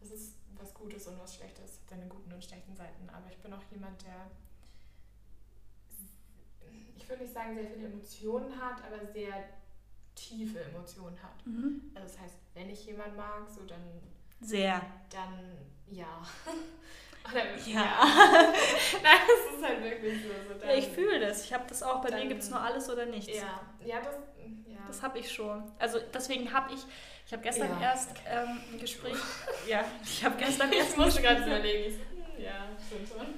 Es 0.01 0.11
ist 0.11 0.35
was 0.57 0.73
Gutes 0.73 1.07
und 1.07 1.19
was 1.19 1.35
Schlechtes, 1.35 1.79
hat 1.79 1.89
seine 1.89 2.07
guten 2.07 2.33
und 2.33 2.43
schlechten 2.43 2.75
Seiten. 2.75 3.09
Aber 3.09 3.29
ich 3.29 3.37
bin 3.37 3.53
auch 3.53 3.63
jemand, 3.71 4.01
der, 4.03 4.29
ich 6.95 7.07
würde 7.07 7.23
nicht 7.23 7.33
sagen, 7.33 7.55
sehr 7.55 7.67
viele 7.67 7.87
Emotionen 7.87 8.59
hat, 8.59 8.83
aber 8.83 9.05
sehr 9.13 9.43
tiefe 10.15 10.59
Emotionen 10.59 11.21
hat. 11.23 11.45
Mhm. 11.45 11.91
Also 11.95 12.07
das 12.07 12.19
heißt, 12.19 12.35
wenn 12.53 12.69
ich 12.69 12.85
jemanden 12.85 13.15
mag, 13.15 13.49
so 13.49 13.65
dann 13.65 13.81
sehr. 14.41 14.81
Dann 15.09 15.57
ja. 15.87 16.25
Ja. 17.31 17.65
ja. 17.65 18.05
Nein, 19.03 19.19
das 19.27 19.55
ist 19.55 19.65
halt 19.65 19.83
wirklich 19.83 20.23
so. 20.23 20.65
ja, 20.65 20.73
ich 20.73 20.87
fühle 20.87 21.19
das. 21.19 21.45
Ich 21.45 21.53
habe 21.53 21.63
das 21.67 21.81
auch. 21.83 22.01
Bei 22.01 22.09
dann, 22.09 22.19
mir 22.19 22.27
gibt 22.27 22.43
es 22.43 22.49
nur 22.49 22.59
alles 22.59 22.89
oder 22.89 23.05
nichts. 23.05 23.37
Ja, 23.37 23.61
ja 23.85 24.01
das, 24.01 24.15
ja. 24.67 24.79
das 24.87 25.01
habe 25.01 25.19
ich 25.19 25.31
schon. 25.31 25.63
Also 25.79 25.99
deswegen 26.13 26.51
habe 26.51 26.73
ich, 26.73 26.81
ich 27.25 27.33
habe 27.33 27.43
gestern 27.43 27.69
ja. 27.79 27.89
erst 27.89 28.11
ähm, 28.27 28.59
ein 28.71 28.79
Gespräch. 28.79 29.15
ja, 29.67 29.85
ich 30.03 30.23
habe 30.23 30.35
gestern 30.37 30.71
erst. 30.71 30.91
Ich 30.91 30.97
musste 30.97 31.21
gerade 31.21 31.43
überlegen. 31.43 31.99
Ja, 32.37 32.67
stimmt 32.85 33.07
schon. 33.07 33.33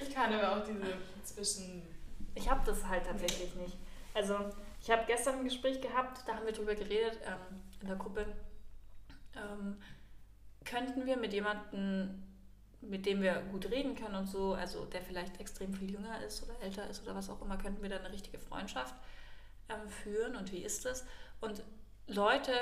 Ich 0.00 0.14
kann 0.14 0.32
aber 0.32 0.56
auch 0.56 0.64
diese 0.64 0.96
zwischen. 1.22 1.82
Ich 2.34 2.48
habe 2.48 2.60
das 2.66 2.84
halt 2.86 3.06
tatsächlich 3.06 3.54
nicht. 3.54 3.76
Also 4.14 4.50
ich 4.80 4.90
habe 4.90 5.04
gestern 5.06 5.36
ein 5.36 5.44
Gespräch 5.44 5.80
gehabt, 5.80 6.22
da 6.26 6.34
haben 6.34 6.46
wir 6.46 6.52
drüber 6.52 6.74
geredet 6.74 7.18
ähm, 7.24 7.60
in 7.80 7.88
der 7.88 7.96
Gruppe. 7.96 8.26
Ähm, 9.36 9.78
könnten 10.64 11.06
wir 11.06 11.16
mit 11.16 11.32
jemandem, 11.32 12.22
mit 12.80 13.06
dem 13.06 13.20
wir 13.22 13.34
gut 13.50 13.70
reden 13.70 13.94
können 13.94 14.14
und 14.14 14.26
so, 14.26 14.54
also 14.54 14.84
der 14.84 15.02
vielleicht 15.02 15.40
extrem 15.40 15.74
viel 15.74 15.90
jünger 15.90 16.22
ist 16.24 16.42
oder 16.44 16.60
älter 16.62 16.88
ist 16.88 17.02
oder 17.02 17.14
was 17.14 17.28
auch 17.28 17.42
immer, 17.42 17.58
könnten 17.58 17.82
wir 17.82 17.88
dann 17.88 18.04
eine 18.04 18.12
richtige 18.12 18.38
Freundschaft 18.38 18.94
ähm, 19.68 19.88
führen 19.88 20.36
und 20.36 20.52
wie 20.52 20.62
ist 20.62 20.84
das? 20.84 21.04
Und 21.40 21.62
Leute 22.06 22.52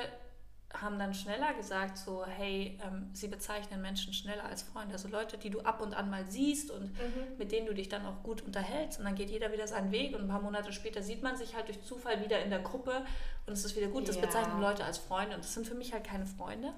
haben 0.74 0.98
dann 0.98 1.14
schneller 1.14 1.54
gesagt, 1.54 1.96
so, 1.96 2.24
hey, 2.26 2.78
ähm, 2.84 3.08
sie 3.12 3.28
bezeichnen 3.28 3.80
Menschen 3.80 4.12
schneller 4.12 4.44
als 4.44 4.62
Freunde. 4.62 4.92
Also 4.92 5.08
Leute, 5.08 5.38
die 5.38 5.50
du 5.50 5.60
ab 5.60 5.80
und 5.80 5.94
an 5.94 6.10
mal 6.10 6.26
siehst 6.26 6.70
und 6.70 6.92
mhm. 6.92 7.38
mit 7.38 7.52
denen 7.52 7.66
du 7.66 7.74
dich 7.74 7.88
dann 7.88 8.04
auch 8.04 8.22
gut 8.22 8.42
unterhältst. 8.42 8.98
Und 8.98 9.04
dann 9.04 9.14
geht 9.14 9.30
jeder 9.30 9.52
wieder 9.52 9.66
seinen 9.66 9.90
Weg 9.92 10.14
und 10.14 10.22
ein 10.22 10.28
paar 10.28 10.42
Monate 10.42 10.72
später 10.72 11.02
sieht 11.02 11.22
man 11.22 11.36
sich 11.36 11.54
halt 11.54 11.68
durch 11.68 11.82
Zufall 11.82 12.22
wieder 12.22 12.42
in 12.42 12.50
der 12.50 12.58
Gruppe 12.58 13.04
und 13.46 13.52
es 13.52 13.64
ist 13.64 13.76
wieder 13.76 13.88
gut. 13.88 14.08
Das 14.08 14.16
ja. 14.16 14.22
bezeichnen 14.22 14.60
Leute 14.60 14.84
als 14.84 14.98
Freunde 14.98 15.36
und 15.36 15.44
das 15.44 15.54
sind 15.54 15.66
für 15.66 15.74
mich 15.74 15.92
halt 15.92 16.04
keine 16.04 16.26
Freunde. 16.26 16.72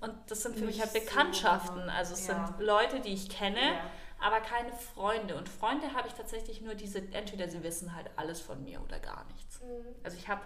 Und 0.00 0.14
das 0.26 0.42
sind 0.42 0.56
für 0.56 0.64
Nicht 0.64 0.78
mich 0.78 0.82
halt 0.82 0.92
Bekanntschaften. 0.92 1.84
So, 1.84 1.90
also 1.90 2.14
es 2.14 2.26
ja. 2.26 2.46
sind 2.46 2.66
Leute, 2.66 3.00
die 3.00 3.14
ich 3.14 3.28
kenne. 3.28 3.60
Ja. 3.60 3.90
Aber 4.22 4.40
keine 4.40 4.70
Freunde. 4.72 5.34
Und 5.34 5.48
Freunde 5.48 5.94
habe 5.94 6.06
ich 6.06 6.12
tatsächlich 6.12 6.60
nur 6.60 6.74
diese, 6.74 6.98
entweder 7.12 7.48
sie 7.48 7.62
wissen 7.62 7.94
halt 7.94 8.10
alles 8.16 8.38
von 8.38 8.62
mir 8.62 8.82
oder 8.82 8.98
gar 8.98 9.24
nichts. 9.32 9.62
Mhm. 9.62 9.94
Also 10.02 10.18
ich 10.18 10.28
habe 10.28 10.42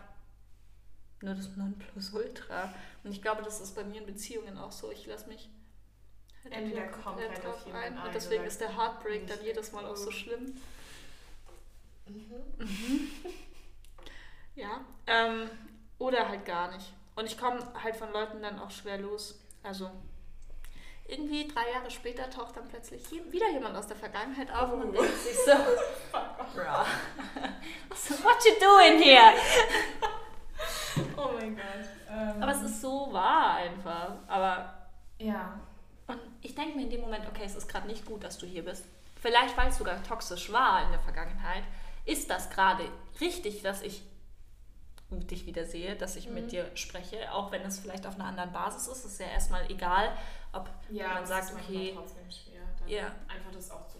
nur 1.25 1.35
das 1.35 1.57
Nonplusultra. 1.57 2.73
Und 3.03 3.11
ich 3.11 3.23
glaube, 3.23 3.43
das 3.43 3.61
ist 3.61 3.75
bei 3.75 3.85
mir 3.85 4.01
in 4.01 4.07
Beziehungen 4.07 4.59
auch 4.59 4.73
so. 4.73 4.91
Ich 4.91 5.07
lasse 5.07 5.29
mich 5.29 5.49
halt 6.43 6.55
entweder 6.55 6.87
komplett 6.89 7.31
halt 7.31 7.45
drauf 7.45 7.67
ein. 7.73 7.99
Und 7.99 8.15
deswegen 8.15 8.45
ist 8.45 8.61
der 8.61 8.77
Heartbreak 8.77 9.27
dann 9.27 9.43
jedes 9.43 9.73
Mal 9.73 9.85
auch 9.87 9.97
so 9.97 10.11
schlimm. 10.11 10.57
Mhm. 12.07 12.35
Mhm. 12.59 13.11
ja. 14.55 14.85
Ähm, 15.07 15.51
oder 15.99 16.29
halt 16.29 16.45
gar 16.45 16.71
nicht. 16.73 16.93
Und 17.17 17.27
ich 17.27 17.39
komme 17.39 17.61
halt 17.83 17.97
von 17.97 18.13
Leuten 18.13 18.43
dann 18.43 18.59
auch 18.59 18.71
schwer 18.71 18.99
los. 18.99 19.41
Also 19.63 19.91
irgendwie 21.07 21.49
drei 21.49 21.71
Jahre 21.71 21.91
später 21.91 22.29
taucht 22.31 22.57
dann 22.57 22.69
plötzlich 22.69 23.03
wieder 23.31 23.51
jemand 23.51 23.77
aus 23.77 23.87
der 23.87 23.97
Vergangenheit 23.97 24.51
auf 24.51 24.73
und 24.73 24.79
man 24.79 24.89
oh. 24.89 24.93
denkt 24.93 25.19
sich 25.19 25.37
so, 25.37 25.53
bro, 26.13 26.85
so, 27.95 28.15
what 28.25 28.45
you 28.45 28.53
doing 28.59 29.03
here? 29.03 29.35
oh 31.19 31.31
mein 31.39 31.57
Gott. 31.57 31.65
Ähm. 32.11 32.43
Aber 32.43 32.53
es 32.53 32.63
ist 32.63 32.81
so 32.81 33.13
wahr 33.13 33.57
einfach. 33.57 34.13
Aber. 34.27 34.75
Ja. 35.19 35.61
Und 36.07 36.21
ich 36.43 36.55
denke 36.55 36.77
mir 36.77 36.83
in 36.85 36.91
dem 36.91 37.01
Moment, 37.01 37.27
okay, 37.29 37.45
es 37.45 37.55
ist 37.55 37.69
gerade 37.69 37.87
nicht 37.87 38.05
gut, 38.05 38.25
dass 38.25 38.39
du 38.39 38.47
hier 38.47 38.65
bist. 38.65 38.85
Vielleicht, 39.17 39.57
weil 39.57 39.69
es 39.69 39.79
sogar 39.79 40.03
toxisch 40.03 40.53
war 40.53 40.85
in 40.85 40.91
der 40.91 41.01
Vergangenheit, 41.01 41.63
ist 42.05 42.29
das 42.29 42.51
gerade 42.51 42.85
richtig, 43.21 43.63
dass 43.63 43.81
ich 43.81 44.03
dich 45.11 45.47
wieder 45.47 45.65
sehe, 45.65 45.97
dass 45.97 46.17
ich 46.17 46.29
mhm. 46.29 46.35
mit 46.35 46.53
dir 46.53 46.71
spreche, 46.75 47.33
auch 47.33 47.53
wenn 47.53 47.63
es 47.63 47.79
vielleicht 47.79 48.07
auf 48.07 48.17
einer 48.17 48.27
anderen 48.27 48.53
Basis 48.53 48.89
ist. 48.89 49.05
Es 49.05 49.13
ist 49.13 49.21
ja 49.21 49.27
erstmal 49.27 49.71
egal, 49.71 50.17
ob 50.53 50.69
ja, 50.91 51.15
man 51.15 51.27
sagt, 51.27 51.53
okay. 51.53 51.91
Ja, 51.91 51.95
trotzdem 51.95 52.31
schwer, 52.31 52.63
ja. 52.87 53.07
einfach 53.29 53.51
das 53.53 53.71
auch 53.71 53.87
zu 53.87 53.99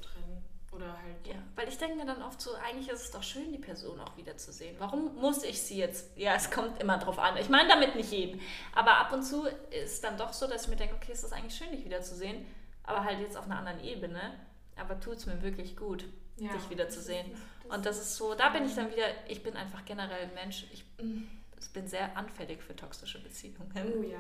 oder 0.75 0.87
halt. 0.87 1.27
Ja, 1.27 1.35
weil 1.55 1.69
ich 1.69 1.79
denke 1.79 1.97
mir 1.97 2.07
dann 2.07 2.23
oft 2.23 2.41
so, 2.41 2.51
eigentlich 2.55 2.89
ist 2.89 3.03
es 3.03 3.11
doch 3.11 3.23
schön, 3.23 3.53
die 3.53 3.59
Person 3.59 4.01
auch 4.01 4.17
wiederzusehen. 4.17 4.77
Warum 4.79 5.15
muss 5.17 5.43
ich 5.45 5.61
sie 5.63 5.79
jetzt? 5.79 6.17
Ja, 6.17 6.35
es 6.35 6.51
kommt 6.51 6.81
immer 6.81 6.99
drauf 6.99 7.19
an. 7.19 7.37
Ich 7.37 7.49
meine 7.49 7.69
damit 7.69 7.97
nicht 7.97 8.11
jeden. 8.11 8.41
Aber 8.75 8.97
ab 8.99 9.13
und 9.13 9.23
zu 9.23 9.47
ist 9.71 10.03
dann 10.05 10.17
doch 10.17 10.33
so, 10.33 10.47
dass 10.47 10.65
ich 10.65 10.69
mir 10.69 10.77
denke, 10.77 10.95
okay, 10.97 11.13
es 11.13 11.25
ist 11.25 11.33
eigentlich 11.33 11.57
schön, 11.57 11.71
dich 11.71 11.85
wiederzusehen. 11.85 12.45
Aber 12.83 13.05
halt 13.05 13.21
jetzt 13.21 13.37
auf 13.37 13.45
einer 13.45 13.59
anderen 13.59 13.83
Ebene. 13.83 14.35
Aber 14.77 14.99
tut 14.99 15.17
es 15.17 15.27
mir 15.27 15.41
wirklich 15.43 15.77
gut, 15.77 16.05
ja. 16.37 16.53
dich 16.53 16.69
wiederzusehen. 16.69 17.33
und 17.69 17.87
das 17.87 17.99
ist 17.99 18.17
so, 18.17 18.35
da 18.35 18.49
bin 18.49 18.65
ich 18.65 18.75
dann 18.75 18.91
wieder, 18.91 19.07
ich 19.29 19.43
bin 19.43 19.57
einfach 19.57 19.85
generell 19.85 20.25
ein 20.25 20.35
Mensch. 20.35 20.67
Ich 20.73 20.85
mhm. 21.01 21.29
bin 21.73 21.87
sehr 21.87 22.17
anfällig 22.17 22.63
für 22.63 22.75
toxische 22.75 23.23
Beziehungen. 23.23 23.73
Oh 23.75 24.03
ja. 24.03 24.19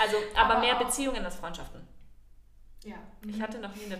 Also, 0.00 0.16
aber, 0.34 0.54
aber 0.54 0.60
mehr 0.60 0.76
Beziehungen 0.76 1.24
als 1.24 1.36
Freundschaften. 1.36 1.80
Ja. 2.84 2.96
Ich 3.26 3.36
mhm. 3.36 3.42
hatte 3.42 3.58
noch 3.58 3.74
nie 3.74 3.86
eine 3.86 3.98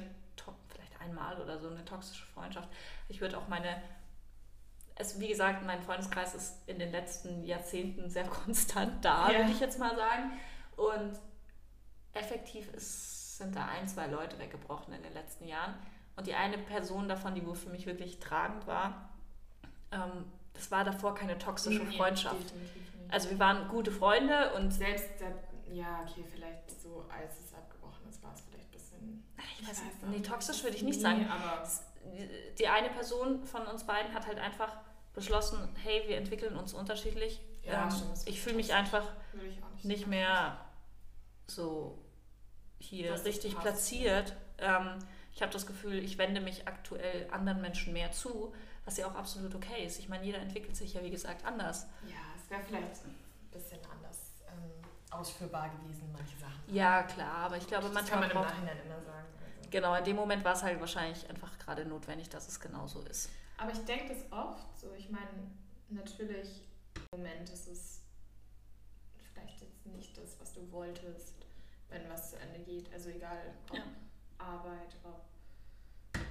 einmal 1.09 1.41
oder 1.41 1.59
so 1.59 1.69
eine 1.69 1.85
toxische 1.85 2.27
Freundschaft. 2.27 2.69
Ich 3.09 3.21
würde 3.21 3.39
auch 3.39 3.49
meine, 3.49 3.83
es, 4.95 5.19
wie 5.21 5.29
gesagt, 5.29 5.65
mein 5.65 5.83
Freundeskreis 5.83 6.35
ist 6.35 6.69
in 6.69 6.79
den 6.79 6.91
letzten 6.91 7.45
Jahrzehnten 7.45 8.09
sehr 8.11 8.25
konstant 8.45 9.05
da, 9.05 9.31
ja. 9.31 9.39
würde 9.39 9.51
ich 9.51 9.61
jetzt 9.61 9.79
mal 9.79 9.97
sagen. 9.97 10.33
Und 10.77 11.19
effektiv 12.13 12.73
ist, 12.75 13.39
sind 13.39 13.55
da 13.55 13.67
ein, 13.67 13.89
zwei 13.89 14.07
Leute 14.07 14.39
weggebrochen 14.39 14.95
in 14.95 15.03
den 15.03 15.15
letzten 15.15 15.47
Jahren. 15.47 15.75
Und 16.17 16.27
die 16.27 16.35
eine 16.35 16.59
Person 16.59 17.09
davon, 17.09 17.35
die 17.35 17.47
wohl 17.47 17.55
für 17.55 17.71
mich 17.71 17.87
wirklich 17.87 18.19
tragend 18.19 18.67
war, 18.67 19.11
ähm, 19.93 20.25
das 20.53 20.71
war 20.71 20.85
davor 20.85 21.15
keine 21.15 21.39
toxische 21.39 21.85
nee, 21.85 21.97
Freundschaft. 21.97 22.53
Also 23.09 23.31
wir 23.31 23.39
waren 23.39 23.69
gute 23.69 23.93
Freunde 23.93 24.53
und 24.55 24.73
selbst, 24.73 25.09
der, 25.21 25.33
ja, 25.73 26.03
okay, 26.03 26.25
vielleicht 26.31 26.81
so 26.81 27.07
als 27.09 27.39
es 27.41 27.55
ich 29.61 29.69
weiß 29.69 29.83
nicht, 29.83 30.09
nee, 30.09 30.21
toxisch 30.21 30.63
würde 30.63 30.77
ich 30.77 30.83
nicht 30.83 31.01
sagen. 31.01 31.27
Nee, 32.13 32.29
die 32.59 32.69
eine 32.69 32.91
Person 32.91 33.45
von 33.45 33.67
uns 33.67 33.85
beiden 33.85 34.15
hat 34.15 34.27
halt 34.27 34.39
einfach 34.39 34.77
beschlossen, 35.15 35.59
hey, 35.83 36.05
wir 36.07 36.17
entwickeln 36.17 36.57
uns 36.57 36.75
unterschiedlich. 36.75 37.41
Ja, 37.65 37.89
ähm, 37.89 37.95
ich 38.25 38.41
fühle 38.41 38.57
mich 38.57 38.73
einfach 38.73 39.05
nicht, 39.33 39.85
nicht 39.85 40.07
mehr 40.07 40.59
so 41.47 41.99
hier 42.79 43.13
das 43.13 43.25
richtig 43.25 43.59
platziert. 43.59 44.35
Ähm, 44.59 44.99
ich 45.35 45.43
habe 45.43 45.53
das 45.53 45.67
Gefühl, 45.67 46.03
ich 46.03 46.19
wende 46.19 46.41
mich 46.41 46.67
aktuell 46.67 47.29
anderen 47.31 47.61
Menschen 47.61 47.93
mehr 47.93 48.13
zu, 48.13 48.55
was 48.85 48.97
ja 48.97 49.07
auch 49.07 49.15
absolut 49.15 49.55
okay 49.55 49.85
ist. 49.85 49.99
Ich 49.99 50.09
meine, 50.09 50.25
jeder 50.25 50.39
entwickelt 50.39 50.77
sich 50.77 50.95
ja, 50.95 51.03
wie 51.03 51.11
gesagt, 51.11 51.45
anders. 51.45 51.87
Ja, 52.07 52.17
es 52.37 52.51
wäre 52.51 52.63
vielleicht 52.63 53.05
ein 53.05 53.15
bisschen 53.53 53.79
anders 53.91 54.33
ähm, 54.49 54.71
ausführbar 55.11 55.71
gewesen, 55.71 56.11
manche 56.13 56.37
Sachen. 56.39 56.75
Ja, 56.75 57.03
klar, 57.03 57.35
aber 57.35 57.57
ich 57.57 57.67
glaube, 57.67 57.85
das 57.85 57.95
manchmal. 57.95 58.29
kann 58.29 58.35
man 58.35 58.45
im 58.45 58.49
Nachhinein 58.49 58.87
immer 58.87 59.01
sagen. 59.03 59.27
Genau, 59.71 59.95
in 59.95 60.05
dem 60.05 60.17
Moment 60.17 60.45
war 60.45 60.55
es 60.55 60.63
halt 60.63 60.81
wahrscheinlich 60.81 61.29
einfach 61.29 61.59
gerade 61.59 61.85
notwendig, 61.85 62.29
dass 62.29 62.49
es 62.49 62.59
genauso 62.59 63.03
ist. 63.03 63.29
Aber 63.59 63.73
ich 63.73 63.85
denke 63.85 64.15
das 64.15 64.33
oft 64.33 64.79
so. 64.79 64.93
Ich 64.97 65.11
meine, 65.11 65.29
natürlich 65.91 66.63
im 66.95 67.19
Moment 67.19 67.49
ist 67.51 67.69
es 67.69 68.01
vielleicht 69.33 69.61
jetzt 69.61 69.87
nicht 69.87 70.17
das, 70.17 70.41
was 70.41 70.55
du 70.55 70.71
wolltest, 70.73 71.35
wenn 71.91 72.09
was 72.09 72.31
zu 72.31 72.37
Ende 72.39 72.61
geht. 72.61 72.93
Also 72.93 73.11
egal, 73.11 73.55
ob 73.69 73.77
ja. 73.77 73.83
Arbeit, 74.39 74.97
ob 75.05 75.25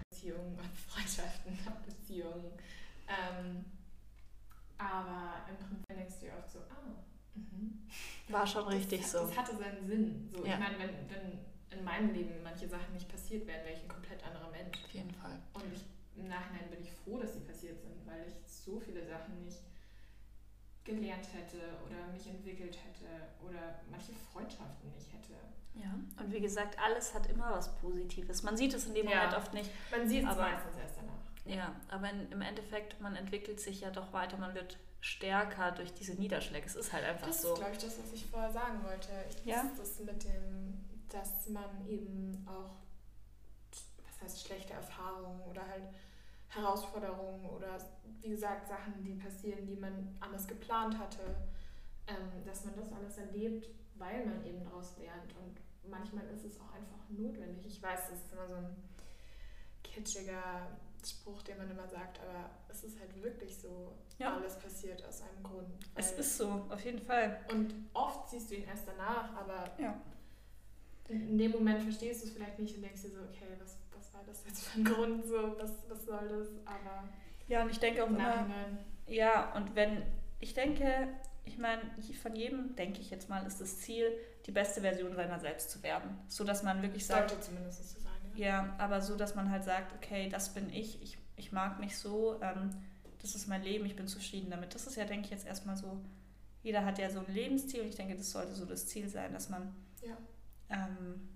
Beziehungen, 0.10 0.58
ob 0.60 0.92
Freundschaften, 0.92 1.60
ob 1.68 1.86
Beziehungen. 1.86 2.52
Ähm, 3.08 3.66
aber 4.78 5.46
im 5.50 5.58
Prinzip 5.58 5.88
denkst 5.90 6.16
du 6.20 6.26
dir 6.26 6.34
oft 6.38 6.50
so, 6.50 6.60
ah, 6.60 7.04
mhm. 7.36 7.88
war 8.30 8.46
schon 8.46 8.68
richtig 8.68 9.02
das, 9.02 9.12
so. 9.12 9.20
Das 9.20 9.38
hatte 9.38 9.58
seinen 9.58 9.86
Sinn. 9.86 10.30
So, 10.32 10.46
ja. 10.46 10.54
Ich 10.54 10.60
meine, 10.60 10.80
wenn, 10.80 11.10
wenn 11.10 11.40
in 11.72 11.84
meinem 11.84 12.14
Leben 12.14 12.42
manche 12.44 12.68
Sachen 12.68 12.94
nicht 12.94 13.10
passiert 13.10 13.46
wären, 13.48 13.64
wäre 13.66 13.74
ich 13.76 13.82
ein 13.84 13.88
komplett 13.90 14.24
anderer 14.26 14.50
Mensch. 14.52 14.84
Auf 14.86 14.92
jeden 14.92 15.12
Fall. 15.12 15.40
Und 15.54 15.64
ich, 15.74 15.84
im 16.16 16.28
Nachhinein 16.28 16.70
bin 16.70 16.82
ich 16.82 16.92
froh, 16.92 17.20
dass 17.20 17.34
sie 17.34 17.42
passiert 17.42 17.80
sind, 17.82 18.06
weil 18.08 18.26
ich 18.28 18.34
so 18.50 18.80
viele 18.80 19.06
Sachen 19.06 19.44
nicht 19.44 19.60
gelernt 20.84 21.28
hätte 21.34 21.58
oder 21.86 22.08
mich 22.14 22.26
entwickelt 22.28 22.78
hätte 22.78 23.08
oder 23.46 23.80
manche 23.92 24.14
Freundschaften 24.32 24.90
nicht 24.94 25.12
hätte. 25.12 25.34
Ja, 25.76 25.94
und 26.24 26.32
wie 26.32 26.40
gesagt, 26.40 26.80
alles 26.80 27.14
hat 27.14 27.28
immer 27.30 27.52
was 27.52 27.76
Positives. 27.76 28.42
Man 28.44 28.56
sieht 28.58 28.74
es 28.74 28.86
in 28.88 28.96
dem 28.96 29.08
Ja. 29.08 29.16
Moment 29.18 29.38
oft 29.38 29.54
nicht. 29.54 29.70
Man 29.92 30.08
sieht 30.08 30.28
es 30.28 30.36
meistens 30.36 30.76
erst 30.82 30.98
danach. 30.98 31.14
Ja, 31.46 31.76
aber 31.90 32.10
in, 32.10 32.32
im 32.32 32.42
Endeffekt, 32.42 33.00
man 33.02 33.16
entwickelt 33.16 33.60
sich 33.60 33.82
ja 33.82 33.92
doch 33.92 34.12
weiter, 34.14 34.38
man 34.38 34.56
wird 34.56 34.78
stärker 35.02 35.72
durch 35.74 35.94
diese 35.94 36.16
Niederschläge. 36.16 36.66
Es 36.66 36.76
ist 36.76 36.92
halt 36.94 37.04
einfach 37.06 37.28
Das 37.28 37.42
so. 37.42 37.50
ist, 37.54 37.60
glaube 37.60 37.72
ich, 37.74 37.78
das, 37.78 38.00
was 38.00 38.12
ich 38.14 38.26
vorher 38.26 38.52
sagen 38.52 38.84
wollte. 38.84 39.10
Ich, 39.30 39.46
Ja. 39.46 39.64
das, 39.64 39.78
das 39.98 40.00
mit 40.06 40.24
dem, 40.24 40.84
dass 41.10 41.48
man 41.50 41.88
eben 41.88 42.46
auch, 42.48 42.76
was 44.06 44.22
heißt, 44.22 44.46
schlechte 44.48 44.74
Erfahrungen 44.74 45.42
oder 45.42 45.68
halt 45.68 45.84
Herausforderungen 46.50 47.46
oder 47.50 47.78
wie 48.22 48.30
gesagt 48.30 48.68
Sachen, 48.68 49.04
die 49.04 49.14
passieren, 49.16 49.66
die 49.68 49.76
man 49.76 50.16
anders 50.20 50.48
geplant 50.48 50.98
hatte, 50.98 51.36
ähm, 52.08 52.44
dass 52.46 52.64
man 52.66 52.76
das 52.76 52.92
alles 52.94 53.18
erlebt, 53.18 53.68
weil 53.96 54.26
man 54.26 54.44
eben 54.46 54.64
daraus 54.64 54.98
lernt. 54.98 55.36
Und 55.36 55.58
manchmal 55.90 56.26
ist 56.28 56.46
es 56.46 56.60
auch 56.60 56.72
einfach 56.74 56.98
notwendig. 57.10 57.66
Ich 57.68 57.82
weiß, 57.82 58.10
das 58.10 58.20
ist 58.20 58.32
immer 58.32 58.48
so 58.48 58.56
ein 58.56 58.76
kitschiger 59.84 60.68
Spruch, 61.06 61.42
den 61.44 61.58
man 61.58 61.70
immer 61.70 61.88
sagt, 61.88 62.20
aber 62.22 62.50
es 62.70 62.84
ist 62.84 63.00
halt 63.00 63.22
wirklich 63.24 63.58
so, 63.58 63.94
Ja. 64.18 64.36
alles 64.36 64.58
passiert 64.58 65.06
aus 65.06 65.22
einem 65.22 65.44
Grund. 65.44 65.68
Es 65.96 66.12
ist 66.14 66.38
so, 66.38 66.66
auf 66.70 66.84
jeden 66.84 67.00
Fall. 67.00 67.40
und 67.52 67.74
oft 67.94 68.30
siehst 68.30 68.50
du 68.52 68.56
ihn 68.56 68.64
erst 68.64 68.88
danach, 68.88 69.34
aber 69.36 69.70
Ja. 69.80 69.96
In 71.10 71.38
dem 71.38 71.52
Moment 71.52 71.82
verstehst 71.82 72.24
du 72.24 72.28
es 72.28 72.34
vielleicht 72.34 72.60
nicht 72.60 72.76
und 72.76 72.82
denkst 72.84 73.02
dir 73.02 73.10
so, 73.10 73.20
okay, 73.22 73.46
was, 73.60 73.78
was 73.96 74.14
war 74.14 74.22
das 74.26 74.44
jetzt 74.46 74.66
für 74.66 74.80
ein 74.80 74.84
Grund, 74.84 75.26
so, 75.26 75.56
was, 75.58 75.72
was 75.88 76.06
soll 76.06 76.28
das? 76.28 76.48
Aber 76.66 77.08
Ja, 77.48 77.64
und 77.64 77.72
ich 77.72 77.80
denke 77.80 78.04
auch 78.04 78.10
im 78.10 78.16
immer, 78.16 78.46
ja, 79.08 79.54
und 79.56 79.76
wenn, 79.76 80.04
ich 80.40 80.54
denke, 80.54 81.08
ich 81.46 81.58
meine, 81.58 81.82
von 82.22 82.36
jedem, 82.36 82.76
denke 82.76 83.00
ich 83.00 83.10
jetzt 83.10 83.30
mal, 83.30 83.46
ist 83.46 83.62
das 83.62 83.80
Ziel, 83.80 84.12
die 84.46 84.52
beste 84.52 84.82
Version 84.82 85.16
seiner 85.16 85.40
selbst 85.40 85.72
zu 85.72 85.82
werden. 85.82 86.18
So, 86.28 86.44
dass 86.44 86.64
man 86.64 86.82
wirklich 86.82 87.06
sagt, 87.06 87.30
sollte 87.30 87.46
zumindest 87.46 87.90
so 87.90 88.00
sein. 88.00 88.14
Ja. 88.36 88.46
Ja, 88.46 88.76
aber 88.78 89.02
so, 89.02 89.16
dass 89.16 89.36
man 89.36 89.50
halt 89.50 89.64
sagt, 89.64 89.94
okay, 89.96 90.30
das 90.30 90.54
bin 90.54 90.70
ich, 90.70 91.02
ich, 91.02 91.18
ich 91.38 91.52
mag 91.52 91.80
mich 91.80 91.98
so, 91.98 92.40
ähm, 92.42 92.70
das 93.22 93.34
ist 93.34 93.48
mein 93.48 93.64
Leben, 93.64 93.86
ich 93.86 93.96
bin 93.96 94.08
zufrieden 94.08 94.50
damit. 94.50 94.76
Das 94.76 94.88
ist 94.88 94.96
ja, 94.96 95.06
denke 95.06 95.26
ich, 95.26 95.32
jetzt 95.32 95.48
erstmal 95.48 95.78
so, 95.78 96.02
jeder 96.64 96.86
hat 96.86 97.00
ja 97.00 97.10
so 97.10 97.20
ein 97.20 97.34
Lebensziel 97.34 97.82
und 97.82 97.88
ich 97.88 97.96
denke, 97.96 98.16
das 98.16 98.32
sollte 98.32 98.54
so 98.54 98.66
das 98.66 98.88
Ziel 98.88 99.08
sein, 99.08 99.34
dass 99.34 99.50
man 99.50 99.74
Ja. 100.04 100.18
Ähm, 100.70 101.30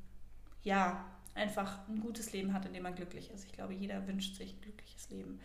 ja 0.63 1.05
einfach 1.34 1.88
ein 1.88 1.99
gutes 2.01 2.34
Leben 2.34 2.53
hat, 2.53 2.65
in 2.65 2.73
dem 2.73 2.84
man 2.84 2.95
glücklich 2.95 3.32
ist. 3.32 3.45
Ich 3.45 3.51
glaube, 3.53 3.73
jeder 3.73 4.05
wünscht 4.07 4.36
sich 4.36 4.53
ein 4.55 4.61
glückliches 4.61 5.09
Leben. 5.09 5.39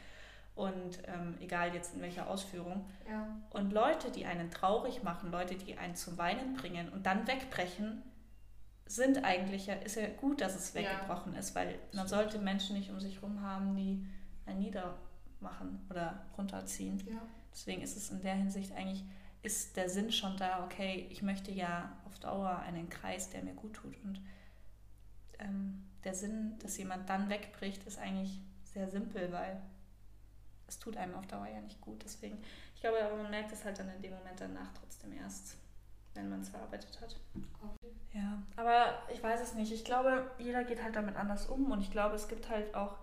Und 0.54 0.98
ähm, 1.06 1.34
egal 1.40 1.74
jetzt 1.74 1.94
in 1.94 2.00
welcher 2.00 2.28
Ausführung. 2.28 2.86
Ja. 3.08 3.36
Und 3.50 3.72
Leute, 3.72 4.10
die 4.10 4.24
einen 4.24 4.50
traurig 4.50 5.02
machen, 5.02 5.30
Leute, 5.30 5.54
die 5.54 5.76
einen 5.76 5.94
zum 5.94 6.16
Weinen 6.18 6.54
bringen 6.54 6.88
und 6.88 7.04
dann 7.06 7.26
wegbrechen, 7.26 8.02
sind 8.86 9.22
eigentlich 9.24 9.66
ja, 9.66 9.74
ist 9.74 9.96
ja 9.96 10.08
gut, 10.08 10.40
dass 10.40 10.54
es 10.56 10.72
Ja. 10.72 10.80
weggebrochen 10.80 11.34
ist, 11.34 11.54
weil 11.54 11.78
man 11.92 12.08
sollte 12.08 12.38
Menschen 12.38 12.76
nicht 12.76 12.90
um 12.90 13.00
sich 13.00 13.16
herum 13.16 13.42
haben, 13.42 13.76
die 13.76 14.06
einen 14.46 14.60
niedermachen 14.60 15.84
oder 15.90 16.24
runterziehen. 16.38 17.02
ja. 17.06 17.20
Deswegen 17.52 17.82
ist 17.82 17.96
es 17.96 18.10
in 18.10 18.20
der 18.20 18.34
Hinsicht 18.34 18.72
eigentlich, 18.72 19.04
ist 19.42 19.76
der 19.76 19.88
Sinn 19.88 20.10
schon 20.12 20.36
da, 20.36 20.64
okay, 20.64 21.06
ich 21.10 21.22
möchte 21.22 21.50
ja 21.52 21.96
auf 22.04 22.18
Dauer 22.18 22.58
einen 22.60 22.88
Kreis, 22.88 23.30
der 23.30 23.42
mir 23.42 23.54
gut 23.54 23.74
tut. 23.74 23.94
Und 24.04 24.20
ähm, 25.38 25.84
der 26.04 26.14
Sinn, 26.14 26.58
dass 26.60 26.78
jemand 26.78 27.08
dann 27.08 27.28
wegbricht, 27.28 27.84
ist 27.84 27.98
eigentlich 27.98 28.40
sehr 28.64 28.88
simpel, 28.88 29.32
weil 29.32 29.60
es 30.66 30.78
tut 30.78 30.96
einem 30.96 31.14
auf 31.14 31.26
Dauer 31.26 31.46
ja 31.46 31.60
nicht 31.60 31.80
gut. 31.80 32.02
Deswegen, 32.04 32.38
ich 32.74 32.80
glaube, 32.80 33.02
aber 33.04 33.16
man 33.16 33.30
merkt 33.30 33.52
es 33.52 33.64
halt 33.64 33.78
dann 33.78 33.88
in 33.88 34.02
dem 34.02 34.14
Moment 34.14 34.40
danach 34.40 34.72
trotzdem 34.72 35.12
erst, 35.12 35.56
wenn 36.14 36.28
man 36.28 36.40
es 36.40 36.48
verarbeitet 36.48 37.00
hat. 37.00 37.16
Ja, 38.12 38.42
aber 38.56 38.98
ich 39.12 39.22
weiß 39.22 39.40
es 39.40 39.54
nicht. 39.54 39.72
Ich 39.72 39.84
glaube, 39.84 40.30
jeder 40.38 40.64
geht 40.64 40.82
halt 40.82 40.96
damit 40.96 41.16
anders 41.16 41.46
um 41.46 41.70
und 41.70 41.80
ich 41.80 41.90
glaube, 41.90 42.16
es 42.16 42.28
gibt 42.28 42.48
halt 42.48 42.74
auch 42.74 42.96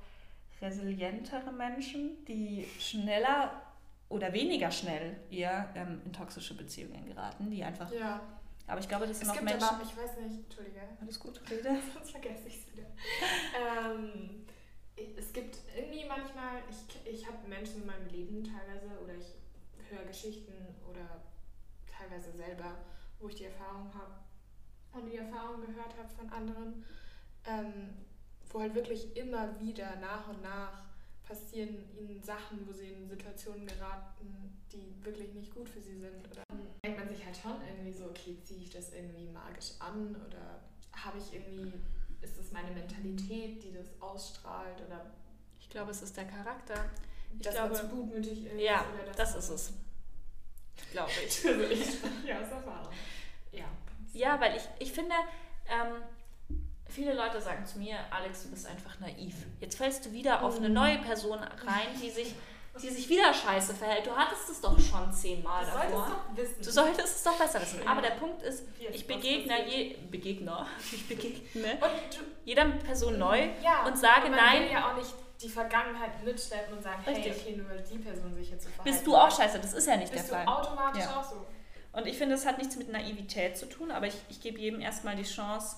resilientere 0.62 1.52
Menschen, 1.52 2.24
die 2.26 2.68
schneller 2.80 3.62
oder 4.14 4.32
weniger 4.34 4.72
schnell 4.72 5.18
eher 5.30 5.70
ähm, 5.76 6.02
in 6.06 6.14
toxische 6.14 6.56
Beziehungen 6.56 7.06
geraten, 7.06 7.50
die 7.50 7.64
einfach. 7.64 7.92
ja. 7.92 8.22
Aber 8.66 8.80
ich 8.80 8.88
glaube, 8.88 9.06
das 9.08 9.18
sind 9.20 9.26
Es 9.28 9.32
auch 9.32 9.34
gibt 9.40 9.50
Menschen. 9.50 9.68
aber, 9.68 9.84
ich 9.84 9.98
weiß 9.98 10.18
nicht, 10.20 10.46
Entschuldige, 10.46 10.80
Alles 11.02 11.20
gut, 11.20 11.42
Rede. 11.52 11.76
sonst 11.94 12.12
vergesse 12.12 12.48
ich 12.48 12.60
es 12.60 12.72
wieder. 12.72 12.88
ähm, 13.60 14.46
es 15.18 15.34
gibt 15.34 15.58
irgendwie 15.76 16.06
manchmal, 16.08 16.62
ich, 16.70 17.12
ich 17.14 17.28
habe 17.28 17.46
Menschen 17.50 17.82
in 17.82 17.88
meinem 17.88 18.08
Leben 18.08 18.42
teilweise 18.42 18.88
oder 19.04 19.16
ich 19.16 19.34
höre 19.90 20.06
Geschichten 20.06 20.54
oder 20.90 21.22
teilweise 21.92 22.32
selber, 22.32 22.78
wo 23.20 23.28
ich 23.28 23.36
die 23.36 23.46
Erfahrung 23.46 23.92
habe 23.94 24.14
und 24.94 25.10
die 25.12 25.18
Erfahrung 25.18 25.60
gehört 25.60 25.98
habe 25.98 26.08
von 26.18 26.30
anderen, 26.32 26.86
ähm, 27.46 27.90
wo 28.50 28.62
halt 28.62 28.76
wirklich 28.76 29.18
immer 29.18 29.60
wieder 29.60 29.98
nach 29.98 30.30
und 30.30 30.42
nach 30.42 30.86
passieren 31.34 31.78
ihnen 31.98 32.22
Sachen, 32.22 32.68
wo 32.68 32.72
sie 32.74 32.90
in 32.90 33.10
Situationen 33.10 33.66
geraten, 33.66 34.54
die 34.72 34.94
wirklich 35.04 35.34
nicht 35.34 35.54
gut 35.54 35.68
für 35.68 35.82
sie 35.82 35.98
sind. 36.00 36.28
Oder 36.32 36.44
dann 36.48 36.60
denkt 36.86 37.00
man 37.00 37.10
sich 37.10 37.26
halt 37.26 37.36
schon 37.36 37.56
irgendwie 37.68 37.92
so, 37.92 38.06
okay, 38.06 38.38
ziehe 38.44 38.62
ich 38.62 38.70
das 38.70 38.94
irgendwie 38.94 39.28
magisch 39.30 39.72
an 39.80 40.16
oder 40.28 40.60
habe 40.94 41.18
ich 41.18 41.34
irgendwie, 41.34 41.74
ist 42.22 42.38
das 42.38 42.52
meine 42.52 42.72
Mentalität, 42.72 43.64
die 43.64 43.74
das 43.74 43.88
ausstrahlt 44.00 44.80
oder 44.88 45.12
Ich 45.60 45.70
glaube, 45.70 45.92
es 45.92 46.02
ist 46.04 46.16
der 46.16 46.26
Charakter. 46.26 46.86
Ich 47.36 47.42
dass 47.42 47.56
glaube, 47.56 47.74
man 47.74 47.82
zu 47.82 47.88
gutmütig 47.88 48.46
ist? 48.46 48.60
ja, 48.62 48.86
das 49.16 49.32
man- 49.32 49.40
ist 49.40 49.50
es. 49.50 49.74
Glaube 50.92 51.12
ich. 51.26 51.44
Ich 51.72 51.94
spreche 51.96 52.40
aus 52.40 52.52
Erfahrung. 52.52 52.94
Ja. 53.52 53.66
Ja, 54.14 54.40
weil 54.40 54.56
ich, 54.58 54.64
ich 54.80 54.92
finde, 54.92 55.16
ähm, 55.68 56.04
viele 56.94 57.14
Leute 57.14 57.42
sagen 57.42 57.66
zu 57.66 57.80
mir, 57.80 57.98
Alex, 58.12 58.44
du 58.44 58.50
bist 58.52 58.66
einfach 58.68 59.00
naiv. 59.00 59.34
Jetzt 59.60 59.78
fällst 59.78 60.06
du 60.06 60.12
wieder 60.12 60.44
auf 60.44 60.58
eine 60.58 60.70
Mhm. 60.70 60.76
neue 60.76 60.98
Person 61.00 61.40
rein, 61.40 61.88
die 62.02 62.10
sich, 62.10 62.34
die 62.82 62.90
sich 62.90 63.08
wieder 63.10 63.34
scheiße 63.34 63.74
verhält. 63.76 64.06
Du 64.08 64.16
hattest 64.16 64.50
es 64.50 64.62
doch 64.62 64.80
schon 64.80 65.12
zehnmal 65.14 65.64
Du 65.66 65.72
solltest 65.72 65.94
davor. 65.94 66.26
wissen. 66.36 66.56
Du 66.64 66.72
solltest 66.72 67.16
es 67.18 67.24
doch 67.24 67.38
besser 67.38 67.62
wissen. 67.62 67.88
Aber 67.88 68.02
der 68.02 68.12
Punkt 68.12 68.42
ist, 68.42 68.64
ich 68.92 69.06
begegne 69.08 69.68
je, 69.70 69.96
Begegner, 70.10 70.66
ich 70.92 71.08
begegne 71.08 71.74
Und 71.74 72.18
du, 72.18 72.24
jeder 72.46 72.66
Person 72.66 73.18
neu 73.20 73.50
ja, 73.62 73.86
und 73.86 73.98
sage 73.98 74.30
man 74.30 74.32
nein. 74.40 74.64
will 74.64 74.72
ja 74.72 74.92
auch 74.92 74.96
nicht 74.96 75.14
die 75.42 75.50
Vergangenheit 75.50 76.24
mitschleppen 76.24 76.78
und 76.78 76.82
sagen, 76.84 77.02
hey, 77.06 77.16
Richtig. 77.16 77.34
okay, 77.42 77.56
nur 77.58 77.76
die 77.76 77.98
Person 77.98 78.34
sich 78.34 78.50
jetzt 78.50 78.64
so 78.64 78.70
verhalten 78.70 78.92
Bist 78.96 79.06
du 79.06 79.16
auch 79.16 79.30
scheiße? 79.36 79.60
Das 79.60 79.74
ist 79.74 79.88
ja 79.88 79.98
nicht 79.98 80.12
Bist 80.14 80.32
der 80.32 80.40
du 80.44 80.46
Fall. 80.46 80.56
automatisch 80.58 81.04
Ja. 81.04 81.20
auch 81.20 81.24
so. 81.24 81.46
Und 81.92 82.08
ich 82.08 82.18
finde, 82.18 82.34
es 82.36 82.46
hat 82.46 82.58
nichts 82.58 82.76
mit 82.78 82.90
Naivität 82.92 83.56
zu 83.58 83.68
tun, 83.68 83.92
aber 83.92 84.08
ich, 84.08 84.16
ich 84.30 84.42
gebe 84.42 84.58
jedem 84.60 84.80
erstmal 84.82 85.16
die 85.16 85.24
Chance, 85.24 85.76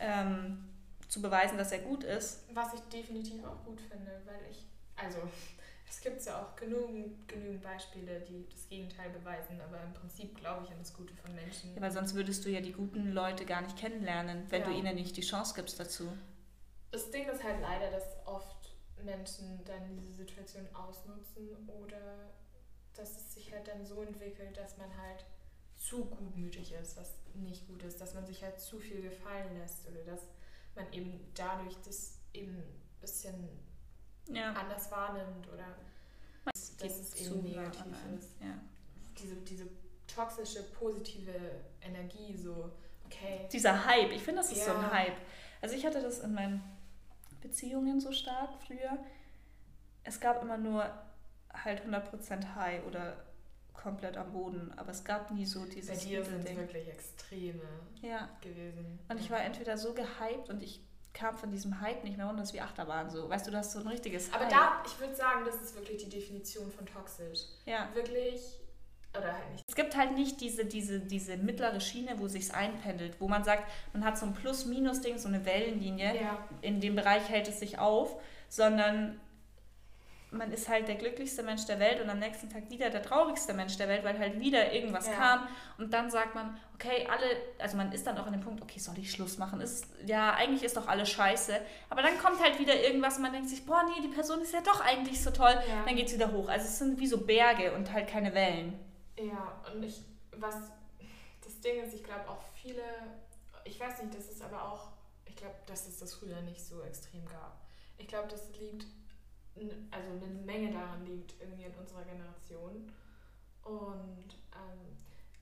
ähm, 0.00 0.64
zu 1.08 1.20
beweisen, 1.22 1.58
dass 1.58 1.72
er 1.72 1.80
gut 1.80 2.04
ist. 2.04 2.44
Was 2.54 2.74
ich 2.74 2.80
definitiv 2.82 3.44
auch 3.44 3.64
gut 3.64 3.80
finde, 3.80 4.10
weil 4.26 4.40
ich, 4.50 4.64
also 4.96 5.18
es 5.88 6.00
gibt 6.00 6.24
ja 6.24 6.42
auch 6.42 6.56
genügend, 6.56 7.26
genügend 7.28 7.62
Beispiele, 7.62 8.20
die 8.20 8.46
das 8.50 8.68
Gegenteil 8.68 9.10
beweisen, 9.10 9.60
aber 9.60 9.82
im 9.82 9.92
Prinzip 9.94 10.36
glaube 10.36 10.64
ich 10.64 10.70
an 10.70 10.78
das 10.78 10.94
Gute 10.94 11.14
von 11.14 11.34
Menschen. 11.34 11.74
Ja, 11.74 11.82
weil 11.82 11.90
sonst 11.90 12.14
würdest 12.14 12.44
du 12.44 12.48
ja 12.50 12.60
die 12.60 12.72
guten 12.72 13.12
Leute 13.12 13.44
gar 13.44 13.60
nicht 13.62 13.76
kennenlernen, 13.76 14.46
wenn 14.50 14.62
Ja. 14.62 14.68
du 14.68 14.74
ihnen 14.74 14.94
nicht 14.94 15.16
die 15.16 15.22
Chance 15.22 15.54
gibst 15.54 15.78
dazu. 15.80 16.12
Das 16.92 17.10
Ding 17.10 17.28
ist 17.28 17.42
halt 17.42 17.60
leider, 17.60 17.90
dass 17.90 18.04
oft 18.26 18.56
Menschen 19.04 19.64
dann 19.64 19.96
diese 19.96 20.12
Situation 20.12 20.66
ausnutzen 20.74 21.48
oder 21.68 22.30
dass 22.94 23.16
es 23.16 23.34
sich 23.34 23.52
halt 23.52 23.66
dann 23.68 23.84
so 23.86 24.02
entwickelt, 24.02 24.56
dass 24.56 24.76
man 24.76 24.88
halt 24.96 25.24
zu 25.80 26.04
gutmütig 26.04 26.72
ist, 26.72 26.96
was 26.98 27.14
nicht 27.34 27.66
gut 27.66 27.82
ist, 27.82 28.00
dass 28.00 28.14
man 28.14 28.26
sich 28.26 28.42
halt 28.42 28.60
zu 28.60 28.78
viel 28.78 29.00
gefallen 29.02 29.56
lässt 29.58 29.88
oder 29.88 30.00
dass 30.04 30.20
man 30.76 30.92
eben 30.92 31.20
dadurch 31.34 31.74
das 31.84 32.18
eben 32.34 32.56
ein 32.58 33.00
bisschen 33.00 33.48
Ja. 34.28 34.52
anders 34.52 34.90
wahrnimmt 34.90 35.48
oder 35.48 35.64
dass 36.44 36.76
Geht 36.76 36.90
es 36.90 37.14
eben 37.16 37.42
negativ 37.44 37.92
ist. 38.18 38.30
Ja. 38.40 38.58
Diese, 39.18 39.36
diese 39.36 39.66
toxische, 40.06 40.62
positive 40.72 41.32
Energie, 41.80 42.36
so, 42.36 42.70
okay, 43.06 43.48
Dieser 43.50 43.84
Hype, 43.86 44.12
ich 44.12 44.22
finde, 44.22 44.42
das 44.42 44.52
ist 44.52 44.64
so 44.64 44.72
ein 44.72 44.82
Ja. 44.82 44.90
Hype. 44.92 45.16
Also 45.62 45.74
ich 45.76 45.84
hatte 45.86 46.00
das 46.02 46.20
in 46.20 46.34
meinen 46.34 46.62
Beziehungen 47.40 48.00
so 48.00 48.12
stark 48.12 48.50
früher. 48.66 48.98
Es 50.04 50.20
gab 50.20 50.42
immer 50.42 50.58
nur 50.58 50.84
halt 51.52 51.84
100% 51.84 52.54
High 52.54 52.84
oder 52.86 53.24
komplett 53.74 54.16
am 54.16 54.32
Boden, 54.32 54.72
aber 54.76 54.90
es 54.90 55.04
gab 55.04 55.30
nie 55.30 55.46
so 55.46 55.60
bei 55.60 55.66
dieses 55.66 56.00
dir 56.00 56.22
sind 56.24 56.44
es 56.48 56.56
wirklich 56.56 56.88
extreme 56.88 57.62
Ja, 58.02 58.28
gewesen. 58.42 58.98
und 59.08 59.18
ich 59.20 59.30
war 59.30 59.40
entweder 59.42 59.76
so 59.78 59.94
gehypt 59.94 60.48
und 60.50 60.62
ich 60.62 60.80
kam 61.12 61.36
von 61.36 61.50
diesem 61.50 61.80
Hype 61.80 62.04
nicht 62.04 62.16
mehr 62.16 62.26
runter, 62.26 62.40
das 62.42 62.50
ist 62.50 62.54
wie 62.54 62.60
Achterbahn 62.60 63.10
so. 63.10 63.28
Weißt 63.28 63.46
du, 63.46 63.50
du 63.50 63.56
hast 63.56 63.72
so 63.72 63.80
ein 63.80 63.86
richtiges 63.88 64.32
Aber 64.32 64.44
Hype. 64.44 64.50
da, 64.52 64.82
ich 64.86 64.98
würde 65.00 65.14
sagen, 65.14 65.44
das 65.44 65.56
ist 65.56 65.74
wirklich 65.74 66.04
die 66.04 66.08
Definition 66.08 66.70
von 66.70 66.86
toxisch. 66.86 67.40
ja. 67.66 67.88
Wirklich, 67.94 68.40
oder 69.18 69.32
halt 69.32 69.50
nicht. 69.52 69.64
Es 69.68 69.74
gibt 69.74 69.96
halt 69.96 70.14
nicht 70.14 70.40
diese, 70.40 70.64
diese, 70.64 71.00
diese 71.00 71.36
mittlere 71.36 71.80
Schiene, 71.80 72.16
wo 72.20 72.28
sich's 72.28 72.52
einpendelt, 72.52 73.20
wo 73.20 73.26
man 73.26 73.42
sagt, 73.42 73.64
man 73.92 74.04
hat 74.04 74.18
so 74.18 74.26
ein 74.26 74.34
Plus-Minus-Ding, 74.34 75.18
so 75.18 75.26
eine 75.26 75.44
Wellenlinie, 75.44 76.14
Ja, 76.14 76.46
in 76.60 76.80
dem 76.80 76.94
Bereich 76.94 77.28
hält 77.28 77.48
es 77.48 77.58
sich 77.58 77.78
auf, 77.80 78.14
sondern 78.48 79.18
man 80.32 80.52
ist 80.52 80.68
halt 80.68 80.86
der 80.86 80.94
glücklichste 80.94 81.42
Mensch 81.42 81.66
der 81.66 81.80
Welt 81.80 82.00
und 82.00 82.08
am 82.08 82.18
nächsten 82.20 82.48
Tag 82.48 82.70
wieder 82.70 82.88
der 82.90 83.02
traurigste 83.02 83.52
Mensch 83.52 83.76
der 83.76 83.88
Welt, 83.88 84.04
weil 84.04 84.18
halt 84.18 84.38
wieder 84.38 84.72
irgendwas 84.72 85.06
Ja. 85.08 85.12
kam 85.14 85.48
und 85.78 85.92
dann 85.92 86.08
sagt 86.10 86.34
man, 86.34 86.56
okay, 86.74 87.06
alle, 87.10 87.24
also 87.58 87.76
man 87.76 87.90
ist 87.92 88.06
dann 88.06 88.16
auch 88.16 88.26
an 88.26 88.32
dem 88.32 88.40
Punkt, 88.40 88.62
okay, 88.62 88.78
soll 88.78 88.96
ich 88.98 89.10
Schluss 89.10 89.38
machen? 89.38 89.60
Ist, 89.60 89.86
ja, 90.06 90.32
eigentlich 90.34 90.62
ist 90.62 90.76
doch 90.76 90.86
alles 90.86 91.10
scheiße, 91.10 91.60
aber 91.88 92.02
dann 92.02 92.16
kommt 92.18 92.40
halt 92.42 92.58
wieder 92.58 92.80
irgendwas 92.80 93.16
und 93.16 93.22
man 93.22 93.32
denkt 93.32 93.48
sich, 93.48 93.66
boah, 93.66 93.82
nee, 93.84 94.02
die 94.02 94.14
Person 94.14 94.40
ist 94.40 94.52
ja 94.52 94.60
doch 94.60 94.80
eigentlich 94.80 95.22
so 95.22 95.30
toll, 95.30 95.54
Ja. 95.68 95.84
dann 95.84 95.96
geht's 95.96 96.12
wieder 96.12 96.30
hoch. 96.30 96.48
Also 96.48 96.66
es 96.66 96.78
sind 96.78 96.98
wie 97.00 97.06
so 97.08 97.18
Berge 97.18 97.72
und 97.74 97.92
halt 97.92 98.08
keine 98.08 98.32
Wellen. 98.34 98.78
Ja, 99.18 99.60
und 99.74 99.82
ich, 99.82 100.00
was, 100.36 100.54
das 101.44 101.60
Ding 101.60 101.82
ist, 101.82 101.92
ich 101.94 102.04
glaube 102.04 102.28
auch 102.28 102.42
viele, 102.54 102.82
ich 103.64 103.78
weiß 103.80 104.02
nicht, 104.02 104.14
das 104.16 104.26
ist 104.30 104.42
aber 104.42 104.62
auch, 104.70 104.88
ich 105.26 105.34
glaube, 105.36 105.54
dass 105.66 105.86
es 105.88 105.98
das 105.98 106.14
früher 106.14 106.40
nicht 106.42 106.64
so 106.64 106.82
extrem 106.82 107.24
gab. 107.26 107.56
Ich 107.98 108.06
glaube, 108.08 108.28
das 108.28 108.48
liegt, 108.58 108.86
also 109.90 110.24
eine 110.24 110.34
Menge 110.44 110.70
daran 110.72 111.04
liegt 111.04 111.40
irgendwie 111.40 111.64
in 111.64 111.74
unserer 111.74 112.04
Generation. 112.04 112.90
Und 113.62 114.28
ähm, 114.54 114.96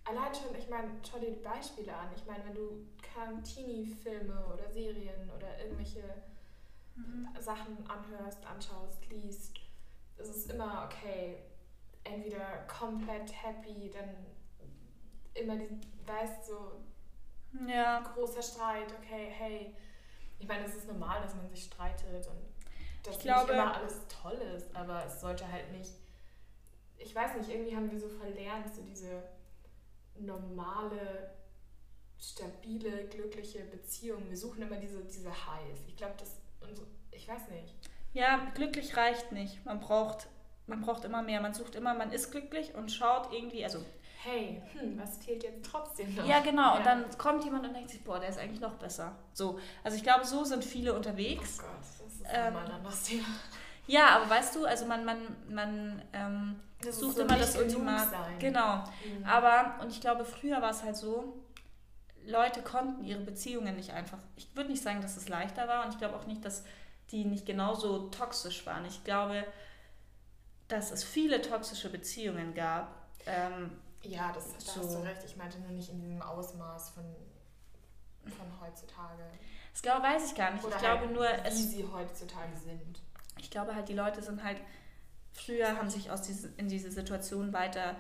allein 0.05 0.35
schon, 0.35 0.55
ich 0.57 0.69
meine, 0.69 0.91
schau 1.09 1.19
dir 1.19 1.31
die 1.31 1.43
Beispiele 1.43 1.95
an. 1.95 2.09
Ich 2.16 2.27
meine, 2.27 2.45
wenn 2.45 2.55
du 2.55 2.87
keine 3.14 3.43
Teenie-Filme 3.43 4.47
oder 4.47 4.69
Serien 4.71 5.31
oder 5.37 5.59
irgendwelche 5.62 6.03
Sachen 7.39 7.89
anhörst, 7.89 8.45
anschaust, 8.45 9.09
liest, 9.11 9.55
ist 10.16 10.29
es 10.29 10.47
immer 10.47 10.85
okay, 10.91 11.39
entweder 12.05 12.66
komplett 12.66 13.33
happy, 13.43 13.91
dann 13.91 14.27
immer 15.35 15.57
die, 15.57 15.69
weißt 16.07 16.47
so, 16.47 16.73
Ja. 17.66 18.01
großer 18.01 18.43
Streit, 18.43 18.93
okay, 18.99 19.31
hey. 19.31 19.75
Ich 20.41 20.47
meine, 20.49 20.64
es 20.64 20.75
ist 20.75 20.89
normal, 20.89 21.21
dass 21.23 21.35
man 21.35 21.49
sich 21.49 21.64
streitet 21.64 22.27
und 22.27 22.47
dass 23.09 23.16
Ich 23.16 23.22
glaube- 23.22 23.52
nicht 23.52 23.61
immer 23.62 23.74
alles 23.74 24.00
toll 24.09 24.38
ist, 24.56 24.74
aber 24.74 25.04
es 25.06 25.20
sollte 25.20 25.50
halt 25.50 25.70
nicht, 25.72 25.92
ich 26.98 27.14
weiß 27.14 27.36
nicht, 27.36 27.48
irgendwie 27.50 27.74
haben 27.76 27.90
wir 27.90 27.98
so 28.00 28.09
verlernt, 28.09 28.74
so 28.74 28.82
diese 28.82 29.22
normale, 30.18 31.30
stabile, 32.20 33.06
glückliche 33.06 33.61
Beziehung. 33.61 34.28
Wir 34.28 34.36
suchen 34.36 34.62
immer 34.62 34.76
diese, 34.76 35.04
diese 35.04 35.30
Highs. 35.30 35.78
Ich 35.86 35.96
glaube, 35.96 36.14
das, 36.18 36.36
und 36.61 36.76
so, 36.76 36.82
ich 37.12 37.28
weiß 37.28 37.48
nicht. 37.50 37.74
Ja, 38.12 38.50
glücklich 38.54 38.96
reicht 38.96 39.30
nicht. 39.32 39.64
Man 39.64 39.78
braucht, 39.80 40.26
man 40.66 40.80
braucht 40.80 41.04
immer 41.04 41.22
mehr. 41.22 41.40
Man 41.40 41.54
sucht 41.54 41.76
immer, 41.76 41.94
man 41.94 42.11
ist 42.11 42.30
glücklich 42.32 42.74
und 42.74 42.90
schaut 42.90 43.32
irgendwie, 43.32 43.64
also 43.64 43.84
Hey, 44.24 44.61
hm, 44.72 44.98
was 44.98 45.20
zählt 45.20 45.44
jetzt 45.44 45.64
trotzdem 45.70 46.12
noch? 46.16 46.26
Ja, 46.26 46.40
genau. 46.40 46.72
Und 46.76 46.84
Ja. 46.84 46.96
dann 46.96 47.18
kommt 47.18 47.44
jemand 47.44 47.64
und 47.64 47.72
denkt 47.72 47.90
sich, 47.90 48.02
boah, 48.02 48.18
der 48.18 48.30
ist 48.30 48.38
eigentlich 48.38 48.59
noch 48.61 48.74
besser. 48.74 49.14
So. 49.32 49.61
Also 49.84 49.96
ich 49.96 50.02
glaube, 50.02 50.24
so 50.26 50.42
sind 50.42 50.64
viele 50.64 50.92
Oh 50.92 50.96
unterwegs. 50.96 51.59
Gott, 51.59 51.68
das 51.78 51.97
ist 52.23 52.31
Ähm, 52.33 52.53
nochmal 52.55 52.66
ein 52.66 52.73
anderes 52.77 53.03
Thema. 53.03 53.27
Ja, 53.87 54.16
aber 54.16 54.29
weißt 54.31 54.55
du, 54.57 54.66
also 54.66 54.85
man, 54.87 55.05
man, 55.05 55.19
man 55.49 56.03
ähm, 56.12 56.61
sucht 56.83 57.16
so 57.16 57.23
immer 57.23 57.39
das 57.39 57.57
Ultimat. 57.57 58.09
Genau. 58.39 58.77
Mhm. 59.05 59.25
Aber, 59.25 59.77
und 59.83 59.91
ich 59.91 60.01
glaube, 60.01 60.25
früher 60.25 60.61
war 60.61 60.71
es 60.71 60.83
halt 60.83 60.97
so, 60.97 61.43
Leute 62.27 62.61
konnten 62.62 63.05
ihre 63.05 63.21
Beziehungen 63.21 63.75
nicht 63.77 63.93
einfach. 63.93 64.19
Ich 64.37 64.55
würde 64.55 64.71
nicht 64.71 64.83
sagen, 64.83 65.01
dass 65.01 65.16
es 65.16 65.29
leichter 65.31 65.66
war 65.69 65.87
und 65.87 65.93
ich 65.93 65.99
glaube 65.99 66.16
auch 66.16 66.27
nicht, 66.27 66.45
dass 66.45 66.64
die 67.11 67.25
nicht 67.25 67.47
genauso 67.47 68.09
toxisch 68.11 68.66
waren. 68.66 68.85
Ich 68.85 69.03
glaube, 69.05 69.45
dass 70.69 70.91
es 70.91 71.03
viele 71.03 71.41
toxische 71.41 71.89
Beziehungen 71.89 72.53
gab. 72.55 72.95
Ähm, 73.25 73.71
Ja, 74.03 74.31
das, 74.33 74.53
da 74.53 74.73
So. 74.73 74.81
hast 74.83 74.95
du 74.97 74.99
recht. 75.03 75.23
Ich 75.25 75.37
meinte 75.37 75.59
nur 75.61 75.71
nicht 75.71 75.89
in 75.89 76.01
diesem 76.03 76.21
Ausmaß 76.21 76.91
von, 76.91 77.05
von 78.25 78.47
heutzutage. 78.61 79.23
Das 79.79 79.83
glaube, 79.83 80.03
weiß 80.03 80.29
ich 80.29 80.35
gar 80.35 80.51
nicht. 80.51 80.64
Oder 80.64 80.74
ich 80.74 80.83
glaube 80.83 81.01
halt, 81.03 81.12
nur, 81.12 81.24
wie 81.24 81.49
es 81.49 81.70
sie 81.70 81.85
heutzutage 81.85 82.57
sind. 82.57 83.01
Ich 83.39 83.49
glaube 83.49 83.76
halt, 83.76 83.89
die 83.89 83.95
Leute 83.95 84.20
sind 84.20 84.43
halt, 84.43 84.61
früher 85.33 85.76
haben 85.76 85.89
sich 85.89 86.11
aus 86.11 86.22
diese, 86.22 86.49
in 86.57 86.68
diese 86.68 86.91
Situation 86.91 87.53
weiter 87.53 87.95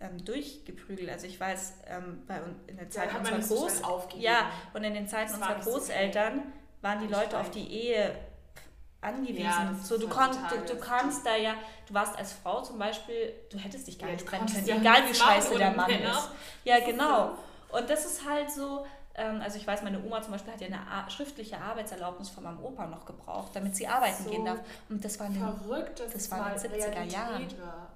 ähm, 0.00 0.24
durchgeprügelt. 0.24 1.08
Also 1.08 1.28
ich 1.28 1.38
weiß, 1.38 1.74
ähm, 1.86 2.24
bei, 2.26 2.40
in 2.66 2.78
der 2.78 2.90
Zeit 2.90 3.12
man 3.12 3.20
unserer 3.20 3.42
so 3.42 3.54
Groß... 3.54 3.84
aufgegeben. 3.84 4.24
Ja, 4.24 4.50
und 4.74 4.82
in 4.82 4.92
den 4.92 5.06
Zeiten 5.06 5.32
unserer 5.34 5.54
nicht 5.54 5.64
so 5.64 5.70
Großeltern 5.70 6.52
waren 6.80 6.98
die 6.98 7.06
Leute 7.06 7.38
auf 7.38 7.52
die 7.52 7.70
Ehe 7.70 8.12
angewiesen. 9.00 9.44
Ja, 9.44 9.72
so, 9.80 9.98
du, 9.98 10.08
konnt, 10.08 10.30
heutzutage 10.30 10.66
du, 10.66 10.74
du 10.74 10.80
kannst 10.80 11.24
da 11.24 11.36
ja, 11.36 11.54
du 11.86 11.94
warst 11.94 12.18
als 12.18 12.32
Frau 12.32 12.60
zum 12.62 12.76
Beispiel, 12.76 13.34
du 13.52 13.56
hättest 13.56 13.86
dich 13.86 14.00
gar 14.00 14.08
Ja, 14.08 14.16
nicht 14.16 14.26
trennen 14.26 14.46
können, 14.46 14.66
ja 14.66 14.76
egal 14.78 15.08
wie 15.08 15.14
scheiße 15.14 15.56
der 15.56 15.70
Mann 15.70 15.90
ist. 15.90 16.30
Ja, 16.64 16.80
genau. 16.80 17.38
Und 17.70 17.88
das 17.88 18.04
ist 18.04 18.28
halt 18.28 18.50
so, 18.50 18.84
also 19.26 19.56
ich 19.58 19.66
weiß, 19.66 19.82
meine 19.82 20.02
Oma 20.02 20.22
zum 20.22 20.32
Beispiel 20.32 20.52
hat 20.52 20.60
ja 20.60 20.66
eine 20.68 21.10
schriftliche 21.10 21.58
Arbeitserlaubnis 21.60 22.28
von 22.30 22.44
meinem 22.44 22.62
Opa 22.64 22.86
noch 22.86 23.04
gebraucht, 23.04 23.50
damit 23.54 23.76
sie 23.76 23.86
arbeiten 23.86 24.24
So 24.24 24.30
gehen 24.30 24.44
darf. 24.44 24.60
Und 24.88 25.04
das 25.04 25.18
war 25.18 25.26
eine 25.26 25.38
Verrückt, 25.38 26.00
dass 26.00 26.12
das 26.12 26.22
es 26.24 26.30
war 26.30 26.54
in 26.54 26.60
den 26.60 26.70
70er 26.72 26.86
Realität 26.92 27.12
Jahren. 27.12 27.46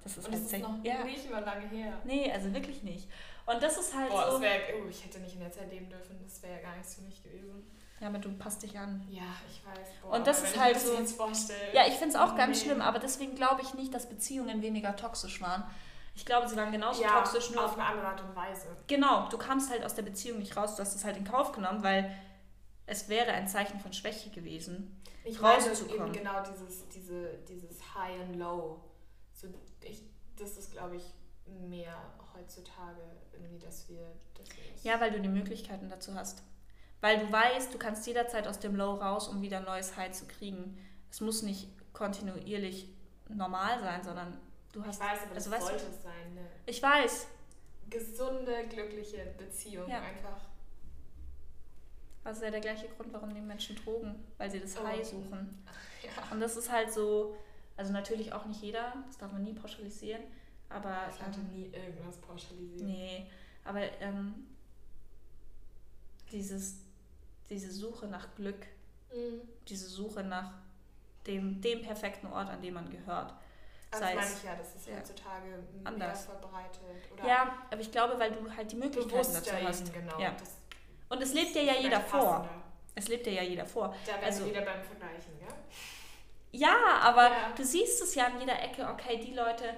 Das 0.03 0.17
ist 0.17 0.25
Und 0.27 0.33
halt 0.33 0.43
das 0.43 0.51
sech- 0.51 0.55
ist 0.57 0.61
noch 0.63 0.83
ja. 0.83 1.03
nicht 1.03 1.31
mal 1.31 1.43
lange 1.43 1.67
her. 1.67 1.93
Nee, 2.03 2.31
also 2.31 2.53
wirklich 2.53 2.83
nicht. 2.83 3.07
Und 3.45 3.61
das 3.61 3.77
ist 3.77 3.95
halt 3.95 4.09
Boah, 4.09 4.25
so. 4.25 4.31
das 4.33 4.41
wär, 4.41 4.59
oh, 4.83 4.87
ich 4.89 5.03
hätte 5.05 5.19
nicht 5.19 5.33
in 5.35 5.39
der 5.41 5.51
Zeit 5.51 5.71
leben 5.71 5.89
dürfen. 5.89 6.17
Das 6.23 6.41
wäre 6.43 6.53
ja 6.55 6.61
gar 6.61 6.75
nichts 6.77 6.95
für 6.95 7.01
mich 7.01 7.21
gewesen. 7.23 7.63
Ja, 8.01 8.07
aber 8.07 8.17
du 8.17 8.29
passt 8.33 8.61
dich 8.63 8.77
an. 8.77 9.01
Ja, 9.09 9.21
ich 9.49 9.65
weiß. 9.65 9.87
Boah, 10.01 10.15
Und 10.17 10.27
das 10.27 10.43
ist 10.43 10.59
halt 10.59 10.77
so- 10.79 10.97
das. 10.97 11.49
Ja, 11.73 11.87
ich 11.87 11.93
finde 11.93 12.09
es 12.09 12.15
auch 12.15 12.35
ganz 12.35 12.59
Nee. 12.59 12.65
schlimm, 12.65 12.81
aber 12.81 12.99
deswegen 12.99 13.35
glaube 13.35 13.61
ich 13.61 13.73
nicht, 13.73 13.93
dass 13.93 14.09
Beziehungen 14.09 14.61
weniger 14.61 14.95
toxisch 14.95 15.41
waren. 15.41 15.63
Ich 16.15 16.25
glaube, 16.25 16.47
sie 16.47 16.55
waren 16.55 16.71
genauso 16.71 17.03
ja, 17.03 17.09
toxisch, 17.09 17.51
nur 17.51 17.65
auf 17.65 17.73
eine 17.73 17.85
andere 17.85 18.07
Art 18.07 18.21
und 18.21 18.35
Weise. 18.35 18.67
Genau, 18.87 19.27
du 19.29 19.37
kamst 19.37 19.69
halt 19.69 19.83
aus 19.83 19.95
der 19.95 20.03
Beziehung 20.03 20.39
nicht 20.39 20.55
raus, 20.55 20.75
du 20.75 20.81
hast 20.81 20.95
es 20.95 21.03
halt 21.03 21.17
in 21.17 21.25
Kauf 21.25 21.51
genommen, 21.51 21.83
weil 21.83 22.09
es 22.85 23.09
wäre 23.09 23.31
ein 23.31 23.47
Zeichen 23.47 23.79
von 23.79 23.91
Schwäche 23.91 24.29
gewesen. 24.29 25.01
Ich 25.23 25.41
meine 25.41 25.63
rauszukommen. 25.63 26.07
eben 26.07 26.13
genau 26.13 26.41
dieses, 26.43 26.87
diese, 26.87 27.39
dieses 27.49 27.79
High 27.95 28.21
and 28.21 28.35
Low. 28.37 28.79
So, 29.33 29.47
ich, 29.81 30.03
das 30.37 30.57
ist, 30.57 30.71
glaube 30.71 30.95
ich, 30.95 31.03
mehr 31.45 31.95
heutzutage 32.33 33.01
irgendwie, 33.33 33.59
dass 33.59 33.89
wir, 33.89 34.07
dass 34.35 34.47
wir 34.55 34.71
das 34.71 34.83
Ja, 34.83 35.01
weil 35.01 35.11
du 35.11 35.19
die 35.19 35.29
Möglichkeiten 35.29 35.89
dazu 35.89 36.13
hast. 36.13 36.43
Weil 37.01 37.19
du 37.19 37.31
weißt, 37.31 37.73
du 37.73 37.77
kannst 37.77 38.07
jederzeit 38.07 38.47
aus 38.47 38.59
dem 38.59 38.75
Low 38.75 38.95
raus, 38.95 39.27
um 39.27 39.41
wieder 39.41 39.57
ein 39.57 39.65
neues 39.65 39.97
High 39.97 40.11
zu 40.11 40.25
kriegen. 40.25 40.77
Es 41.11 41.21
muss 41.21 41.41
nicht 41.41 41.69
kontinuierlich 41.93 42.89
normal 43.29 43.79
sein, 43.79 44.03
sondern 44.03 44.37
du 44.75 44.81
Ich 44.81 44.87
hast. 44.87 44.99
weiß, 44.99 45.19
aber 45.23 45.35
das 45.35 45.47
also 45.51 45.57
du- 45.65 45.69
sollte 45.71 45.85
es 45.87 46.03
sein. 46.03 46.13
Eine 46.31 46.47
Ich 46.65 46.81
weiß. 46.83 47.27
gesunde, 47.89 48.67
glückliche 48.67 49.25
Beziehung 49.37 49.89
Ja. 49.89 50.01
einfach. 50.01 50.41
Das 52.23 52.37
ist 52.37 52.43
ja 52.43 52.49
der 52.51 52.59
gleiche 52.61 52.87
Grund, 52.89 53.13
warum 53.13 53.33
die 53.33 53.41
Menschen 53.41 53.75
drogen, 53.75 54.15
weil 54.37 54.49
sie 54.49 54.59
das 54.59 54.77
Oh. 54.77 54.85
High 54.85 55.05
suchen. 55.07 55.63
Ja. 56.03 56.31
Und 56.31 56.39
das 56.39 56.55
ist 56.55 56.71
halt 56.71 56.91
so, 56.93 57.35
also 57.77 57.91
natürlich 57.91 58.31
auch 58.31 58.45
nicht 58.45 58.61
jeder, 58.61 58.93
das 59.07 59.17
darf 59.17 59.31
man 59.31 59.43
nie 59.43 59.53
pauschalisieren, 59.53 60.21
aber 60.69 61.07
Ich 61.09 61.19
hatte 61.21 61.39
ähm, 61.39 61.47
nie 61.51 61.65
irgendwas 61.73 62.17
pauschalisiert. 62.17 62.81
nee, 62.87 63.25
aber 63.63 63.81
ähm, 64.01 64.45
dieses, 66.31 66.77
diese 67.49 67.71
Suche 67.71 68.07
nach 68.07 68.33
Glück, 68.35 68.65
Mhm. 69.13 69.41
diese 69.67 69.87
Suche 69.87 70.23
nach 70.23 70.53
dem, 71.27 71.59
dem 71.61 71.81
perfekten 71.81 72.27
Ort, 72.27 72.49
an 72.49 72.61
dem 72.61 72.73
man 72.75 72.89
gehört. 72.89 73.33
Also 73.91 74.05
Sei 74.05 74.15
meine 74.15 74.27
ich 74.33 74.43
ja, 74.43 74.55
das 74.55 74.75
ist 74.75 74.87
ja. 74.87 74.95
heutzutage 74.97 75.63
Anders. 75.83 76.25
verbreitet. 76.25 77.11
Oder 77.13 77.25
Ja, 77.27 77.57
aber 77.71 77.79
ich 77.81 77.91
glaube, 77.91 78.19
weil 78.19 78.31
du 78.31 78.53
halt 78.55 78.71
die 78.71 78.75
Möglichkeiten 78.75 79.33
dazu 79.33 79.51
hast. 79.63 79.93
genau. 79.93 80.19
Ja. 80.19 80.35
Und 81.09 81.21
es 81.21 81.33
lebt 81.33 81.55
dir 81.55 81.63
ja 81.63 81.73
jeder 81.73 82.01
vielleicht 82.01 82.09
vor. 82.09 82.35
passender. 82.39 82.61
Es 82.95 83.07
lebt 83.07 83.25
dir 83.25 83.33
ja 83.33 83.43
jeder 83.43 83.65
vor. 83.65 83.95
Da 84.05 84.13
wären 84.13 84.23
Also- 84.25 84.45
wir 84.45 84.51
wieder 84.51 84.61
beim 84.65 84.83
Vergleichen, 84.83 85.37
gell? 85.39 85.47
Ja, 86.51 86.75
aber 87.01 87.23
Ja. 87.29 87.51
du 87.55 87.63
siehst 87.63 88.01
es 88.01 88.15
ja 88.15 88.27
an 88.27 88.39
jeder 88.39 88.61
Ecke, 88.61 88.87
okay, 88.89 89.17
die 89.17 89.33
Leute 89.33 89.77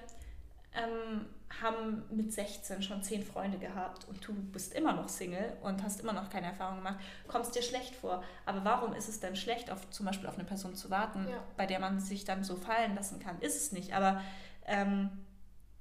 ähm, 0.74 1.28
haben 1.62 2.04
mit 2.12 2.32
16 2.34 2.82
schon 2.84 3.02
10 3.02 3.24
Freunde 3.24 3.58
gehabt 3.58 4.06
und 4.10 4.26
du 4.28 4.34
bist 4.34 4.74
immer 4.74 4.94
noch 4.94 5.08
Single 5.10 5.54
und 5.62 5.82
hast 5.84 6.02
immer 6.02 6.14
noch 6.14 6.30
keine 6.30 6.48
Erfahrung 6.48 6.78
gemacht, 6.78 7.00
kommst 7.28 7.56
dir 7.56 7.62
schlecht 7.64 7.96
vor. 7.96 8.24
Aber 8.46 8.64
warum 8.66 8.94
ist 8.94 9.08
es 9.10 9.20
denn 9.20 9.36
schlecht, 9.36 9.72
auf, 9.72 9.90
zum 9.90 10.06
Beispiel 10.06 10.28
auf 10.28 10.36
eine 10.36 10.44
Person 10.44 10.76
zu 10.76 10.90
warten, 10.90 11.28
Ja. 11.30 11.42
bei 11.56 11.66
der 11.66 11.80
man 11.80 12.00
sich 12.00 12.26
dann 12.26 12.44
so 12.44 12.56
fallen 12.58 12.96
lassen 12.96 13.20
kann? 13.20 13.40
Ist 13.42 13.56
es 13.56 13.72
nicht. 13.72 13.94
Aber 13.94 14.22
ähm, 14.66 15.10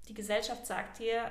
die 0.09 0.15
Gesellschaft 0.15 0.67
sagt 0.67 1.01
dir, 1.01 1.31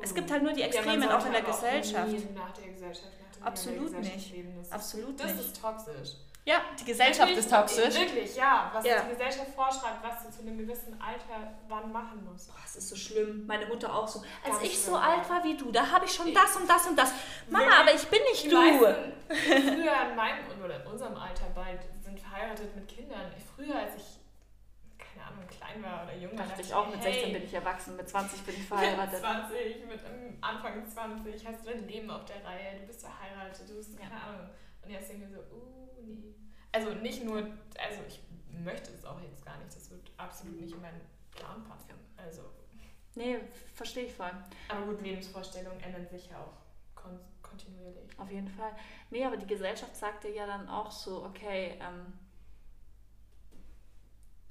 es 0.00 0.14
gibt 0.14 0.30
halt 0.30 0.42
nur 0.42 0.52
die 0.52 0.60
Ja, 0.60 0.66
Extremen 0.66 1.00
sollte 1.02 1.18
auch 1.18 1.26
in 1.26 1.32
der 1.32 1.42
aber 1.42 1.52
Gesellschaft. 1.52 2.12
der 2.12 2.72
Gesellschaft, 2.72 3.08
Absolut 3.42 3.92
der 3.92 3.98
Gesellschaft 4.00 4.16
nicht. 4.16 4.32
Leben. 4.32 4.54
Das, 4.56 4.72
Absolut 4.72 5.10
ist, 5.10 5.20
das 5.24 5.34
nicht. 5.34 5.46
ist 5.46 5.60
toxisch. 5.60 6.10
Ja, 6.46 6.62
die 6.78 6.84
Gesellschaft 6.84 7.28
Wirklich, 7.28 7.38
ist 7.38 7.50
toxisch. 7.50 7.94
Wirklich, 7.94 8.34
ja. 8.36 8.70
Was 8.72 8.84
Ja. 8.84 9.02
die 9.02 9.10
Gesellschaft 9.10 9.50
vorschreibt, 9.54 10.02
was 10.02 10.24
du 10.24 10.30
zu 10.32 10.40
einem 10.40 10.56
gewissen 10.58 10.98
Alter 11.00 11.52
wann 11.68 11.92
machen 11.92 12.24
musst. 12.24 12.48
Boah, 12.48 12.56
es 12.64 12.76
ist 12.76 12.88
so 12.88 12.96
schlimm. 12.96 13.46
Meine 13.46 13.66
Mutter 13.66 13.94
auch 13.94 14.08
so. 14.08 14.20
Als 14.44 14.54
Ganz 14.58 14.62
ich 14.64 14.78
so 14.80 14.92
schlimm. 14.92 15.02
alt 15.02 15.28
war 15.28 15.44
wie 15.44 15.56
du, 15.56 15.70
da 15.70 15.90
habe 15.90 16.06
ich 16.06 16.12
schon 16.12 16.28
Ich- 16.28 16.34
das 16.34 16.56
und 16.56 16.68
das 16.68 16.86
und 16.86 16.98
das. 16.98 17.12
Mama, 17.48 17.64
Wirklich? 17.66 17.80
aber 17.80 17.94
ich 17.94 18.08
bin 18.08 18.20
nicht 18.30 18.44
Die 18.44 18.48
du. 18.48 18.56
meisten 18.56 19.12
früher 19.28 20.08
in 20.10 20.16
meinem 20.16 20.64
oder 20.64 20.80
in 20.82 20.86
unserem 20.90 21.14
Alter 21.16 21.46
bald 21.54 21.80
sind 22.02 22.18
verheiratet 22.18 22.74
mit 22.74 22.88
Kindern. 22.88 23.30
Früher, 23.54 23.76
als 23.76 23.96
ich, 23.96 24.18
keine 24.98 25.26
Ahnung, 25.28 25.44
klein 25.46 25.82
war 25.82 26.04
oder 26.04 26.16
jung 26.16 26.36
war, 26.38 26.46
Dachte 26.46 26.62
ich 26.62 26.72
auch, 26.74 26.86
mit 26.88 27.00
hey, 27.04 27.12
16 27.12 27.32
bin 27.34 27.44
ich 27.44 27.52
erwachsen, 27.54 27.96
mit 27.96 28.08
20 28.08 28.40
bin 28.46 28.54
ich 28.54 28.60
Mit 28.60 28.68
verheiratet. 28.68 29.20
20, 29.20 29.86
mit 29.86 30.00
ähm, 30.06 30.38
Anfang 30.40 30.88
20, 30.88 31.46
hast 31.46 31.60
du 31.66 31.70
dein 31.70 31.86
Leben 31.86 32.10
auf 32.10 32.24
der 32.24 32.42
Reihe, 32.44 32.80
du 32.80 32.86
bist 32.86 33.02
verheiratet, 33.02 33.68
du 33.68 33.76
bist, 33.76 33.96
keine 33.98 34.14
Ahnung. 34.20 34.48
Und 34.90 34.96
jetzt 34.96 35.08
denke 35.08 35.26
ich 35.26 35.30
so, 35.30 35.38
uh, 35.38 36.02
nee. 36.04 36.34
Also 36.72 36.92
nicht 36.94 37.24
nur, 37.24 37.38
also 37.38 38.02
ich 38.08 38.20
möchte 38.52 38.90
es 38.90 39.04
auch 39.04 39.20
jetzt 39.20 39.44
gar 39.44 39.56
nicht. 39.58 39.72
Das 39.72 39.88
wird 39.88 40.10
absolut 40.16 40.60
nicht 40.60 40.74
in 40.74 40.80
meinen 40.80 41.00
Plan 41.30 41.62
passen. 41.62 41.94
Also. 42.16 42.42
Nee, 43.14 43.38
verstehe 43.72 44.06
ich 44.06 44.12
voll. 44.12 44.32
Aber 44.68 44.86
gut, 44.86 45.00
Lebensvorstellungen 45.00 45.78
ändern 45.80 46.08
sich 46.08 46.28
ja 46.28 46.40
auch 46.40 46.56
kon 46.96 47.20
kontinuierlich. 47.40 48.18
Auf 48.18 48.32
jeden 48.32 48.48
Fall. 48.48 48.72
Nee, 49.10 49.24
aber 49.24 49.36
die 49.36 49.46
Gesellschaft 49.46 49.94
sagte 49.94 50.28
ja 50.28 50.44
dann 50.44 50.68
auch 50.68 50.90
so, 50.90 51.24
okay, 51.24 51.78
ähm, 51.80 52.12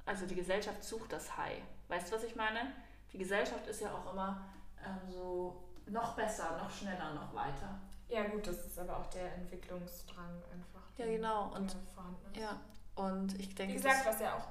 also 0.06 0.26
die 0.26 0.36
Gesellschaft 0.36 0.82
sucht 0.86 1.12
das 1.12 1.36
High. 1.36 1.62
Weißt 1.90 2.10
du, 2.10 2.16
was 2.16 2.24
ich 2.24 2.38
meine? 2.38 2.74
Die 3.12 3.18
Gesellschaft 3.18 3.68
ist 3.68 3.82
ja 3.82 3.94
auch 3.94 4.14
immer 4.14 4.50
ähm, 4.86 5.12
so 5.12 5.66
noch 5.88 6.16
besser, 6.16 6.58
noch 6.58 6.70
schneller, 6.70 7.14
noch 7.14 7.34
weiter. 7.34 7.82
Ja 8.10 8.24
gut, 8.28 8.48
das 8.48 8.66
ist 8.66 8.78
aber 8.80 8.98
auch 8.98 9.08
der 9.08 9.34
Entwicklungsdrang 9.36 10.42
einfach. 10.52 10.82
Ja, 10.98 11.06
genau. 11.06 11.54
Und, 11.56 11.76
vorhanden 11.94 12.34
ist. 12.34 12.42
ja, 12.42 12.60
und 12.96 13.40
ich 13.40 13.54
denke, 13.56 13.74
Wie 13.74 13.78
gesagt, 13.78 14.06
was 14.06 14.20
ja 14.20 14.36
auch 14.36 14.48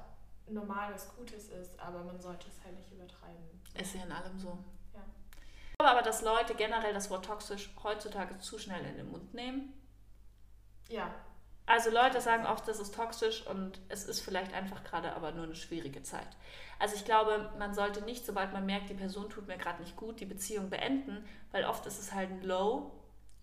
normal 0.51 0.93
was 0.93 1.15
Gutes 1.15 1.49
ist, 1.49 1.79
aber 1.79 2.03
man 2.03 2.19
sollte 2.19 2.47
es 2.47 2.63
halt 2.63 2.75
nicht 2.75 2.91
übertreiben. 2.91 3.43
ist 3.79 3.93
ja 3.95 4.03
in 4.03 4.11
allem 4.11 4.39
so. 4.39 4.57
Ja. 4.93 5.01
Ich 5.71 5.77
glaube 5.77 5.91
aber, 5.91 6.01
dass 6.01 6.21
Leute 6.21 6.55
generell 6.55 6.93
das 6.93 7.09
Wort 7.09 7.25
toxisch 7.25 7.69
heutzutage 7.83 8.37
zu 8.39 8.57
schnell 8.57 8.83
in 8.85 8.97
den 8.97 9.11
Mund 9.11 9.33
nehmen. 9.33 9.73
Ja, 10.87 11.13
Also 11.67 11.91
Leute 11.91 12.19
sagen 12.19 12.47
oft, 12.47 12.67
das 12.67 12.79
ist 12.79 12.95
toxisch 12.95 13.45
und 13.45 13.79
es 13.89 14.05
ist 14.05 14.21
vielleicht 14.21 14.53
einfach 14.53 14.83
gerade 14.83 15.13
aber 15.13 15.31
nur 15.33 15.43
eine 15.43 15.55
schwierige 15.55 16.01
Zeit. 16.01 16.29
Also 16.79 16.95
ich 16.95 17.05
glaube, 17.05 17.51
man 17.59 17.75
sollte 17.75 18.01
nicht, 18.01 18.25
sobald 18.25 18.53
man 18.53 18.65
merkt, 18.65 18.89
die 18.89 18.95
Person 18.95 19.29
tut 19.29 19.47
mir 19.47 19.57
gerade 19.57 19.83
nicht 19.83 19.95
gut, 19.95 20.19
die 20.19 20.25
Beziehung 20.25 20.71
beenden, 20.71 21.23
weil 21.51 21.65
oft 21.65 21.85
ist 21.85 21.99
es 21.99 22.11
halt 22.13 22.31
ein 22.31 22.41
Low. 22.41 22.91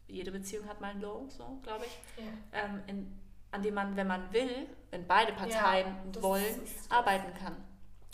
Jede 0.09 0.31
Beziehung 0.31 0.69
hat 0.69 0.81
mal 0.81 0.91
ein 0.93 1.01
Low, 1.01 1.27
so 1.29 1.59
glaube 1.63 1.85
ich, 1.87 2.25
ja. 2.25 2.31
ähm, 2.53 2.83
in, 2.87 3.21
an 3.51 3.63
dem 3.63 3.75
man, 3.75 3.97
wenn 3.97 4.07
man 4.07 4.33
will, 4.33 4.69
wenn 4.91 5.07
beide 5.07 5.33
Parteien 5.33 5.95
Ja, 6.15 6.23
wollen, 6.23 6.63
ist- 6.63 6.91
arbeiten 6.93 7.35
kann. 7.35 7.57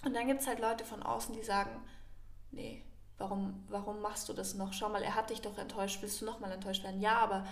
Und 0.04 0.14
dann 0.14 0.26
gibt 0.26 0.40
es 0.40 0.46
halt 0.46 0.58
Leute 0.58 0.84
von 0.84 1.02
außen, 1.02 1.34
die 1.34 1.42
sagen, 1.42 1.70
nee, 2.50 2.82
warum, 3.18 3.62
warum 3.68 4.00
machst 4.00 4.28
du 4.28 4.32
das 4.32 4.54
noch? 4.54 4.72
Schau 4.72 4.88
mal, 4.88 5.02
er 5.02 5.14
hat 5.14 5.30
dich 5.30 5.40
doch 5.42 5.56
enttäuscht, 5.58 6.00
willst 6.02 6.20
du 6.20 6.24
nochmal 6.24 6.50
enttäuscht 6.52 6.82
werden? 6.82 7.00
Ja, 7.00 7.18
aber 7.18 7.46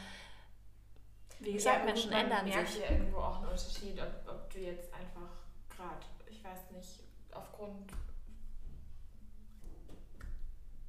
wie 1.40 1.52
gesagt, 1.52 1.80
ja, 1.80 1.84
Menschen 1.84 2.10
man 2.10 2.24
ändern 2.24 2.44
merkt 2.48 2.68
sich. 2.70 2.80
ja 2.82 2.90
irgendwo 2.90 3.18
auch 3.18 3.36
einen 3.36 3.46
Unterschied, 3.48 4.00
ob, 4.00 4.30
ob 4.34 4.50
du 4.52 4.58
jetzt 4.58 4.92
einfach 4.92 5.30
gerade, 5.74 6.04
ich 6.28 6.42
weiß 6.42 6.70
nicht, 6.72 7.00
aufgrund 7.32 7.92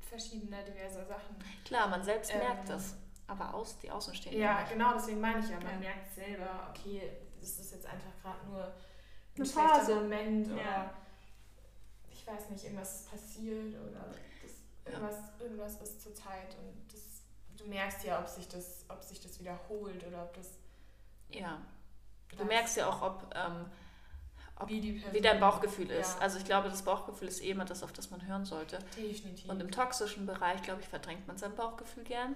verschiedener 0.01 0.63
diverser 0.63 1.05
Sachen. 1.05 1.35
Klar, 1.65 1.87
man 1.87 2.03
selbst 2.03 2.31
Ähm, 2.33 2.39
merkt 2.39 2.69
das, 2.69 2.95
aber 3.31 3.53
aus, 3.53 3.77
die 3.79 3.89
Außenstehenden 3.89 4.41
Ja, 4.41 4.59
nicht. 4.61 4.73
genau, 4.73 4.93
deswegen 4.93 5.21
meine 5.21 5.39
ich 5.39 5.49
ja, 5.49 5.55
man 5.59 5.73
Ja. 5.73 5.79
merkt 5.79 6.13
selber, 6.13 6.67
okay, 6.69 7.11
das 7.39 7.49
ist 7.59 7.71
jetzt 7.71 7.85
einfach 7.85 8.11
gerade 8.21 8.45
nur 8.47 8.63
ein 8.65 8.71
Eine 9.37 9.45
schlechter 9.45 9.69
Phase. 9.75 9.95
Moment 9.95 10.47
Ja. 10.47 10.53
oder 10.53 10.93
ich 12.11 12.27
weiß 12.27 12.49
nicht, 12.49 12.63
irgendwas 12.65 12.95
ist 13.01 13.09
passiert 13.11 13.73
oder 13.75 14.05
das, 14.41 14.51
Ja. 14.85 14.91
irgendwas, 14.91 15.15
irgendwas 15.39 15.81
ist 15.81 16.01
zur 16.01 16.13
Zeit 16.13 16.55
und 16.59 16.93
das, 16.93 17.01
du 17.57 17.67
merkst 17.69 18.03
ja, 18.03 18.19
ob 18.19 18.27
sich 18.27 18.47
das, 18.47 18.85
ob 18.89 19.01
sich 19.03 19.19
das 19.21 19.39
wiederholt 19.39 20.05
oder 20.05 20.23
ob 20.23 20.33
das 20.33 20.47
Ja, 21.29 21.61
du 22.29 22.35
das- 22.35 22.47
merkst 22.47 22.77
ja 22.77 22.89
auch, 22.89 23.01
ob, 23.01 23.33
ähm, 23.35 23.65
ob 24.57 24.67
wie 24.69 25.01
wie 25.11 25.21
dein 25.21 25.39
Bauchgefühl 25.39 25.89
ist. 25.89 26.15
Ja. 26.15 26.21
Also 26.21 26.37
ich 26.37 26.45
glaube, 26.45 26.69
das 26.69 26.83
Bauchgefühl 26.83 27.27
ist 27.29 27.41
eh 27.41 27.49
immer 27.51 27.65
das, 27.65 27.81
auf 27.81 27.93
das 27.93 28.11
man 28.11 28.27
hören 28.27 28.45
sollte. 28.45 28.77
Definitiv. 28.97 29.49
Und 29.49 29.59
im 29.61 29.71
toxischen 29.71 30.25
Bereich, 30.27 30.61
glaube 30.61 30.81
ich, 30.81 30.87
verdrängt 30.87 31.25
man 31.27 31.37
sein 31.37 31.55
Bauchgefühl 31.55 32.03
gern. 32.03 32.35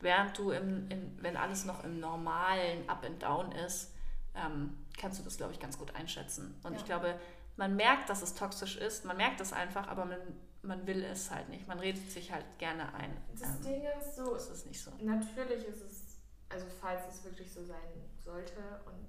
Während 0.00 0.36
du, 0.36 0.50
im, 0.50 0.88
in, 0.90 1.18
wenn 1.22 1.36
alles 1.36 1.64
noch 1.64 1.82
im 1.84 2.00
normalen 2.00 2.88
Up 2.88 3.04
and 3.04 3.22
Down 3.22 3.52
ist, 3.52 3.92
ähm, 4.34 4.76
kannst 4.98 5.18
du 5.18 5.22
das, 5.24 5.36
glaube 5.36 5.52
ich, 5.52 5.60
ganz 5.60 5.78
gut 5.78 5.94
einschätzen. 5.94 6.54
Und 6.62 6.72
Ja. 6.74 6.78
ich 6.78 6.84
glaube, 6.84 7.18
man 7.56 7.74
merkt, 7.76 8.10
dass 8.10 8.20
es 8.22 8.34
toxisch 8.34 8.76
ist, 8.76 9.04
man 9.06 9.16
merkt 9.16 9.40
es 9.40 9.52
einfach, 9.54 9.88
aber 9.88 10.04
man, 10.04 10.18
man 10.62 10.86
will 10.86 11.02
es 11.04 11.30
halt 11.30 11.48
nicht. 11.48 11.66
Man 11.66 11.78
redet 11.78 12.10
sich 12.10 12.30
halt 12.30 12.44
gerne 12.58 12.92
ein. 12.94 13.16
das 13.32 13.42
Ähm, 13.56 13.62
Ding 13.62 13.82
ist 13.98 14.16
so, 14.16 14.34
ist 14.34 14.66
nicht 14.66 14.80
so. 14.82 14.90
Natürlich 15.00 15.66
ist 15.66 15.80
es, 15.82 16.18
also 16.50 16.66
falls 16.80 17.00
es 17.08 17.24
wirklich 17.24 17.50
so 17.50 17.64
sein 17.64 18.04
sollte 18.22 18.60
und 18.84 19.08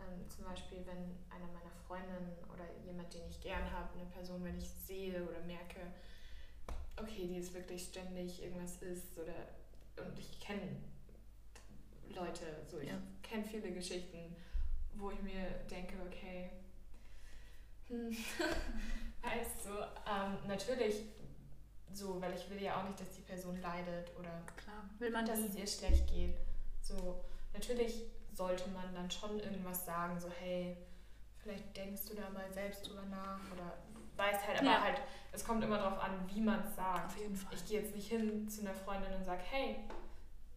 ähm, 0.00 0.28
zum 0.28 0.44
Beispiel, 0.44 0.78
wenn 0.84 1.16
einer 1.30 1.46
meiner 1.52 1.70
Freundinnen 1.86 2.36
oder 2.52 2.64
jemand, 2.84 3.14
den 3.14 3.22
ich 3.30 3.40
gern 3.40 3.70
habe, 3.70 3.88
eine 3.96 4.10
Person, 4.10 4.42
wenn 4.42 4.56
ich 4.56 4.68
sehe 4.68 5.22
oder 5.22 5.38
merke, 5.46 5.80
okay, 7.00 7.26
die 7.28 7.38
ist 7.38 7.54
wirklich 7.54 7.84
ständig 7.84 8.42
irgendwas 8.42 8.76
ist 8.82 9.16
oder 9.18 9.34
und 9.96 10.18
ich 10.18 10.40
kenne 10.40 10.62
Leute, 12.14 12.44
so 12.70 12.78
ich 12.78 12.88
Ja. 12.88 12.98
kenne 13.22 13.44
viele 13.44 13.72
Geschichten, 13.72 14.36
wo 14.94 15.10
ich 15.10 15.20
mir 15.22 15.48
denke, 15.70 15.94
okay, 16.06 16.50
hm, 17.88 18.10
weißt 19.22 19.66
du, 19.66 19.70
ähm, 20.10 20.38
natürlich 20.46 21.02
so, 21.92 22.20
weil 22.20 22.34
ich 22.34 22.48
will 22.50 22.60
ja 22.62 22.80
auch 22.80 22.88
nicht, 22.88 23.00
dass 23.00 23.12
die 23.12 23.22
Person 23.22 23.60
leidet 23.60 24.10
oder 24.18 24.42
Klar, 24.56 24.88
will 24.98 25.10
man 25.10 25.26
dass 25.26 25.40
es 25.40 25.54
ihr 25.54 25.66
schlecht 25.66 26.06
geht. 26.08 26.36
So, 26.80 27.24
natürlich 27.52 28.02
sollte 28.32 28.68
man 28.70 28.92
dann 28.94 29.10
schon 29.10 29.38
irgendwas 29.38 29.84
sagen, 29.84 30.18
so 30.18 30.28
hey, 30.40 30.76
vielleicht 31.38 31.76
denkst 31.76 32.02
du 32.08 32.14
da 32.14 32.30
mal 32.30 32.50
selbst 32.52 32.88
drüber 32.88 33.04
nach 33.04 33.40
oder 33.52 33.78
weiß 34.16 34.46
halt, 34.46 34.58
aber 34.60 34.66
Ja. 34.70 34.82
halt, 34.82 35.00
es 35.32 35.44
kommt 35.44 35.62
immer 35.64 35.78
darauf 35.78 36.02
an, 36.02 36.12
wie 36.32 36.40
man 36.40 36.60
es 36.64 36.74
sagt. 36.76 37.06
Auf 37.06 37.16
jeden 37.18 37.34
Fall. 37.36 37.52
Ich 37.54 37.66
gehe 37.66 37.80
jetzt 37.80 37.94
nicht 37.94 38.08
hin 38.08 38.48
zu 38.48 38.60
einer 38.62 38.74
Freundin 38.74 39.12
und 39.14 39.24
sage, 39.24 39.42
hey, 39.50 39.76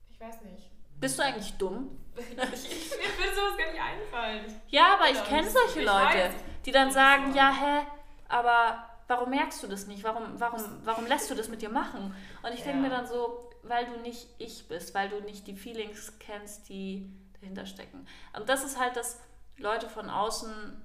ich 0.09 0.19
weiß 0.19 0.41
nicht. 0.43 0.69
Bist 0.99 1.17
du 1.19 1.23
eigentlich 1.23 1.53
dumm? 1.57 1.97
ich, 2.15 2.25
mir 2.27 2.37
würde 2.37 3.35
sowas 3.35 3.57
gar 3.57 3.71
nicht 3.71 3.81
einfallen. 3.81 4.61
Ja, 4.69 4.95
aber 4.95 5.09
ich 5.09 5.17
Ja, 5.17 5.23
kenne 5.23 5.49
solche 5.49 5.79
ich 5.81 5.85
Leute, 5.85 6.17
weiß. 6.17 6.33
die 6.65 6.71
dann 6.71 6.87
Ich 6.87 6.93
sagen, 6.93 7.35
ja, 7.35 7.51
hä, 7.53 7.85
aber 8.27 8.83
warum 9.07 9.29
merkst 9.29 9.61
du 9.63 9.67
das 9.67 9.85
nicht? 9.87 10.03
Warum, 10.03 10.39
warum, 10.39 10.61
warum 10.83 11.05
lässt 11.05 11.29
du 11.29 11.35
das 11.35 11.49
mit 11.49 11.61
dir 11.61 11.69
machen? 11.69 12.15
Und 12.43 12.51
ich 12.53 12.63
denke 12.63 12.77
Ja. 12.77 12.83
mir 12.83 12.89
dann 12.89 13.05
so, 13.07 13.49
weil 13.63 13.85
du 13.85 13.99
nicht 14.01 14.27
ich 14.39 14.67
bist, 14.67 14.95
weil 14.95 15.09
du 15.09 15.21
nicht 15.21 15.45
die 15.47 15.55
Feelings 15.55 16.17
kennst, 16.19 16.67
die 16.69 17.11
dahinter 17.39 17.65
stecken. 17.67 18.07
Und 18.35 18.49
das 18.49 18.63
ist 18.63 18.79
halt 18.79 18.95
das, 18.95 19.19
Leute 19.57 19.89
von 19.89 20.09
außen 20.09 20.83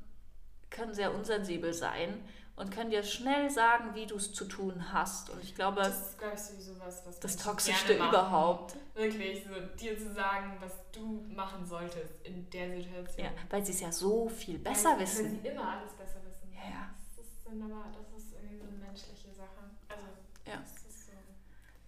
können 0.70 0.94
sehr 0.94 1.14
unsensibel 1.14 1.72
sein 1.74 2.24
und 2.62 2.70
können 2.70 2.90
dir 2.90 3.02
schnell 3.02 3.50
sagen, 3.50 3.92
wie 3.94 4.06
du 4.06 4.14
es 4.16 4.32
zu 4.32 4.44
tun 4.44 4.92
hast. 4.92 5.30
Und 5.30 5.42
ich 5.42 5.54
glaube, 5.54 5.82
Das 5.82 6.10
ist, 6.10 6.18
glaube 6.18 6.34
ich, 6.34 6.40
sowieso 6.40 6.78
was, 6.78 7.04
was 7.04 7.18
das 7.18 7.36
Toxischste 7.36 7.94
überhaupt. 7.94 8.76
Wirklich, 8.94 9.44
so 9.44 9.54
dir 9.76 9.98
zu 9.98 10.12
sagen, 10.12 10.56
was 10.60 10.72
du 10.92 11.24
machen 11.28 11.66
solltest 11.66 12.22
in 12.22 12.48
der 12.50 12.76
Situation. 12.76 13.26
Ja, 13.26 13.32
weil 13.50 13.66
sie 13.66 13.72
es 13.72 13.80
ja 13.80 13.90
so 13.90 14.28
viel 14.28 14.58
besser 14.58 14.90
weil, 14.90 15.00
wissen. 15.00 15.24
Weil 15.24 15.42
sie 15.42 15.48
immer 15.48 15.68
alles 15.76 15.92
besser 15.94 16.20
wissen. 16.24 16.52
Ja. 16.52 16.88
Das 17.16 17.26
ist, 17.26 17.46
aber, 17.48 17.84
das 17.92 18.22
ist 18.22 18.32
irgendwie 18.32 18.58
so 18.58 18.64
eine 18.64 18.76
menschliche 18.76 19.32
Sache. 19.34 19.70
Also, 19.88 20.04
Ja. 20.46 20.60
das 20.60 20.72
ist 20.88 21.06
so. 21.06 21.12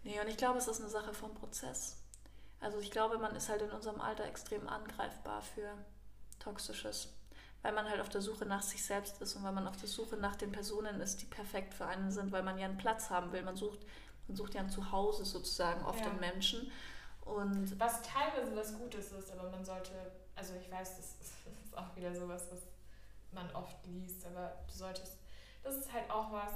Nee, 0.02 0.20
und 0.20 0.26
ich 0.28 0.36
glaube, 0.36 0.58
es 0.58 0.66
ist 0.66 0.80
eine 0.80 0.90
Sache 0.90 1.14
vom 1.14 1.34
Prozess. 1.34 1.98
Also 2.58 2.80
ich 2.80 2.90
glaube, 2.90 3.18
man 3.18 3.36
ist 3.36 3.48
halt 3.48 3.62
in 3.62 3.70
unserem 3.70 4.00
Alter 4.00 4.24
extrem 4.24 4.66
angreifbar 4.66 5.40
für 5.42 5.70
Toxisches, 6.40 7.14
weil 7.64 7.72
man 7.72 7.88
halt 7.88 8.00
auf 8.02 8.10
der 8.10 8.20
Suche 8.20 8.44
nach 8.44 8.60
sich 8.62 8.84
selbst 8.84 9.22
ist 9.22 9.34
und 9.36 9.42
weil 9.42 9.52
man 9.52 9.66
auf 9.66 9.78
der 9.78 9.88
Suche 9.88 10.16
nach 10.18 10.36
den 10.36 10.52
Personen 10.52 11.00
ist, 11.00 11.22
die 11.22 11.26
perfekt 11.26 11.72
für 11.72 11.86
einen 11.86 12.10
sind, 12.10 12.30
weil 12.30 12.42
man 12.42 12.58
ja 12.58 12.66
einen 12.66 12.76
Platz 12.76 13.08
haben 13.08 13.32
will. 13.32 13.42
Man 13.42 13.56
sucht, 13.56 13.78
man 14.28 14.36
sucht 14.36 14.52
ja 14.54 14.60
ein 14.60 14.68
Zuhause 14.68 15.24
sozusagen 15.24 15.82
oft 15.86 16.04
Ja. 16.04 16.10
in 16.10 16.20
Menschen. 16.20 16.70
Und 17.22 17.80
Was 17.80 18.02
teilweise 18.02 18.54
was 18.54 18.76
Gutes 18.78 19.12
ist, 19.12 19.32
aber 19.32 19.48
man 19.48 19.64
sollte, 19.64 19.92
also 20.36 20.52
ich 20.60 20.70
weiß, 20.70 20.96
das 20.98 21.14
ist, 21.22 21.76
auch 21.76 21.96
wieder 21.96 22.14
sowas, 22.14 22.48
was 22.52 22.60
man 23.32 23.50
oft 23.54 23.84
liest, 23.86 24.26
aber 24.26 24.54
du 24.68 24.74
solltest, 24.74 25.16
das 25.62 25.76
ist 25.76 25.90
halt 25.90 26.08
auch 26.10 26.30
was, 26.30 26.52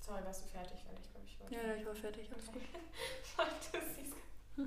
sorry, 0.00 0.24
warst 0.24 0.42
du 0.44 0.48
fertig, 0.48 0.84
weil 0.86 0.96
ich 0.98 1.10
glaube, 1.12 1.26
ich 1.26 1.38
wollte. 1.40 1.54
ja, 1.54 1.62
ja, 1.62 1.74
ich 1.76 1.86
war 1.86 1.94
fertig, 1.94 2.28
alles 2.32 2.46
gut. 2.48 2.62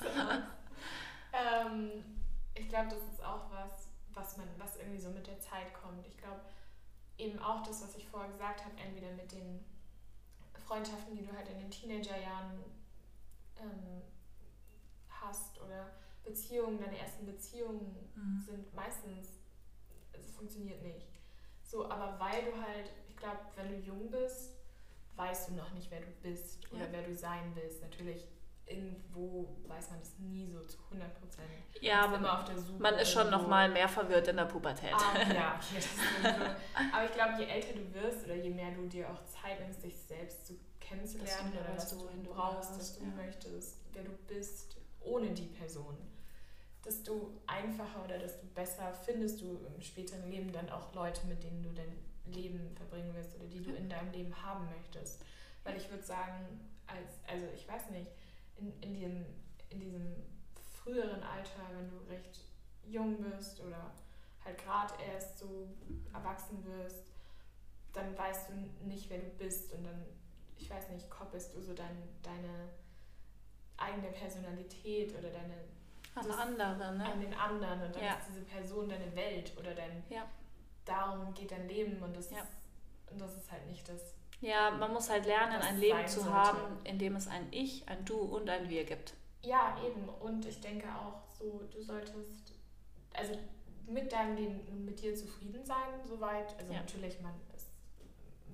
so 0.00 0.06
ähm, 1.32 2.22
ich 2.54 2.68
glaube, 2.68 2.88
das 2.88 3.00
ist 3.12 3.22
auch 3.22 3.50
was, 3.50 3.85
was 4.16 4.36
man, 4.36 4.48
was 4.58 4.76
irgendwie 4.76 4.98
so 4.98 5.10
mit 5.10 5.26
der 5.26 5.38
Zeit 5.40 5.72
kommt. 5.74 6.04
Ich 6.06 6.16
glaube, 6.16 6.40
eben 7.18 7.38
auch 7.38 7.62
das, 7.62 7.82
was 7.82 7.94
ich 7.96 8.06
vorher 8.08 8.30
gesagt 8.32 8.64
habe, 8.64 8.74
entweder 8.78 9.12
mit 9.12 9.30
den 9.30 9.64
Freundschaften, 10.66 11.14
die 11.14 11.24
du 11.24 11.32
halt 11.36 11.48
in 11.48 11.58
den 11.58 11.70
Teenagerjahren 11.70 12.58
ähm, 13.60 14.02
hast 15.08 15.60
oder 15.60 15.90
Beziehungen, 16.24 16.78
deine 16.80 16.98
ersten 16.98 17.26
Beziehungen 17.26 18.10
Mhm. 18.14 18.40
sind 18.44 18.74
meistens, 18.74 19.28
es 20.12 20.30
funktioniert 20.32 20.82
nicht. 20.82 21.06
So, 21.62 21.88
aber 21.88 22.18
weil 22.18 22.44
du 22.44 22.52
halt, 22.60 22.90
ich 23.08 23.16
glaube, 23.16 23.38
wenn 23.54 23.68
du 23.68 23.74
jung 23.78 24.10
bist, 24.10 24.52
weißt 25.16 25.50
du 25.50 25.54
noch 25.54 25.72
nicht, 25.72 25.90
wer 25.90 26.00
du 26.00 26.10
bist 26.22 26.70
oder 26.72 26.86
Ja. 26.86 26.92
wer 26.92 27.02
du 27.02 27.14
sein 27.14 27.52
willst. 27.54 27.82
Natürlich, 27.82 28.26
irgendwo 28.66 29.56
weiß 29.66 29.90
man 29.90 30.00
das 30.00 30.18
nie 30.18 30.46
so 30.46 30.60
zu 30.64 30.78
100 30.90 31.14
Prozent. 31.20 31.48
Ja, 31.80 32.06
immer 32.06 32.16
aber 32.16 32.40
auf 32.40 32.44
der 32.44 32.58
Suche. 32.58 32.80
man 32.80 32.94
ist 32.94 33.12
schon 33.12 33.26
irgendwo. 33.26 33.42
noch 33.42 33.48
mal 33.48 33.70
mehr 33.70 33.88
verwirrt 33.88 34.28
in 34.28 34.36
der 34.36 34.46
Pubertät. 34.46 34.92
Ah, 34.92 35.32
ja, 35.32 35.60
ist. 35.78 35.88
Aber 36.92 37.04
ich 37.04 37.12
glaube, 37.12 37.34
je 37.38 37.46
älter 37.46 37.74
du 37.74 37.94
wirst 37.94 38.24
oder 38.24 38.34
je 38.34 38.50
mehr 38.50 38.72
du 38.72 38.86
dir 38.86 39.08
auch 39.10 39.24
Zeit 39.24 39.60
nimmst, 39.60 39.84
dich 39.84 39.96
selbst 39.96 40.46
zu 40.46 40.58
kennenzulernen 40.80 41.52
oder 41.52 41.76
was 41.76 41.90
du, 41.90 41.96
du 41.96 42.30
brauchst, 42.30 42.76
was 42.78 42.98
du 42.98 43.04
ja. 43.04 43.10
möchtest, 43.16 43.78
wer 43.92 44.02
du 44.02 44.12
bist, 44.26 44.76
ohne 45.00 45.30
die 45.30 45.46
Person, 45.46 45.96
desto 46.84 47.30
einfacher 47.46 48.04
oder 48.04 48.18
desto 48.18 48.46
besser 48.54 48.92
findest 49.04 49.40
du 49.40 49.60
im 49.74 49.82
späteren 49.82 50.28
Leben 50.30 50.52
dann 50.52 50.70
auch 50.70 50.94
Leute, 50.94 51.26
mit 51.26 51.42
denen 51.42 51.62
du 51.62 51.70
dein 51.70 51.92
Leben 52.32 52.74
verbringen 52.76 53.12
willst 53.14 53.36
oder 53.36 53.46
die 53.46 53.62
du 53.62 53.70
in 53.70 53.88
deinem 53.88 54.10
Leben 54.12 54.34
haben 54.42 54.68
möchtest. 54.76 55.22
Weil 55.64 55.76
ich 55.76 55.90
würde 55.90 56.04
sagen, 56.04 56.60
als, 56.86 57.18
also 57.26 57.46
ich 57.54 57.66
weiß 57.66 57.90
nicht, 57.90 58.10
in, 58.58 58.72
in, 58.80 58.94
diesem, 58.94 59.26
in 59.70 59.80
diesem 59.80 60.16
früheren 60.74 61.22
Alter, 61.22 61.62
wenn 61.72 61.88
du 61.88 61.96
recht 62.08 62.40
jung 62.84 63.20
bist 63.20 63.60
oder 63.60 63.92
halt 64.44 64.58
gerade 64.58 64.94
erst 65.02 65.38
so 65.38 65.68
erwachsen 66.12 66.64
wirst, 66.64 67.04
dann 67.92 68.16
weißt 68.16 68.50
du 68.50 68.86
nicht, 68.86 69.10
wer 69.10 69.18
du 69.18 69.28
bist 69.38 69.72
und 69.72 69.84
dann, 69.84 70.04
ich 70.56 70.70
weiß 70.70 70.90
nicht, 70.90 71.10
koppelst 71.10 71.54
du 71.54 71.60
so 71.60 71.74
dein, 71.74 71.96
deine 72.22 72.68
eigene 73.76 74.08
Personalität 74.08 75.12
oder 75.18 75.30
deine 75.30 75.64
an 76.14 76.30
andere, 76.30 76.96
ne? 76.96 77.12
An 77.12 77.20
den 77.20 77.34
anderen 77.34 77.82
und 77.82 77.94
dann 77.94 78.02
ja. 78.02 78.14
ist 78.14 78.28
diese 78.30 78.40
Person 78.40 78.88
deine 78.88 79.14
Welt 79.14 79.52
oder 79.58 79.74
dein 79.74 80.02
ja. 80.08 80.26
darum 80.86 81.34
geht 81.34 81.50
dein 81.50 81.68
Leben 81.68 82.02
und 82.02 82.16
das, 82.16 82.30
ja. 82.30 82.46
und 83.10 83.20
das 83.20 83.36
ist 83.36 83.52
halt 83.52 83.66
nicht 83.66 83.86
das. 83.86 84.14
Ja, 84.40 84.70
man 84.70 84.92
muss 84.92 85.08
halt 85.08 85.26
lernen, 85.26 85.60
ein 85.62 85.78
Leben 85.78 86.06
zu 86.06 86.20
sollte. 86.20 86.32
haben, 86.34 86.78
in 86.84 86.98
dem 86.98 87.16
es 87.16 87.26
ein 87.26 87.48
Ich, 87.50 87.88
ein 87.88 88.04
Du 88.04 88.18
und 88.18 88.48
ein 88.48 88.68
Wir 88.68 88.84
gibt. 88.84 89.14
Ja, 89.42 89.76
eben. 89.84 90.08
Und 90.20 90.44
ich 90.44 90.60
denke 90.60 90.88
auch 90.88 91.22
so, 91.38 91.62
du 91.72 91.82
solltest, 91.82 92.52
also 93.14 93.34
mit 93.86 94.12
deinem 94.12 94.36
Leben 94.36 94.84
mit 94.84 95.00
dir 95.00 95.14
zufrieden 95.14 95.64
sein, 95.64 96.00
soweit. 96.04 96.58
Also 96.58 96.72
ja. 96.72 96.80
natürlich, 96.80 97.20
man, 97.20 97.34
ist, 97.54 97.68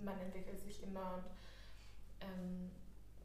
man 0.04 0.18
entwickelt 0.20 0.60
sich 0.60 0.82
immer 0.82 1.14
und 1.14 1.24
ähm, 2.20 2.70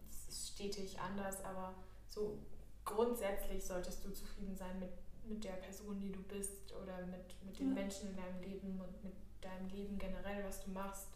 es 0.09 0.27
ist 0.29 0.47
stetig 0.53 0.99
anders, 0.99 1.43
aber 1.43 1.75
so 2.07 2.37
grundsätzlich 2.85 3.63
solltest 3.63 4.03
du 4.05 4.11
zufrieden 4.11 4.55
sein 4.55 4.79
mit, 4.79 4.89
mit 5.25 5.43
der 5.43 5.57
Person, 5.57 5.99
die 5.99 6.11
du 6.11 6.21
bist 6.23 6.73
oder 6.81 7.05
mit, 7.05 7.45
mit 7.45 7.59
den 7.59 7.69
ja. 7.69 7.73
Menschen 7.73 8.09
in 8.09 8.15
deinem 8.15 8.41
Leben 8.41 8.79
und 8.79 9.03
mit 9.03 9.13
deinem 9.41 9.67
Leben 9.69 9.99
generell, 9.99 10.43
was 10.45 10.63
du 10.63 10.71
machst. 10.71 11.09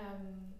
Ähm, 0.00 0.54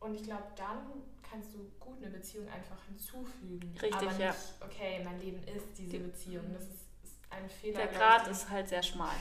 und 0.00 0.14
ich 0.14 0.22
glaube, 0.22 0.44
dann 0.56 1.02
kannst 1.28 1.54
du 1.54 1.70
gut 1.80 1.98
eine 1.98 2.10
Beziehung 2.10 2.48
einfach 2.48 2.82
hinzufügen. 2.86 3.72
Richtig, 3.72 3.94
aber 3.94 4.06
nicht, 4.06 4.20
ja. 4.20 4.34
okay, 4.60 5.02
mein 5.04 5.18
Leben 5.20 5.42
ist 5.44 5.66
diese 5.76 5.98
Beziehung. 5.98 6.52
Das 6.52 6.64
ist, 6.64 6.86
ist 7.02 7.18
ein 7.30 7.48
Fehler. 7.48 7.78
Der 7.78 7.86
Grad 7.88 8.28
ist 8.28 8.48
halt 8.48 8.68
sehr 8.68 8.82
schmal. 8.82 9.16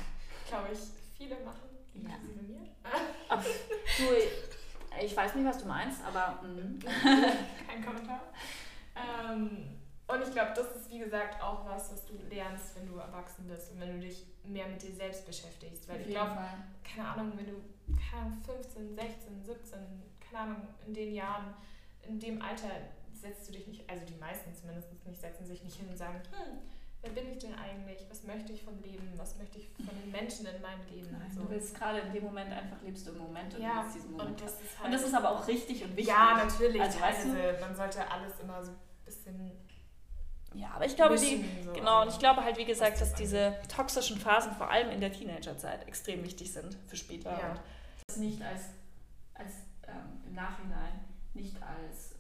Glaube 0.48 0.70
ich, 0.74 0.80
viele 1.18 1.36
machen, 1.40 1.70
ja. 1.94 2.18
mir. 2.42 2.70
Aber, 3.30 3.42
du, 3.42 5.04
ich 5.04 5.16
weiß 5.16 5.36
nicht, 5.36 5.46
was 5.46 5.58
du 5.60 5.66
meinst, 5.66 6.04
aber... 6.04 6.42
Mm. 6.44 6.80
Kein 7.68 7.84
Kommentar. 7.84 8.22
Ähm, 8.96 9.80
und 10.06 10.22
ich 10.22 10.32
glaube, 10.32 10.52
das 10.56 10.76
ist 10.76 10.90
wie 10.90 11.00
gesagt 11.00 11.42
auch 11.42 11.66
was, 11.66 11.92
was 11.92 12.06
du 12.06 12.14
lernst, 12.30 12.76
wenn 12.76 12.88
du 12.88 12.98
erwachsen 12.98 13.48
bist 13.48 13.72
und 13.72 13.80
wenn 13.80 13.94
du 13.94 14.06
dich 14.06 14.26
mehr 14.44 14.68
mit 14.68 14.82
dir 14.82 14.94
selbst 14.94 15.26
beschäftigst. 15.26 15.88
Weil 15.88 15.96
Auf 15.96 16.02
ich 16.02 16.10
glaube, 16.10 16.40
keine 16.84 17.08
Ahnung, 17.08 17.34
wenn 17.36 17.48
du 17.48 17.54
keine 18.10 18.26
Ahnung, 18.26 18.38
15, 18.46 18.96
16, 18.96 19.44
17, 19.44 19.80
keine 20.20 20.40
Ahnung, 20.40 20.68
in 20.88 20.94
den 20.94 21.14
Jahren, 21.14 21.54
in 22.08 22.20
dem 22.20 22.42
Alter 22.42 22.70
setzt 23.14 23.48
du 23.48 23.54
dich 23.54 23.68
nicht, 23.68 23.90
also 23.90 24.04
die 24.06 24.20
meisten 24.20 24.54
zumindest 24.54 24.90
nicht, 25.06 25.22
setzen 25.22 25.46
sich 25.46 25.64
nicht 25.64 25.76
hin 25.78 25.88
und 25.90 25.98
sagen, 25.98 26.22
hm, 26.32 26.58
wer 27.02 27.12
bin 27.12 27.32
ich 27.32 27.40
denn 27.40 27.54
eigentlich? 27.56 28.06
Was 28.10 28.24
möchte 28.24 28.54
ich 28.54 28.64
vom 28.64 28.82
Leben? 28.82 29.12
Was 29.18 29.38
möchte 29.38 29.60
ich 29.60 29.68
von 29.76 29.96
den 30.02 30.12
Menschen 30.12 30.46
in 30.46 30.62
meinem 30.62 30.86
Leben? 30.90 31.10
Nein, 31.12 31.32
so. 31.34 31.42
Du 31.42 31.50
willst 31.50 31.76
gerade 31.76 32.00
in 32.00 32.14
dem 32.14 32.24
Moment 32.24 32.52
einfach 32.52 32.82
lebst 32.82 33.08
du 33.08 33.12
im 33.12 33.20
Moment 33.20 33.54
und 33.54 33.62
ja, 33.62 33.84
du 33.84 33.94
diesen 33.94 34.12
Moment. 34.12 34.30
Und 34.30 34.42
das, 34.42 34.62
ist 34.62 34.80
halt 34.80 34.86
und 34.86 34.92
das 34.92 35.04
ist 35.04 35.14
aber 35.14 35.32
auch 35.32 35.48
richtig 35.48 35.84
und 35.84 35.96
wichtig. 35.96 36.08
Ja, 36.08 36.38
natürlich. 36.38 36.82
Also, 36.82 37.00
weißt 37.02 37.26
du, 37.26 37.58
man 37.62 37.76
sollte 37.76 38.10
alles 38.10 38.40
immer 38.40 38.64
so 38.64 38.72
ein 38.72 38.78
bisschen 39.06 39.52
ja, 40.56 40.72
aber 40.76 40.86
ich 40.86 40.96
glaube, 40.96 41.16
die, 41.16 41.44
so 41.64 41.74
genau, 41.74 42.04
und 42.04 42.10
ich 42.10 42.20
glaube 42.20 42.44
halt, 42.44 42.58
wie 42.58 42.66
gesagt, 42.66 43.02
dass 43.02 43.14
diese 43.16 43.56
toxischen 43.74 44.18
Phasen 44.18 44.54
vor 44.54 44.70
allem 44.70 44.90
in 44.92 45.02
der 45.02 45.12
Teenagerzeit 45.12 45.88
extrem 45.88 46.24
wichtig 46.24 46.52
sind 46.52 46.78
für 46.88 46.96
später. 46.96 47.32
Ja. 47.32 47.52
Und 47.52 47.60
das 48.08 48.18
nicht 48.18 48.42
als, 48.42 48.62
als 49.34 49.54
ähm, 49.88 50.22
im 50.28 50.34
Nachhinein, 50.34 51.06
nicht 51.34 51.56
als 51.62 52.12
äh, 52.14 52.16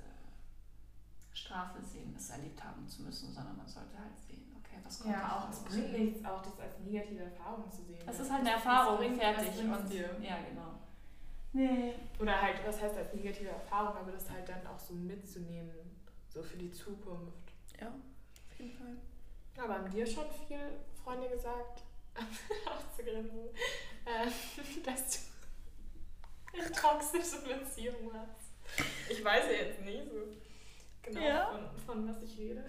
Strafe 1.31 1.81
sehen, 1.81 2.13
das 2.13 2.29
erlebt 2.31 2.63
haben 2.63 2.87
zu 2.87 3.03
müssen, 3.03 3.31
sondern 3.31 3.55
man 3.57 3.67
sollte 3.67 3.97
halt 3.99 4.19
sehen, 4.27 4.55
okay, 4.57 4.77
was 4.83 4.99
kommt 4.99 5.13
ja, 5.13 5.21
da 5.21 5.37
auch. 5.37 5.49
Es 5.49 5.59
bringt 5.59 5.93
nichts, 5.93 6.25
auch 6.25 6.41
das 6.41 6.59
als 6.59 6.79
negative 6.79 7.23
Erfahrung 7.23 7.69
zu 7.69 7.83
sehen. 7.83 8.01
Das 8.05 8.19
ist 8.19 8.31
halt 8.31 8.41
eine 8.41 8.51
Erfahrung, 8.51 8.97
bringt, 8.97 9.17
fertig. 9.17 9.59
Und, 9.59 9.91
dir. 9.91 10.09
Ja, 10.21 10.37
genau. 10.49 10.79
Nee. 11.51 11.93
Oder 12.19 12.41
halt, 12.41 12.55
was 12.65 12.81
heißt 12.81 12.97
als 12.97 13.13
negative 13.13 13.49
Erfahrung, 13.49 13.95
aber 13.95 14.11
das 14.11 14.27
halt 14.27 14.49
dann 14.49 14.65
auch 14.65 14.79
so 14.79 14.95
mitzunehmen, 14.95 15.69
so 16.27 16.41
für 16.41 16.57
die 16.57 16.71
Zukunft. 16.71 17.53
Ja, 17.79 17.93
jeden 18.63 18.77
Fall. 18.77 19.63
Aber 19.63 19.75
haben 19.75 19.91
dir 19.91 20.05
schon 20.05 20.25
viele 20.47 20.79
Freunde 21.03 21.29
gesagt, 21.29 21.83
auszugrinsen, 22.65 23.49
äh, 24.05 24.25
dass 24.85 25.11
du 25.11 26.57
eine 26.57 26.71
toxische 26.71 27.41
Beziehung 27.41 28.11
hast? 28.13 29.09
Ich 29.09 29.23
weiß 29.23 29.45
ja 29.45 29.65
jetzt 29.65 29.81
nicht 29.81 30.05
so 30.05 30.19
genau, 31.01 31.21
ja. 31.21 31.51
von, 31.51 31.85
von 31.85 32.09
was 32.09 32.21
ich 32.23 32.37
rede. 32.37 32.63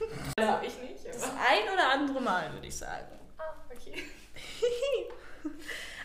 Also 0.36 0.64
ich 0.64 0.78
nicht. 0.78 1.06
Aber. 1.06 1.12
Das 1.12 1.24
ein 1.24 1.74
oder 1.74 1.90
andere 1.90 2.20
Mal, 2.20 2.52
würde 2.52 2.68
ich 2.68 2.76
sagen. 2.76 3.18
Ah, 3.36 3.54
okay. 3.68 4.04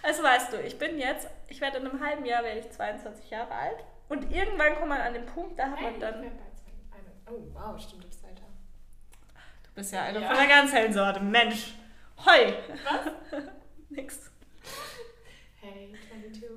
also 0.02 0.24
weißt 0.24 0.52
du, 0.52 0.64
ich 0.64 0.80
bin 0.80 0.98
jetzt, 0.98 1.28
ich 1.48 1.62
werde 1.62 1.78
in 1.78 1.88
einem 1.88 2.04
halben 2.04 2.26
Jahr 2.26 2.44
werde 2.44 2.62
ich 2.62 2.72
22 2.72 3.30
Jahre 3.30 3.54
alt. 3.54 3.84
Und 4.10 4.32
irgendwann 4.32 4.76
kommt 4.78 4.90
man 4.90 5.00
an 5.00 5.14
den 5.14 5.28
Punkt, 5.28 5.60
da 5.60 5.70
hat 5.70 5.80
man 5.80 6.00
dann. 6.00 6.32
Oh, 7.30 7.40
wow, 7.54 7.80
stimmt, 7.80 8.04
du 8.04 8.08
bist 8.08 8.23
bist 9.76 9.94
ja 9.94 10.04
einer 10.04 10.20
ja. 10.20 10.28
von 10.28 10.38
der 10.38 10.48
ganz 10.48 10.72
hellen 10.72 10.94
Sorte. 10.94 11.20
Mensch. 11.20 11.74
Hoi. 12.26 12.54
Was? 12.84 13.42
Nix. 13.90 14.32
Hey, 15.60 15.94
22. 16.10 16.50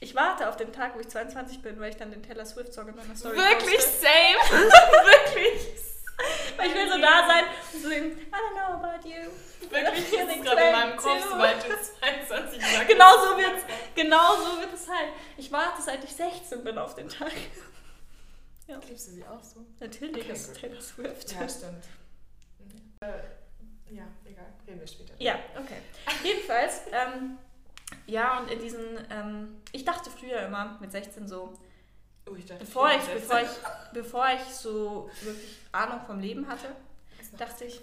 Ich 0.00 0.14
warte 0.14 0.48
auf 0.48 0.56
den 0.56 0.72
Tag, 0.72 0.94
wo 0.94 1.00
ich 1.00 1.08
22 1.08 1.60
bin, 1.60 1.80
weil 1.80 1.90
ich 1.90 1.96
dann 1.96 2.10
den 2.10 2.22
Taylor 2.22 2.46
Swift-Song 2.46 2.88
in 2.88 2.96
meiner 2.96 3.16
Story 3.16 3.36
Wirklich 3.36 3.76
poste. 3.76 4.06
same. 4.06 4.60
Wirklich. 4.70 5.78
Weil 6.56 6.66
ich 6.68 6.74
will 6.74 6.90
so 6.90 6.98
da 6.98 7.26
sein 7.26 7.44
und 7.74 7.82
so 7.82 7.90
eben, 7.90 8.06
I 8.06 8.24
don't 8.32 8.52
know 8.52 8.74
about 8.74 9.08
you. 9.08 9.30
Wirklich, 9.70 10.12
ich 10.12 10.18
ist 10.18 10.42
gerade 10.42 10.62
in 10.62 10.72
meinem 10.72 10.96
Kopf, 10.96 11.22
sobald 11.30 11.62
du 11.62 11.68
22 11.68 12.60
sagst. 12.72 12.88
Genau 12.88 13.24
so, 13.24 13.38
wird's, 13.38 13.62
genau 13.94 14.36
so 14.36 14.60
wird 14.60 14.72
es 14.74 14.88
halt. 14.88 15.10
Ich 15.36 15.52
warte, 15.52 15.82
seit 15.82 16.02
ich 16.02 16.10
16 16.10 16.64
bin 16.64 16.78
auf 16.78 16.94
den 16.94 17.08
Tag. 17.08 17.32
Ja. 18.66 18.80
Liebst 18.88 19.08
du 19.08 19.12
sie 19.12 19.24
auch 19.24 19.42
so? 19.42 19.64
Natürlich 19.80 20.24
okay, 20.24 20.32
ist 20.32 20.60
Taylor 20.60 20.80
Swift. 20.80 21.32
Ja, 21.32 21.48
stimmt. 21.48 21.84
Äh, 23.00 23.94
ja, 23.94 24.04
egal. 24.24 24.46
Reden 24.66 24.80
wir 24.80 24.86
später. 24.86 25.14
Ja, 25.18 25.38
okay. 25.56 25.78
Jedenfalls, 26.24 26.82
ähm, 26.92 27.38
ja, 28.06 28.38
und 28.38 28.50
in 28.50 28.60
diesen, 28.60 28.98
ähm, 29.10 29.60
ich 29.72 29.84
dachte 29.84 30.10
früher 30.10 30.42
immer 30.42 30.76
mit 30.80 30.92
16 30.92 31.26
so, 31.26 31.54
oh, 32.28 32.34
ich 32.34 32.46
bevor, 32.46 32.90
ich, 32.90 33.02
bevor, 33.02 33.40
ich, 33.40 33.48
bevor 33.92 34.26
ich 34.34 34.54
so 34.54 35.10
wirklich 35.22 35.58
Ahnung 35.72 36.00
vom 36.06 36.20
Leben 36.20 36.46
hatte, 36.48 36.68
dachte 37.36 37.64
ich, 37.64 37.80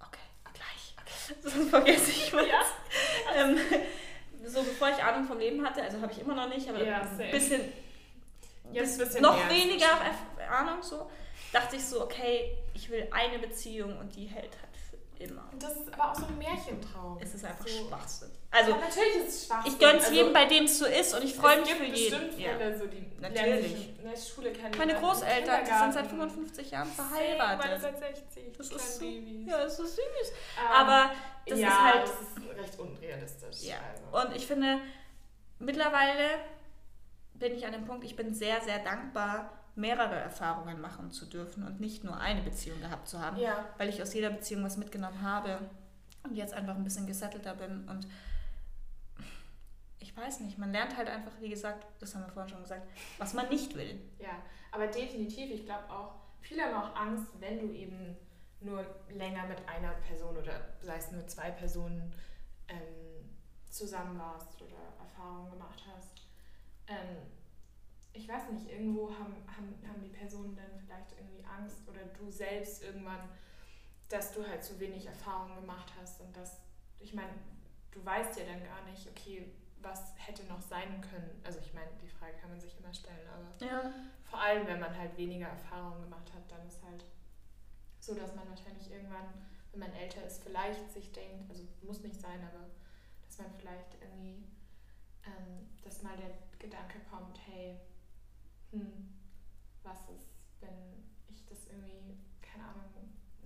okay, 0.00 0.18
gleich. 0.54 0.94
Okay. 1.00 1.36
Sonst 1.42 1.70
vergesse 1.70 2.10
ich 2.10 2.32
was. 2.32 2.46
Ja. 2.46 2.62
ähm, 3.34 3.58
so 4.44 4.62
bevor 4.62 4.90
ich 4.90 5.02
Ahnung 5.02 5.26
vom 5.26 5.38
Leben 5.38 5.64
hatte, 5.64 5.82
also 5.82 6.00
habe 6.00 6.12
ich 6.12 6.20
immer 6.20 6.34
noch 6.34 6.48
nicht, 6.48 6.68
aber 6.68 6.82
ja, 6.82 7.00
ein 7.00 7.30
bisschen 7.30 7.60
Jetzt 8.72 8.98
bis 8.98 9.20
noch 9.20 9.48
weniger 9.50 10.00
Ahnung 10.50 10.82
so, 10.82 11.10
dachte 11.52 11.76
ich 11.76 11.84
so, 11.84 12.02
okay, 12.02 12.56
ich 12.74 12.90
will 12.90 13.06
eine 13.10 13.38
Beziehung 13.38 13.98
und 13.98 14.14
die 14.16 14.26
hält 14.26 14.56
halt 14.60 14.76
für 14.90 15.22
immer. 15.22 15.48
Und 15.52 15.62
das 15.62 15.76
ist 15.76 15.92
aber 15.92 16.10
auch 16.10 16.14
so 16.14 16.26
ein 16.26 16.38
Märchentraum. 16.38 17.18
Es 17.20 17.34
ist 17.34 17.44
einfach 17.44 17.66
so. 17.66 17.86
Schwachsinn. 17.86 18.30
Also, 18.50 18.70
ja, 18.72 18.76
natürlich 18.78 19.16
ist 19.16 19.28
es 19.28 19.46
Schwachsinn. 19.46 19.72
Ich 19.72 19.78
gönn's 19.78 20.04
also, 20.04 20.14
jedem, 20.14 20.32
bei 20.32 20.44
dem 20.46 20.64
es 20.64 20.78
so 20.78 20.86
ist 20.86 21.14
und 21.14 21.24
ich 21.24 21.34
freue 21.34 21.60
mich 21.60 21.72
für 21.72 21.84
jeden. 21.84 22.28
Es 22.28 22.34
Fälle, 22.34 22.78
so, 22.78 22.86
die 22.86 23.06
natürlich. 23.20 23.94
der 24.02 24.16
Schule 24.16 24.52
kennen. 24.52 24.74
Meine 24.76 24.94
Großeltern, 24.94 25.60
die 25.64 25.78
sind 25.78 25.94
seit 25.94 26.06
55 26.06 26.70
Jahren 26.70 26.88
verheiratet. 26.88 27.64
Meine 27.64 27.80
seit 27.80 27.98
60. 27.98 28.52
Das 28.56 28.70
ist 28.70 28.94
so, 28.94 29.00
Babys. 29.00 29.48
Ja, 29.48 29.58
das 29.58 29.78
ist 29.78 29.96
süß. 29.96 30.32
Um, 30.56 30.76
aber 30.76 31.12
das 31.46 31.58
ja, 31.58 31.68
ist 31.68 31.80
halt... 31.80 32.02
das 32.02 32.10
ist 32.10 32.58
recht 32.58 32.78
unrealistisch. 32.78 33.62
Ja. 33.62 33.76
Also. 34.12 34.28
Und 34.28 34.36
ich 34.36 34.46
finde, 34.46 34.80
mittlerweile 35.58 36.38
bin 37.34 37.54
ich 37.54 37.66
an 37.66 37.72
dem 37.72 37.84
Punkt, 37.84 38.04
ich 38.04 38.16
bin 38.16 38.34
sehr, 38.34 38.60
sehr 38.60 38.78
dankbar, 38.78 39.61
mehrere 39.74 40.16
Erfahrungen 40.16 40.80
machen 40.80 41.10
zu 41.10 41.26
dürfen 41.26 41.64
und 41.64 41.80
nicht 41.80 42.04
nur 42.04 42.18
eine 42.18 42.42
Beziehung 42.42 42.80
gehabt 42.80 43.08
zu 43.08 43.20
haben, 43.20 43.38
ja. 43.38 43.64
weil 43.78 43.88
ich 43.88 44.02
aus 44.02 44.12
jeder 44.12 44.30
Beziehung 44.30 44.64
was 44.64 44.76
mitgenommen 44.76 45.22
habe 45.22 45.58
und 46.24 46.36
jetzt 46.36 46.54
einfach 46.54 46.74
ein 46.74 46.84
bisschen 46.84 47.06
gesettelter 47.06 47.54
bin 47.54 47.88
und 47.88 48.06
ich 49.98 50.16
weiß 50.16 50.40
nicht, 50.40 50.58
man 50.58 50.72
lernt 50.72 50.96
halt 50.96 51.08
einfach, 51.08 51.32
wie 51.40 51.48
gesagt, 51.48 51.86
das 52.00 52.14
haben 52.14 52.24
wir 52.26 52.32
vorhin 52.32 52.50
schon 52.50 52.62
gesagt, 52.62 52.86
was 53.18 53.32
man 53.34 53.48
nicht 53.48 53.74
will. 53.76 53.98
Ja, 54.18 54.42
aber 54.70 54.88
definitiv, 54.88 55.50
ich 55.50 55.64
glaube 55.64 55.88
auch, 55.88 56.14
viele 56.40 56.64
haben 56.64 56.74
auch 56.74 56.94
Angst, 56.96 57.28
wenn 57.40 57.60
du 57.60 57.72
eben 57.72 58.16
nur 58.60 58.84
länger 59.08 59.46
mit 59.46 59.66
einer 59.68 59.92
Person 59.92 60.36
oder 60.36 60.52
sei 60.80 60.96
es 60.96 61.10
mit 61.12 61.30
zwei 61.30 61.50
Personen 61.50 62.12
ähm, 62.68 63.30
zusammen 63.70 64.18
warst 64.18 64.60
oder 64.60 64.76
Erfahrungen 64.98 65.50
gemacht 65.50 65.82
hast, 65.94 66.26
ähm, 66.88 67.16
ich 68.12 68.28
weiß 68.28 68.50
nicht, 68.50 68.68
irgendwo 68.70 69.10
haben, 69.10 69.34
haben, 69.56 69.74
haben 69.88 70.02
die 70.02 70.08
Personen 70.10 70.54
dann 70.56 70.78
vielleicht 70.78 71.12
irgendwie 71.12 71.44
Angst 71.44 71.78
oder 71.88 72.04
du 72.18 72.30
selbst 72.30 72.82
irgendwann, 72.82 73.28
dass 74.08 74.32
du 74.32 74.46
halt 74.46 74.62
zu 74.62 74.78
wenig 74.78 75.06
Erfahrung 75.06 75.54
gemacht 75.56 75.92
hast 76.00 76.20
und 76.20 76.36
dass, 76.36 76.60
ich 77.00 77.14
meine, 77.14 77.32
du 77.90 78.04
weißt 78.04 78.38
ja 78.38 78.44
dann 78.46 78.62
gar 78.64 78.82
nicht, 78.84 79.08
okay, 79.08 79.52
was 79.80 80.12
hätte 80.16 80.44
noch 80.44 80.60
sein 80.60 81.00
können. 81.00 81.40
Also 81.44 81.58
ich 81.60 81.72
meine, 81.74 81.90
die 82.00 82.08
Frage 82.08 82.34
kann 82.40 82.50
man 82.50 82.60
sich 82.60 82.78
immer 82.78 82.92
stellen, 82.94 83.26
aber 83.28 83.66
Ja. 83.66 83.92
vor 84.24 84.38
allem, 84.40 84.66
wenn 84.66 84.80
man 84.80 84.96
halt 84.96 85.16
weniger 85.16 85.48
Erfahrung 85.48 86.00
gemacht 86.02 86.32
hat, 86.34 86.50
dann 86.50 86.66
ist 86.66 86.82
halt 86.84 87.04
so, 87.98 88.14
dass 88.14 88.34
man 88.34 88.48
wahrscheinlich 88.48 88.90
irgendwann, 88.90 89.32
wenn 89.72 89.80
man 89.80 89.92
älter 89.94 90.24
ist, 90.24 90.42
vielleicht 90.42 90.92
sich 90.92 91.12
denkt, 91.12 91.48
also 91.50 91.64
muss 91.82 92.00
nicht 92.02 92.20
sein, 92.20 92.40
aber 92.42 92.66
dass 93.24 93.38
man 93.38 93.50
vielleicht 93.58 93.96
irgendwie, 94.00 94.44
ähm, 95.24 95.68
dass 95.82 96.02
mal 96.02 96.16
der 96.16 96.30
Gedanke 96.58 96.98
kommt, 97.10 97.38
hey, 97.46 97.80
hm, 98.72 99.08
was 99.82 99.98
ist, 100.16 100.28
wenn 100.60 101.04
ich 101.28 101.44
das 101.46 101.66
irgendwie, 101.66 102.16
keine 102.40 102.64
Ahnung, 102.64 102.82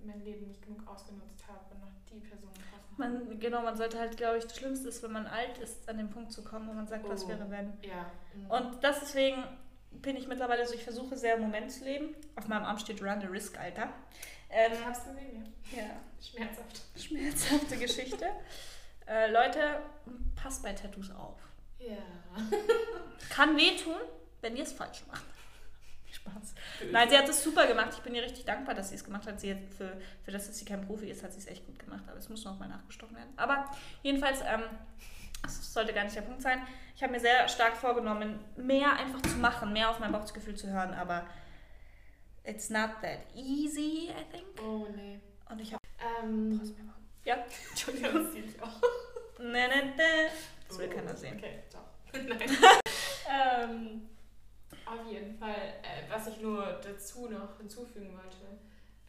mein 0.03 0.21
Leben 0.23 0.47
nicht 0.47 0.61
genug 0.61 0.87
ausgenutzt 0.87 1.45
habe 1.47 1.59
und 1.73 1.81
noch 1.81 1.91
die 2.09 2.19
Person 2.19 2.49
getroffen. 2.53 2.95
Man, 2.97 3.39
genau, 3.39 3.61
man 3.61 3.75
sollte 3.77 3.99
halt, 3.99 4.15
glaube 4.17 4.37
ich, 4.37 4.45
das 4.45 4.55
Schlimmste 4.57 4.87
ist, 4.89 5.03
wenn 5.03 5.11
man 5.11 5.27
alt 5.27 5.57
ist, 5.59 5.87
an 5.89 5.97
den 5.97 6.09
Punkt 6.09 6.31
zu 6.31 6.43
kommen, 6.43 6.67
wo 6.67 6.73
man 6.73 6.87
sagt, 6.87 7.07
was 7.09 7.25
Oh. 7.25 7.27
wäre 7.29 7.49
wenn. 7.51 7.73
Ja. 7.81 8.09
mhm. 8.33 8.49
Und 8.49 8.83
das 8.83 8.99
deswegen 9.01 9.43
bin 9.91 10.15
ich 10.15 10.27
mittlerweile 10.27 10.65
so, 10.65 10.73
ich 10.73 10.83
versuche 10.83 11.15
sehr 11.17 11.35
im 11.35 11.41
Moment 11.41 11.71
zu 11.71 11.83
leben. 11.83 12.15
Auf 12.35 12.47
meinem 12.47 12.65
Arm 12.65 12.77
steht 12.77 13.01
Run 13.03 13.19
the 13.21 13.27
Risk, 13.27 13.59
Alter. 13.59 13.89
Ähm, 14.49 14.71
ich 14.73 14.85
hab's 14.85 15.03
gesehen, 15.03 15.53
ja. 15.75 15.79
ja, 15.81 15.89
Schmerzhaft. 16.21 16.81
schmerzhafte 16.95 17.77
Geschichte. 17.77 18.25
äh, 19.07 19.29
Leute, 19.31 19.79
passt 20.35 20.63
bei 20.63 20.71
Tattoos 20.73 21.11
auf. 21.11 21.39
Ja. 21.79 21.97
Kann 23.29 23.57
wehtun, 23.57 23.95
wenn 24.47 24.55
ihr 24.55 24.63
es 24.63 24.71
falsch 24.71 25.03
macht. 25.07 25.25
Spaß. 26.11 26.55
Nein, 26.89 27.09
sie 27.09 27.17
hat 27.17 27.27
es 27.27 27.43
super 27.43 27.67
gemacht. 27.67 27.89
Ich 27.91 27.99
bin 27.99 28.15
ihr 28.15 28.23
richtig 28.23 28.45
dankbar, 28.45 28.73
dass 28.73 28.89
sie 28.89 28.95
es 28.95 29.03
gemacht 29.03 29.27
hat. 29.27 29.41
Sie 29.41 29.51
hat 29.51 29.59
für, 29.77 29.99
für 30.23 30.31
das, 30.31 30.47
dass 30.47 30.57
sie 30.57 30.63
kein 30.63 30.85
Profi 30.87 31.09
ist, 31.09 31.21
hat 31.21 31.33
sie 31.33 31.39
es 31.39 31.47
echt 31.47 31.65
gut 31.65 31.77
gemacht. 31.79 32.03
Aber 32.07 32.17
es 32.17 32.29
muss 32.29 32.45
noch 32.45 32.57
mal 32.57 32.69
nachgestochen 32.69 33.15
werden. 33.17 33.33
Aber 33.35 33.69
jedenfalls, 34.03 34.39
ähm, 34.41 34.63
das 35.43 35.73
sollte 35.73 35.91
gar 35.93 36.05
nicht 36.05 36.15
der 36.15 36.21
Punkt 36.21 36.41
sein. 36.41 36.65
Ich 36.95 37.03
habe 37.03 37.11
mir 37.11 37.19
sehr 37.19 37.45
stark 37.49 37.75
vorgenommen, 37.75 38.39
mehr 38.55 38.93
einfach 38.93 39.21
zu 39.21 39.35
machen, 39.35 39.73
mehr 39.73 39.89
auf 39.89 39.99
mein 39.99 40.13
Bauchgefühl 40.13 40.55
zu 40.55 40.67
hören. 40.71 40.93
Aber 40.93 41.27
it's 42.45 42.69
not 42.69 42.91
that 43.01 43.19
easy, 43.35 44.09
I 44.09 44.23
think. 44.31 44.45
Oh, 44.63 44.87
nee. 44.95 45.19
Und 45.49 45.59
ich 45.59 45.73
habe... 45.73 45.83
Ähm, 46.23 46.61
Ja? 47.25 47.35
Entschuldigung, 47.69 48.23
das 48.23 48.31
sehe 48.31 48.43
ich 48.43 48.61
auch. 48.61 48.81
Ne, 49.39 49.67
ne, 49.67 49.93
ne. 49.97 50.29
Das 50.69 50.77
will 50.79 50.87
keiner 50.87 51.15
sehen. 51.17 51.35
Okay, 51.37 51.63
ciao. 51.69 51.83
Nein. 52.13 52.49
ähm, 53.29 54.09
auf 54.87 55.11
jeden 55.11 55.37
Fall, 55.37 55.55
äh, 55.83 56.09
was 56.09 56.27
ich 56.27 56.41
nur 56.41 56.79
dazu 56.83 57.27
noch 57.27 57.57
hinzufügen 57.57 58.13
wollte, 58.13 58.59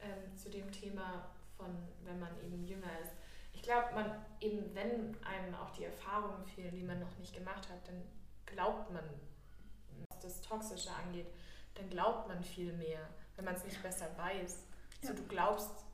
ähm, 0.01 0.37
zu 0.37 0.51
dem 0.51 0.71
Thema 0.73 1.31
von, 1.57 1.67
wenn 2.05 2.19
man 2.19 2.31
eben 2.45 2.65
jünger 2.65 2.99
ist. 3.03 3.13
Ich 3.53 3.63
glaube, 3.63 3.95
man 3.95 4.25
eben, 4.41 4.75
wenn 4.75 5.17
einem 5.25 5.55
auch 5.55 5.71
die 5.71 5.85
Erfahrungen 5.85 6.45
fehlen, 6.47 6.75
die 6.77 6.85
man 6.85 7.01
noch 7.01 7.17
nicht 7.19 7.35
gemacht 7.35 7.69
hat, 7.69 7.87
dann 7.87 8.03
glaubt 8.47 8.93
man, 8.93 9.05
was 10.11 10.21
das 10.21 10.41
Toxische 10.41 10.91
angeht, 10.91 11.27
dann 11.75 11.89
glaubt 11.91 12.29
man 12.29 12.43
viel 12.43 12.73
mehr, 12.73 13.09
wenn 13.37 13.45
man 13.45 13.55
es 13.55 13.65
nicht 13.65 13.83
besser 13.83 14.07
weiß. 14.17 14.65
Ja. 15.03 15.09
So, 15.09 15.15
du 15.15 15.27
glaubst 15.27 15.85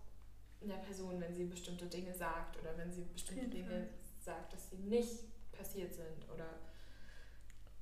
einer 0.63 0.79
Person, 0.79 1.21
wenn 1.21 1.35
sie 1.35 1.45
bestimmte 1.45 1.87
Dinge 1.87 2.15
sagt 2.15 2.59
oder 2.59 2.77
wenn 2.77 2.93
sie 2.93 3.05
bestimmte 3.05 3.49
Dinge 3.49 3.89
sagt, 4.21 4.53
dass 4.53 4.71
sie 4.71 4.77
nicht 4.77 5.25
passiert 5.53 5.95
sind 5.95 6.29
oder 6.33 6.47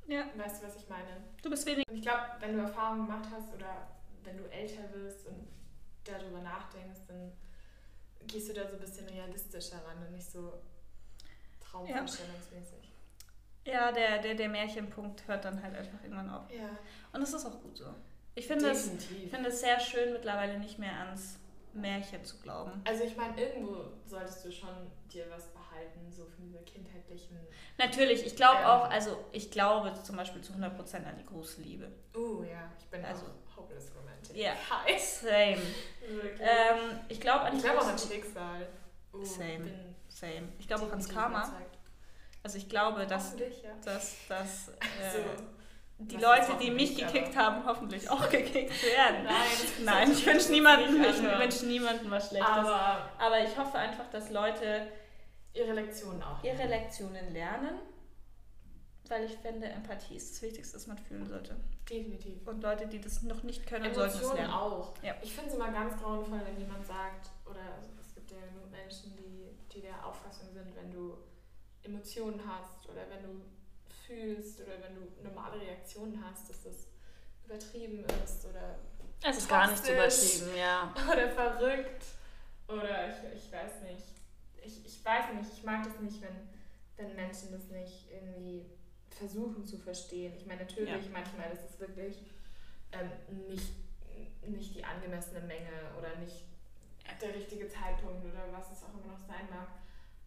Ja, 0.07 0.25
weißt 0.37 0.63
du, 0.63 0.67
was 0.67 0.77
ich 0.77 0.89
meine? 0.89 1.23
du 1.43 1.51
bist 1.51 1.67
wenig... 1.67 1.89
Und 1.89 1.97
ich 1.97 2.03
glaube, 2.03 2.23
wenn 2.41 2.55
du 2.55 2.61
Erfahrungen 2.61 3.07
gemacht 3.07 3.29
hast 3.33 3.55
oder 3.55 3.89
wenn 4.25 4.37
du 4.37 4.45
älter 4.51 4.93
wirst 4.93 5.27
und 5.27 5.49
darüber 6.05 6.41
nachdenkst, 6.41 7.01
dann 7.09 7.33
gehst 8.27 8.49
du 8.49 8.55
da 8.55 8.67
so 8.69 8.75
ein 8.75 8.81
bisschen 8.81 9.09
realistischer 9.09 9.77
ran 9.87 10.05
und 10.07 10.13
nicht 10.13 10.31
so 10.31 10.61
traumvorstellungsmäßig. 11.61 12.93
Ja, 13.65 13.93
der, 13.93 14.19
der, 14.19 14.35
der 14.35 14.49
Märchenpunkt 14.49 15.27
hört 15.29 15.45
dann 15.45 15.63
halt 15.63 15.77
einfach 15.77 16.03
irgendwann 16.03 16.31
auf. 16.31 16.51
Ja, 16.51 16.71
Und 17.13 17.21
das 17.21 17.33
ist 17.33 17.47
auch 17.47 17.61
gut 17.63 17.77
so. 17.77 17.87
Ich 18.35 18.47
finde 18.47 18.71
es... 18.71 18.91
Finde 19.31 19.49
es 19.49 19.61
sehr 19.61 19.79
schön, 19.79 20.13
mittlerweile 20.13 20.59
nicht 20.59 20.79
mehr 20.79 20.99
ans 20.99 21.39
Märchen 21.75 22.25
zu 22.25 22.39
glauben. 22.41 22.83
Also 22.85 23.05
ich 23.05 23.17
meine, 23.17 23.41
irgendwo 23.41 23.93
solltest 24.07 24.45
du 24.45 24.53
schon 24.53 24.91
dir 25.13 25.27
was 25.31 25.49
behalten, 25.49 25.62
so 26.11 26.25
von 26.27 26.45
dieser 26.45 26.61
kindheitlichen... 26.61 27.39
Natürlich, 27.79 28.27
ich 28.27 28.37
glaube 28.37 28.61
Ähm. 28.61 28.67
auch, 28.67 28.91
also 28.91 29.25
ich 29.33 29.51
glaube 29.51 29.93
zum 30.03 30.17
Beispiel 30.17 30.43
zu 30.43 30.53
100% 30.53 30.97
an 31.07 31.17
die 31.19 31.25
große 31.27 31.63
Liebe. 31.63 31.91
Uh, 32.15 32.43
ja, 32.45 32.71
ich 32.79 32.87
bin 32.87 33.05
Also- 33.05 33.27
hopeless 33.57 33.91
romantic. 33.97 34.37
Ja. 34.37 34.53
Hi. 34.71 34.99
Same. 34.99 35.63
Ähm, 36.41 37.01
ich 37.09 37.21
glaube 37.21 37.41
an 37.47 37.55
ich 37.57 37.63
die 37.63 37.69
glaube 37.69 37.81
auch 37.81 37.89
an 37.89 37.99
Schicksal. 37.99 38.69
Uh, 39.13 39.25
Same. 39.25 39.71
Same. 40.09 40.49
Ich 40.59 40.67
glaube 40.69 40.85
auch 40.85 40.91
ans 40.91 41.09
Karma. 41.09 41.39
überzeugt. 41.45 41.79
Also 42.43 42.59
ich 42.59 42.69
glaube, 42.69 43.07
dass, 43.07 43.37
ja. 43.39 43.71
dass, 43.85 44.17
dass 44.29 44.69
äh, 44.69 44.73
so. 45.13 45.45
die 45.99 46.17
Was 46.17 46.23
Leute, 46.23 46.59
die 46.63 46.71
mich 46.71 46.97
gekickt 46.97 47.37
haben, 47.37 47.65
hoffentlich 47.65 48.11
auch 48.11 48.29
gekickt 48.31 48.83
werden. 48.83 49.25
Nein, 49.25 49.85
Nein, 49.85 50.13
ich 50.13 50.27
wünsche 50.27 50.51
niemandem, 50.51 51.03
ich 51.03 51.23
wünsche 51.23 51.67
niemandem 51.67 52.11
was 52.11 52.29
Schlechtes. 52.29 52.51
Aber 52.51 53.09
Aber 53.19 53.41
ich 53.41 53.57
hoffe 53.57 53.79
einfach, 53.79 54.09
dass 54.11 54.31
Leute 54.31 54.89
ihre 55.55 55.73
Lektionen 55.73 56.23
auch. 56.23 56.43
ihre 56.43 56.67
Lektionen 56.67 57.33
lernen, 57.33 57.79
weil 59.09 59.25
ich 59.25 59.37
finde, 59.39 59.67
Empathie 59.67 60.17
ist 60.17 60.33
das 60.35 60.43
Wichtigste, 60.43 60.77
was 60.77 60.87
man 60.87 60.99
fühlen 60.99 61.27
sollte. 61.27 61.57
Definitiv. 61.89 62.47
Und 62.47 62.63
Leute, 62.63 62.87
die 62.87 63.01
das 63.01 63.23
noch 63.23 63.43
nicht 63.43 63.67
können, 63.67 63.93
sollten 63.93 64.11
es 64.11 64.15
Emotionen 64.17 64.39
lernen. 64.39 64.55
auch. 64.55 64.95
Ja. 65.03 65.15
Ich 65.23 65.35
finde 65.35 65.51
es 65.51 65.57
immer 65.57 65.71
ganz 65.71 66.01
grauenvoll, 66.01 66.41
wenn 66.45 66.59
jemand 66.59 66.87
sagt, 66.87 67.31
oder 67.45 67.79
es 68.01 68.15
gibt 68.15 68.31
ja 68.31 68.39
genug 68.39 68.71
Menschen, 68.71 69.17
die, 69.17 69.51
die 69.75 69.83
der 69.83 70.07
Auffassung 70.07 70.53
sind, 70.53 70.75
wenn 70.77 70.91
du 70.91 71.19
Emotionen 71.83 72.41
hast 72.47 72.89
oder 72.89 73.03
wenn 73.11 73.23
du 73.23 73.45
fühlst 74.07 74.61
oder 74.61 74.81
wenn 74.83 74.95
du 74.95 75.23
normale 75.23 75.61
Reaktionen 75.61 76.23
hast, 76.25 76.49
dass 76.49 76.63
das 76.63 76.87
übertrieben 77.45 78.05
ist 78.25 78.47
oder, 78.47 78.79
Es 79.23 79.39
ist 79.39 79.49
gar 79.49 79.71
nicht 79.71 79.87
übertrieben, 79.87 80.57
ja. 80.57 80.95
oder 81.13 81.29
verrückt 81.31 82.05
oder 82.69 83.09
ich, 83.09 83.45
ich 83.45 83.53
weiß 83.53 83.83
nicht. 83.83 84.22
Ich, 84.65 84.85
ich 84.87 85.05
weiß 85.05 85.35
nicht, 85.35 85.53
ich 85.53 85.65
mag 85.65 85.85
das 85.85 85.99
nicht, 86.01 86.21
wenn, 86.23 86.49
wenn 86.97 87.15
Menschen 87.17 87.53
das 87.53 87.65
nicht 87.69 88.11
irgendwie 88.11 88.67
versuchen 89.11 89.65
zu 89.65 89.77
verstehen. 89.79 90.33
Ich 90.37 90.47
meine, 90.47 90.63
natürlich, 90.63 90.89
Ja. 90.91 91.11
manchmal 91.13 91.51
ist 91.53 91.63
es 91.69 91.79
wirklich 91.81 92.23
ähm, 92.93 93.11
nicht, 93.49 93.73
nicht 94.47 94.75
die 94.75 94.85
angemessene 94.85 95.41
Menge 95.41 95.91
oder 95.99 96.17
nicht 96.17 96.45
der 97.21 97.35
richtige 97.35 97.69
Zeitpunkt 97.69 98.25
oder 98.25 98.53
was 98.53 98.71
es 98.73 98.83
auch 98.85 98.95
immer 98.95 99.13
noch 99.13 99.19
sein 99.27 99.47
mag. 99.51 99.69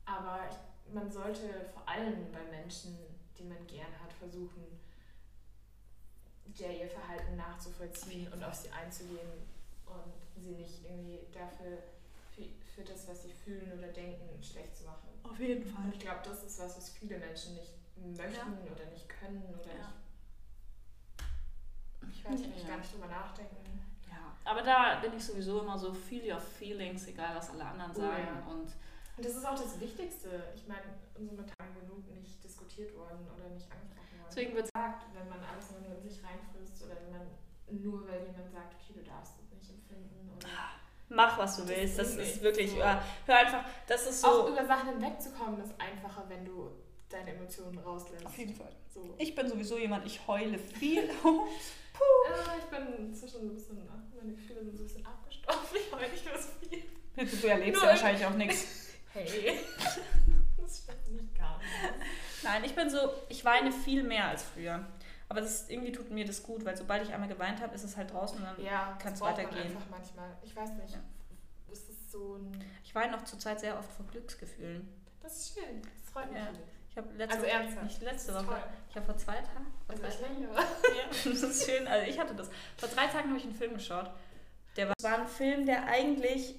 Aber 0.05 0.41
ich, 0.49 0.93
man 0.93 1.09
sollte 1.09 1.65
vor 1.73 1.87
allem 1.87 2.31
bei 2.31 2.43
Menschen, 2.51 2.97
die 3.37 3.43
man 3.43 3.65
gerne 3.67 3.99
hat, 4.01 4.13
versuchen, 4.13 4.63
ja, 6.55 6.69
ihr 6.69 6.87
Verhalten 6.87 7.35
nachzuvollziehen 7.35 8.31
und 8.31 8.43
auf 8.43 8.53
sie 8.53 8.69
einzugehen 8.69 9.47
und 9.85 10.41
sie 10.41 10.51
nicht 10.51 10.83
irgendwie 10.85 11.19
dafür, 11.33 11.79
für, 12.75 12.83
das, 12.83 13.07
was 13.07 13.23
sie 13.23 13.31
fühlen 13.33 13.71
oder 13.77 13.87
denken, 13.87 14.41
schlecht 14.43 14.75
zu 14.75 14.83
machen. 14.85 15.07
Auf 15.23 15.39
jeden 15.39 15.63
Und 15.75 15.93
ich 15.93 15.99
glaube, 15.99 16.19
das 16.23 16.43
ist 16.43 16.59
was, 16.59 16.77
was 16.77 16.89
viele 16.89 17.17
Menschen 17.17 17.55
nicht 17.55 17.73
möchten 17.95 18.57
oder 18.71 18.85
nicht 18.91 19.07
können 19.07 19.43
oder 19.59 19.71
Ja. 19.73 19.93
nicht, 22.01 22.17
ich 22.17 22.25
weiß 22.25 22.39
nicht, 22.41 22.61
Ja. 22.63 22.67
gar 22.67 22.77
nicht 22.77 22.93
drüber 22.93 23.07
nachdenken. 23.07 23.55
Ja, 24.09 24.35
aber 24.43 24.61
da 24.61 24.99
bin 24.99 25.13
ich 25.15 25.23
sowieso 25.23 25.61
immer 25.61 25.77
so, 25.77 25.93
feel 25.93 26.31
your 26.31 26.39
feelings, 26.39 27.07
egal 27.07 27.35
was 27.35 27.49
alle 27.51 27.65
anderen 27.65 27.91
Oh, 27.91 27.95
sagen. 27.99 28.23
ja. 28.27 28.51
Und 28.51 28.71
Und 29.17 29.25
das 29.25 29.35
ist 29.35 29.45
auch 29.45 29.55
das 29.55 29.79
Wichtigste. 29.79 30.43
Ich 30.55 30.67
meine, 30.67 30.83
in 31.17 31.29
so 31.29 31.43
Tag 31.43 31.73
genug 31.79 32.05
nicht 32.13 32.43
diskutiert 32.43 32.93
worden 32.95 33.25
oder 33.33 33.47
nicht 33.49 33.71
angesprochen 33.71 34.19
worden. 34.19 34.27
deswegen 34.29 34.55
wird 34.55 34.67
sagt, 34.75 35.05
wenn 35.15 35.29
man 35.29 35.39
alles 35.41 35.71
nur 35.71 35.79
in 35.95 36.01
sich 36.01 36.21
reinfrisst 36.21 36.83
oder 36.83 36.95
wenn 37.01 37.11
man 37.11 37.27
nur 37.81 38.05
weil 38.07 38.25
jemand 38.27 38.51
sagt, 38.51 38.75
okay, 38.75 38.93
du 38.93 39.03
darfst 39.03 39.33
es 39.39 39.49
nicht 39.57 39.69
empfinden 39.71 40.29
oder 40.35 40.47
mach, 41.09 41.37
was 41.37 41.57
du 41.57 41.67
willst. 41.67 41.99
Das 41.99 42.15
ist 42.15 42.41
wirklich, 42.41 42.71
so. 42.71 42.77
ja, 42.77 43.01
hör 43.25 43.37
einfach, 43.37 43.63
das 43.87 44.07
ist 44.07 44.23
auch 44.25 44.47
so. 44.47 44.49
über 44.49 44.65
Sachen 44.65 44.89
hinwegzukommen 44.89 45.61
ist 45.63 45.73
einfacher, 45.79 46.25
wenn 46.27 46.45
du 46.45 46.71
deine 47.09 47.31
Emotionen 47.31 47.77
rauslässt. 47.79 48.25
Auf 48.25 48.37
jeden 48.37 48.53
Fall. 48.53 48.71
So. 48.93 49.15
Ich 49.17 49.35
bin 49.35 49.47
sowieso 49.47 49.77
jemand, 49.77 50.05
ich 50.05 50.25
heule 50.27 50.57
viel. 50.57 51.09
Äh, 52.27 52.59
ich 52.59 52.65
bin 52.65 53.07
inzwischen 53.07 53.39
so 53.39 53.47
ein 53.47 53.53
bisschen, 53.53 53.77
meine 54.17 54.33
Gefühle 54.33 54.65
sind 54.65 54.75
so 54.75 54.83
ein 54.83 54.87
bisschen 54.87 55.05
abgestumpft. 55.05 55.75
Ich 55.75 55.93
heule 55.93 56.09
nicht 56.09 56.25
mehr 56.25 56.37
so 56.37 56.49
viel. 56.59 56.83
du 57.41 57.47
erlebst 57.47 57.81
Nur- 57.81 57.83
ja 57.83 57.89
wahrscheinlich 57.95 58.25
auch 58.25 58.33
nichts. 58.35 58.65
Hey. 59.13 59.59
Das 60.57 60.79
stimmt 60.79 61.07
nicht 61.21 61.37
gar 61.37 61.57
nicht. 61.59 61.69
Nein, 62.43 62.63
ich 62.65 62.75
bin 62.75 62.89
so, 62.89 62.97
ich 63.29 63.45
weine 63.45 63.71
viel 63.71 64.03
mehr 64.03 64.25
als 64.27 64.43
früher. 64.43 64.85
Aber 65.27 65.41
das, 65.41 65.69
irgendwie 65.69 65.91
tut 65.91 66.11
mir 66.11 66.25
das 66.25 66.43
gut, 66.43 66.63
weil 66.65 66.77
sobald 66.77 67.03
ich 67.03 67.13
einmal 67.13 67.27
geweint 67.29 67.59
habe, 67.61 67.73
ist 67.73 67.83
es 67.83 67.97
halt 67.97 68.11
draußen 68.13 68.37
und 68.37 68.43
dann 68.45 68.61
Ja, 68.63 68.95
Kann's 69.01 69.19
das 69.19 69.27
braucht 69.27 69.37
man 69.37 69.45
weitergehen. 69.47 69.75
einfach 69.75 69.89
manchmal. 69.89 70.29
Ich 70.43 70.55
weiß 70.55 70.69
nicht. 70.73 70.93
Ja. 70.93 70.99
Es 71.71 71.89
ist 71.89 72.11
so 72.11 72.35
ein. 72.35 72.63
Ich 72.83 72.93
weine 72.93 73.17
auch 73.17 73.23
zurzeit 73.23 73.59
sehr 73.59 73.77
oft 73.77 73.91
vor 73.91 74.05
Glücksgefühlen. 74.05 74.87
Das 75.21 75.37
ist 75.37 75.53
schön. 75.59 75.81
Das 75.81 76.11
freut 76.11 76.31
mich. 76.31 76.41
Ja. 76.41 76.49
Ich 76.91 76.97
habe 76.97 77.11
letzte 77.17 77.35
Also 77.37 77.47
ernsthaft. 77.47 77.83
nicht 77.83 78.01
letzte 78.03 78.31
ist 78.31 78.37
Woche, 78.37 78.45
toll. 78.45 78.63
ich 78.89 78.95
habe 78.95 79.05
vor 79.05 79.17
zwei 79.17 79.33
Tagen, 79.35 79.65
vor 79.85 79.89
Also 79.95 80.01
drei 80.03 80.09
ich 80.09 80.19
Tagen, 80.19 80.41
ja, 80.53 81.07
das 81.31 81.41
ist 81.43 81.69
schön, 81.69 81.87
also 81.87 82.09
ich 82.09 82.17
hatte 82.17 82.35
das. 82.35 82.49
Vor 82.77 82.87
drei 82.87 83.07
Tagen 83.07 83.27
habe 83.29 83.37
ich 83.37 83.43
einen 83.43 83.53
Film 83.55 83.73
geschaut. 83.73 84.09
Der 84.77 84.87
war, 84.87 84.93
es 84.97 85.03
war 85.03 85.19
ein 85.19 85.27
Film, 85.27 85.65
der 85.65 85.87
eigentlich 85.87 86.55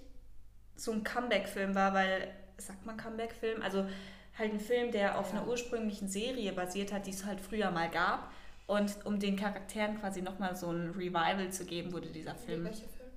so 0.75 0.93
ein 0.93 1.05
Comeback-Film 1.05 1.75
war, 1.75 1.95
weil, 1.95 2.35
sagt 2.59 2.85
man 2.85 2.99
Comeback-Film? 2.99 3.62
Also 3.62 3.87
halt 4.37 4.53
ein 4.53 4.61
Film, 4.61 4.93
der 4.93 5.19
auf 5.19 5.33
Ja. 5.33 5.39
einer 5.39 5.49
ursprünglichen 5.49 6.09
Serie 6.09 6.53
basiert 6.53 6.93
hat, 6.93 7.07
die 7.07 7.12
es 7.12 7.25
halt 7.25 7.41
früher 7.41 7.71
mal 7.71 7.89
gab. 7.89 8.31
Und 8.67 8.97
um 9.05 9.19
den 9.21 9.37
Charakteren 9.37 10.01
quasi 10.01 10.23
nochmal 10.23 10.57
so 10.57 10.71
ein 10.71 10.91
Revival 10.97 11.51
zu 11.51 11.64
geben, 11.64 11.93
wurde 11.93 12.09
dieser 12.09 12.35
Film 12.35 12.64
Welcher 12.64 12.89
Film? 12.89 13.11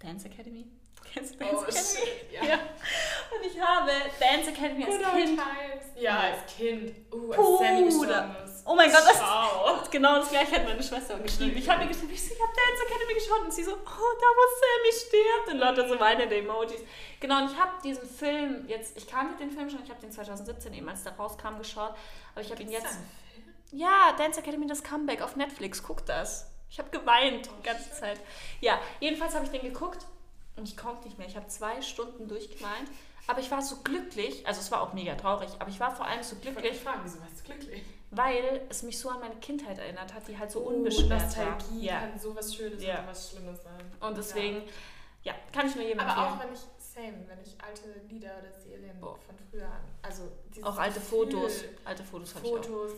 Dance 0.00 0.26
Academy. 0.26 0.66
Kennst 1.12 1.34
du 1.34 1.38
Dance 1.38 1.54
Oh, 1.56 1.62
Academy? 1.62 1.84
shit. 1.86 2.32
Ja. 2.32 2.44
Ja. 2.44 2.54
Und 2.56 3.46
ich 3.46 3.60
habe 3.60 3.90
Dance 4.18 4.50
Academy 4.50 4.84
als 4.84 4.96
Good 4.96 5.12
Kind. 5.14 5.38
times. 5.38 5.84
Ja, 5.96 6.18
als 6.18 6.54
Kind. 6.56 6.92
Uh, 7.12 7.30
als 7.30 7.36
Puh, 7.40 7.58
Sammy 7.58 7.84
gestorben 7.84 8.36
ist. 8.44 8.62
Oh 8.66 8.74
mein 8.74 8.90
Gott, 8.90 9.02
das 9.06 9.16
Ciao. 9.16 9.78
Genau 9.92 10.16
das 10.18 10.28
gleiche 10.30 10.56
hat 10.56 10.64
meine 10.64 10.82
Schwester 10.82 11.16
geschrieben. 11.20 11.56
Ich 11.56 11.68
habe 11.70 11.84
mir 11.84 11.88
geschrieben, 11.88 12.10
ich, 12.12 12.22
so, 12.28 12.34
ich 12.34 12.40
habe 12.42 12.52
Dance 12.52 12.82
Academy 12.88 13.14
geschaut 13.14 13.40
und 13.44 13.52
sie 13.54 13.62
so, 13.62 13.72
oh, 13.72 13.76
da 13.84 14.26
wo 14.34 14.42
Sammy 14.60 14.92
stirbt 15.06 15.52
und 15.52 15.58
lauter 15.58 15.88
so 15.88 16.00
weinende 16.00 16.36
Emojis. 16.36 16.80
Genau, 17.20 17.42
und 17.44 17.52
ich 17.52 17.56
habe 17.58 17.70
diesen 17.84 18.06
Film 18.08 18.64
jetzt, 18.66 18.96
ich 18.96 19.06
kannte 19.06 19.38
den 19.38 19.52
Film 19.52 19.70
schon, 19.70 19.82
ich 19.84 19.88
habe 19.90 20.00
den 20.00 20.10
2017 20.10 20.74
eben, 20.74 20.88
als 20.88 21.04
der 21.04 21.12
rauskam, 21.12 21.56
geschaut, 21.58 21.94
aber 22.34 22.40
ich 22.42 22.50
habe 22.50 22.60
ihn 22.62 22.68
Ist 22.68 22.74
jetzt, 22.82 22.94
ein? 22.96 23.08
Ja, 23.72 24.12
Dance 24.18 24.40
Academy, 24.40 24.66
das 24.66 24.82
Comeback 24.82 25.22
auf 25.22 25.36
Netflix, 25.36 25.82
guck 25.82 26.04
das. 26.06 26.50
Ich 26.70 26.78
habe 26.78 26.90
geweint 26.90 27.48
die 27.58 27.62
ganze 27.62 27.90
Zeit. 27.92 28.20
Ja, 28.60 28.78
jedenfalls 29.00 29.34
habe 29.34 29.44
ich 29.44 29.50
den 29.50 29.62
geguckt 29.62 30.04
und 30.56 30.68
ich 30.68 30.76
konnte 30.76 31.04
nicht 31.06 31.16
mehr. 31.18 31.26
Ich 31.28 31.36
habe 31.36 31.46
zwei 31.48 31.80
Stunden 31.80 32.26
durchgeweint, 32.28 32.88
aber 33.28 33.40
ich 33.40 33.50
war 33.50 33.62
so 33.62 33.76
glücklich, 33.84 34.46
also 34.46 34.60
es 34.60 34.70
war 34.70 34.82
auch 34.82 34.92
mega 34.92 35.14
traurig, 35.14 35.50
aber 35.58 35.70
ich 35.70 35.78
war 35.80 35.94
vor 35.94 36.06
allem 36.06 36.22
so 36.22 36.34
Ich 36.36 36.42
glücklich, 36.42 36.72
dich 36.72 36.80
fragen, 36.80 37.00
wieso 37.04 37.20
warst 37.20 37.40
du 37.40 37.44
glücklich? 37.44 37.82
weil 38.12 38.62
es 38.68 38.82
mich 38.84 38.98
so 38.98 39.10
an 39.10 39.18
meine 39.20 39.34
Kindheit 39.36 39.78
erinnert 39.78 40.14
hat, 40.14 40.26
die 40.28 40.38
halt 40.38 40.50
so 40.50 40.60
Oh, 40.60 40.68
unbeschwert 40.68 41.10
war. 41.10 41.18
Nostalgie 41.54 41.86
Ja. 41.86 42.00
kann 42.00 42.18
sowas 42.18 42.54
Schönes 42.54 42.82
Ja. 42.82 43.00
oder 43.00 43.08
was 43.08 43.30
Schlimmes 43.30 43.62
sein. 43.62 43.92
Und 44.00 44.16
deswegen, 44.16 44.62
ja, 45.22 45.34
kann 45.52 45.66
ich 45.68 45.74
nur 45.74 45.84
jedem 45.84 46.00
Aber 46.00 46.26
auch 46.26 46.40
wenn 46.40 46.52
ich, 46.52 46.60
same, 46.78 47.24
wenn 47.28 47.40
ich 47.42 47.56
alte 47.62 48.00
Lieder 48.08 48.30
oder 48.40 48.52
Serien 48.60 48.96
Oh. 49.02 49.16
von 49.26 49.34
früher 49.50 49.66
an, 49.66 49.82
also 50.02 50.22
Auch 50.62 50.78
alte 50.78 51.00
Gefühl, 51.00 51.18
Fotos. 51.32 51.64
Alte 51.84 52.04
Fotos 52.04 52.34
habe 52.36 52.46
ich 52.46 52.52
auch. 52.52 52.56
Fotos, 52.64 52.92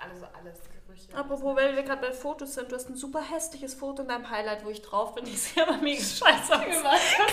also 0.00 0.26
alles, 0.38 0.58
Gerüche. 0.86 1.14
Apropos, 1.14 1.56
weil 1.56 1.74
wir 1.76 1.82
gerade 1.82 2.00
bei 2.00 2.12
Fotos 2.12 2.54
sind, 2.54 2.70
du 2.70 2.76
hast 2.76 2.88
ein 2.88 2.96
super 2.96 3.20
hässliches 3.22 3.74
Foto 3.74 4.02
in 4.02 4.08
deinem 4.08 4.28
Highlight, 4.30 4.64
wo 4.64 4.70
ich 4.70 4.82
drauf 4.82 5.14
bin. 5.14 5.26
Ich 5.26 5.40
sehe 5.42 5.62
aber 5.66 5.78
mega 5.78 6.00
scheiße 6.02 6.54
aus. 6.54 6.82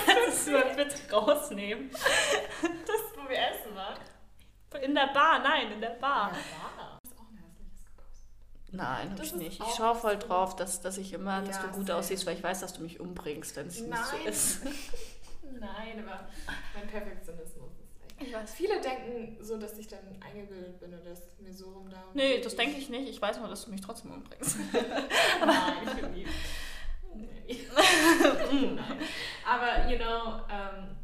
Kannst 0.06 0.48
du 0.48 0.52
das 0.52 0.76
bitte 0.76 1.12
rausnehmen? 1.14 1.90
das, 1.92 3.02
wo 3.16 3.30
wir 3.30 3.38
essen 3.38 3.76
waren. 3.76 3.98
In 4.82 4.96
der 4.96 5.08
Bar, 5.14 5.40
nein, 5.40 5.72
in 5.72 5.82
der 5.82 5.92
Bar. 5.92 6.30
Ein 6.32 6.36
hässliches 6.36 7.86
gepostet. 7.86 8.72
Nein, 8.72 9.16
Das 9.16 9.28
ich 9.28 9.36
nicht. 9.36 9.62
Ich 9.62 9.76
schaue 9.76 9.94
voll 9.96 10.20
so. 10.20 10.28
drauf, 10.28 10.56
dass, 10.56 10.82
dass 10.82 10.98
ich 10.98 11.14
immer, 11.14 11.42
dass 11.44 11.58
Ja, 11.58 11.64
du 11.64 11.78
gut 11.78 11.92
aussiehst, 11.92 12.26
weil 12.26 12.36
ich 12.36 12.44
weiß, 12.44 12.62
dass 12.62 12.74
du 12.74 12.82
mich 12.82 13.00
umbringst, 13.00 13.56
wenn 13.56 13.68
es 13.68 13.80
nicht 13.82 14.06
so 14.06 14.18
ist. 14.28 14.64
Nein, 15.60 16.04
aber 16.08 16.28
mein 16.74 16.88
Perfektionismus. 16.88 17.63
Ich 18.26 18.34
weiß. 18.34 18.54
Viele 18.54 18.80
denken 18.80 19.38
so, 19.44 19.58
dass 19.58 19.78
ich 19.78 19.88
dann 19.88 20.00
eingebildet 20.22 20.80
bin 20.80 20.94
oder 20.94 21.10
dass 21.10 21.28
mir 21.40 21.54
so 21.54 21.72
rum 21.72 21.90
da 21.90 22.04
und 22.04 22.16
Nee, 22.16 22.42
das 22.42 22.56
denke 22.56 22.78
ich 22.78 22.90
nicht. 22.90 23.10
Ich 23.10 23.22
weiß 23.22 23.40
nur, 23.40 23.48
dass 23.48 23.66
du 23.66 23.72
mich 23.72 23.82
trotzdem 23.82 24.12
umbringst. 24.12 24.58
Nein, 24.74 25.74
ich 25.86 25.94
bin 25.94 26.14
lieb. 26.14 26.28
Nee. 27.16 27.60
Nein. 28.76 29.00
Aber, 29.46 29.90
you 29.92 29.98
know, 29.98 30.42
ähm, 30.50 30.96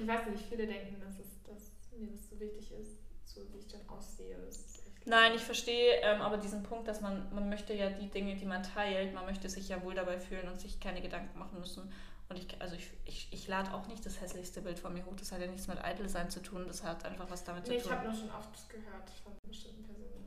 ich 0.00 0.06
weiß 0.06 0.26
nicht, 0.26 0.44
viele 0.48 0.66
denken, 0.66 1.00
dass, 1.00 1.18
es, 1.18 1.42
dass 1.44 1.98
mir 1.98 2.08
das 2.08 2.28
so 2.28 2.38
wichtig 2.38 2.72
ist, 2.72 2.98
so 3.24 3.40
wie 3.52 3.58
ich 3.58 3.68
dann 3.68 3.80
aussehe. 3.88 4.36
Nein, 5.04 5.32
ich 5.34 5.42
verstehe 5.42 5.94
ähm, 6.02 6.20
aber 6.20 6.36
diesen 6.36 6.62
Punkt, 6.62 6.86
dass 6.86 7.00
man, 7.00 7.26
man 7.34 7.48
möchte 7.48 7.74
ja 7.74 7.90
die 7.90 8.08
Dinge, 8.08 8.36
die 8.36 8.44
man 8.44 8.62
teilt, 8.62 9.12
man 9.12 9.26
möchte 9.26 9.48
sich 9.48 9.68
ja 9.68 9.82
wohl 9.82 9.94
dabei 9.94 10.18
fühlen 10.18 10.48
und 10.48 10.60
sich 10.60 10.78
keine 10.78 11.00
Gedanken 11.00 11.38
machen 11.38 11.58
müssen. 11.58 11.92
Und 12.32 12.38
ich, 12.38 12.58
also 12.62 12.74
ich, 12.76 12.90
ich, 13.04 13.28
ich 13.30 13.46
lade 13.46 13.74
auch 13.74 13.86
nicht 13.88 14.06
das 14.06 14.18
hässlichste 14.18 14.62
Bild 14.62 14.78
von 14.78 14.94
mir 14.94 15.04
hoch. 15.04 15.14
Das 15.18 15.30
hat 15.32 15.42
ja 15.42 15.46
nichts 15.48 15.66
mit 15.66 15.84
Eitel 15.84 16.08
sein 16.08 16.30
zu 16.30 16.40
tun. 16.40 16.64
Das 16.66 16.82
hat 16.82 17.04
einfach 17.04 17.28
was 17.30 17.44
damit 17.44 17.64
Nee, 17.64 17.72
zu 17.74 17.76
ich 17.76 17.82
tun. 17.82 17.92
habe 17.92 18.04
nur 18.08 18.14
schon 18.14 18.30
oft 18.30 18.70
gehört 18.70 19.10
von 19.22 19.34
bestimmten 19.46 19.84
Personen, 19.84 20.26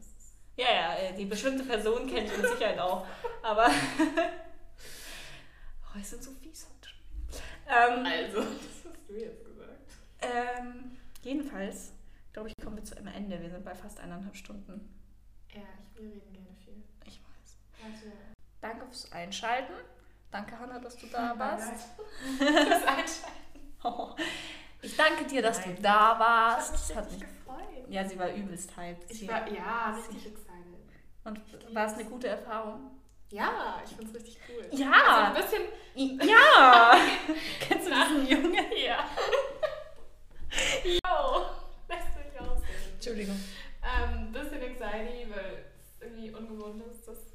Ja, 0.56 0.72
ja, 0.72 0.93
äh, 0.97 1.16
die 1.16 1.26
bestimmte 1.26 1.64
Person 1.64 2.06
kenne 2.14 2.28
ich 2.28 2.38
mit 2.38 2.47
Sicherheit 2.51 2.78
auch. 2.78 3.08
Aber. 3.41 3.66
oh, 5.95 5.99
es 5.99 6.12
sind 6.12 6.24
so 6.24 6.30
fies 6.34 6.68
heute. 6.70 6.89
Ähm, 7.68 8.06
Also, 8.06 8.41
das 8.84 8.93
hast 8.93 9.10
du 9.10 9.14
jetzt 9.16 9.43
gesagt. 9.43 9.91
ähm, 10.22 10.95
jedenfalls, 11.24 11.91
glaube 12.34 12.49
ich, 12.49 12.56
kommen 12.64 12.78
wir 12.78 12.84
zu 12.84 12.95
einem 12.97 13.08
Ende. 13.08 13.41
Wir 13.41 13.49
sind 13.49 13.66
bei 13.66 13.74
fast 13.74 13.99
eineinhalb 13.99 14.36
Stunden. 14.36 14.93
Ja, 15.56 15.64
ich, 15.95 16.03
wir 16.03 16.12
reden 16.12 16.34
gerne 16.34 16.53
viel. 16.64 16.84
Ich 17.08 17.20
weiß. 17.20 17.58
Also, 17.84 18.12
Danke 18.62 18.86
fürs 18.86 19.12
Einschalten. 19.12 19.74
Danke, 20.36 20.59
Hanna, 20.59 20.79
dass 20.79 20.97
du 20.97 21.07
da 21.07 21.39
warst. 21.39 21.88
Oh, 23.88 24.15
ich 24.81 24.97
danke 24.97 25.25
dir, 25.25 25.43
dass 25.43 25.59
Nein. 25.59 25.75
du 25.75 25.81
da 25.83 26.19
warst. 26.19 26.73
Das 26.73 26.95
hat 26.95 27.11
mich 27.11 27.19
mich, 27.19 27.29
gefreut. 27.29 27.86
ja, 27.88 28.03
sie 28.03 28.17
war 28.17 28.33
übelst 28.33 28.75
hyped. 28.75 29.11
Ich 29.11 29.27
war, 29.27 29.47
ja, 29.47 29.95
richtig 29.95 30.25
excited. 30.25 30.81
Und 31.23 31.39
war 31.71 31.86
es 31.86 31.93
eine 31.93 32.05
gute 32.05 32.27
Erfahrung? 32.29 32.99
Ja, 33.29 33.79
ich 33.86 33.95
find's 33.95 34.15
richtig 34.15 34.39
cool. 34.49 34.67
Ja. 34.71 34.91
Also 34.91 35.39
ein 35.39 35.67
bisschen. 35.93 36.27
Ja! 36.27 36.95
Kennst 37.59 37.88
du 37.88 37.93
diesen 37.93 38.27
Jungen? 38.27 38.65
Ja. 38.75 39.07
Yo, 40.83 41.45
lässt 41.88 42.07
mich 42.17 42.41
aussehen. 42.41 42.93
Entschuldigung. 42.95 43.39
Ähm, 43.83 44.31
bisschen 44.31 44.63
anxiety, 44.63 45.29
weil 45.29 45.65
es 45.79 46.01
irgendwie 46.01 46.31
ungewohnt 46.31 46.83
ist, 46.88 47.07
dass 47.07 47.34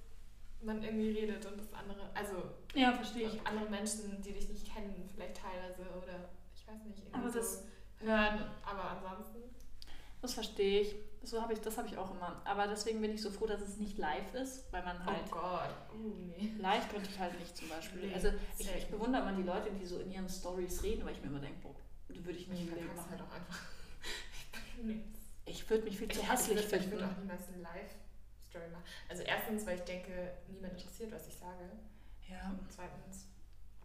man 0.62 0.82
irgendwie 0.82 1.10
redet 1.10 1.44
und 1.46 1.58
das 1.58 1.72
andere, 1.72 2.10
also 2.14 2.34
Ja, 2.74 2.92
verstehe 2.92 3.30
und 3.30 3.46
andere 3.46 3.68
Menschen, 3.70 4.20
die 4.22 4.32
dich 4.32 4.48
nicht 4.48 4.72
kennen, 4.72 5.08
vielleicht 5.14 5.36
teilweise 5.36 5.82
oder 5.96 6.28
ich 6.54 6.66
weiß 6.66 6.84
nicht, 6.84 6.98
irgendwie 6.98 7.14
Aber 7.18 7.30
so 7.30 7.38
das- 7.38 7.64
hören, 7.98 8.44
aber 8.64 8.90
ansonsten. 8.90 9.38
Das 10.22 10.34
verstehe 10.34 10.82
ich. 10.82 10.96
So 11.22 11.40
habe 11.42 11.52
ich, 11.52 11.60
das 11.60 11.76
habe 11.76 11.86
ich 11.88 11.98
auch 11.98 12.10
immer. 12.14 12.40
Aber 12.46 12.66
deswegen 12.66 13.00
bin 13.02 13.10
ich 13.12 13.20
so 13.20 13.30
froh, 13.30 13.46
dass 13.46 13.60
es 13.60 13.76
nicht 13.76 13.98
live 13.98 14.32
ist, 14.34 14.72
weil 14.72 14.82
man 14.84 15.04
halt 15.04 15.18
oh 15.26 15.30
Gott, 15.32 15.68
uh, 15.94 16.14
nee. 16.38 16.52
live 16.58 16.88
könnte 16.90 17.10
ich 17.10 17.18
halt 17.18 17.38
nicht 17.38 17.54
zum 17.54 17.68
Beispiel. 17.68 18.06
Nee, 18.06 18.14
also 18.14 18.28
ich, 18.58 18.74
ich 18.74 18.86
bewundere 18.88 19.22
immer 19.22 19.32
die 19.34 19.42
Leute, 19.42 19.70
die 19.70 19.84
so 19.84 19.98
in 19.98 20.10
ihren 20.10 20.28
Stories 20.28 20.82
reden, 20.82 21.04
weil 21.04 21.12
ich 21.12 21.20
mir 21.20 21.26
immer 21.28 21.40
denke, 21.40 21.58
boah, 21.62 21.74
das 22.08 22.24
würde 22.24 22.38
ich 22.38 22.48
nie 22.48 22.62
Ich 22.64 22.68
im 22.70 22.96
machen. 22.96 23.10
halt 23.10 23.20
auch 23.20 23.32
einfach. 23.34 23.58
Ich. 24.82 24.96
Ich 25.62 25.68
würde 25.70 25.84
mich 25.84 25.98
viel 25.98 26.08
zu 26.08 26.20
Ich, 26.20 26.30
hässlich 26.30 26.58
ich 26.60 26.70
würde 26.72 26.84
finden. 26.84 27.04
auch 27.04 27.18
niemals 27.18 27.48
eine 27.48 27.62
Live-Story 28.50 28.68
machen. 28.70 28.84
Also 29.08 29.22
erstens, 29.22 29.66
weil 29.66 29.76
ich 29.76 29.84
denke, 29.84 30.32
niemand 30.48 30.74
interessiert, 30.74 31.12
was 31.12 31.26
ich 31.28 31.36
sage. 31.36 31.70
Ja. 32.28 32.50
Und 32.50 32.70
zweitens, 32.70 33.26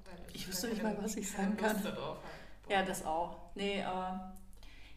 weil 0.04 0.16
ich, 0.30 0.36
Ich 0.36 0.48
wüsste 0.48 0.68
nicht 0.68 0.84
mal, 0.84 0.96
was 1.02 1.16
ich 1.16 1.30
sagen 1.30 1.56
kann. 1.58 1.74
Lust 1.74 1.86
darauf 1.86 2.18
habe. 2.18 2.74
Ja, 2.74 2.84
das 2.84 3.06
auch. 3.06 3.38
Nee, 3.56 3.84
aber. 3.84 4.34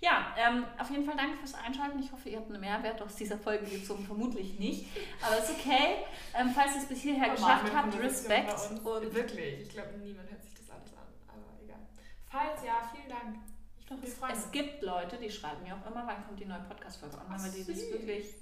Ja, 0.00 0.32
ähm, 0.36 0.64
auf 0.78 0.88
jeden 0.90 1.04
Fall 1.04 1.16
danke 1.16 1.38
fürs 1.38 1.54
Einschalten. 1.54 1.98
Ich 1.98 2.12
hoffe, 2.12 2.28
ihr 2.28 2.38
habt 2.38 2.48
einen 2.48 2.60
Mehrwert 2.60 3.02
aus 3.02 3.16
dieser 3.16 3.36
Folge 3.36 3.66
gezogen. 3.66 4.06
Vermutlich 4.06 4.58
nicht. 4.58 4.86
Aber 5.20 5.38
ist 5.38 5.50
okay. 5.50 6.04
Ähm, 6.34 6.50
falls 6.54 6.76
ihr 6.76 6.82
es 6.82 6.88
bis 6.88 7.00
hierher 7.00 7.30
geschafft 7.30 7.64
Normale 7.64 7.92
habt, 7.92 7.98
Respekt. 7.98 8.70
Und 8.70 9.14
Wirklich, 9.14 9.62
ich 9.62 9.68
glaube, 9.70 9.98
niemand 9.98 10.30
hört 10.30 10.40
sich 10.40 10.54
das 10.54 10.70
alles 10.70 10.92
an. 10.92 11.08
Aber 11.26 11.64
egal. 11.64 11.80
Falls 12.26 12.64
ja, 12.64 12.88
vielen 12.94 13.08
Dank. 13.08 13.38
Ich, 13.80 13.86
Doch, 13.86 13.96
es, 14.00 14.38
es 14.38 14.52
gibt 14.52 14.82
Leute, 14.82 15.16
die 15.16 15.30
schreiben 15.30 15.64
mir 15.64 15.74
auch 15.74 15.90
immer, 15.90 16.06
wann 16.06 16.24
kommt 16.24 16.38
die 16.38 16.44
neue 16.44 16.60
Podcast-Folge 16.60 17.16
Ach, 17.18 17.42
weil 17.42 17.50
die 17.50 17.64
das 17.64 17.90
wirklich. 17.90 18.34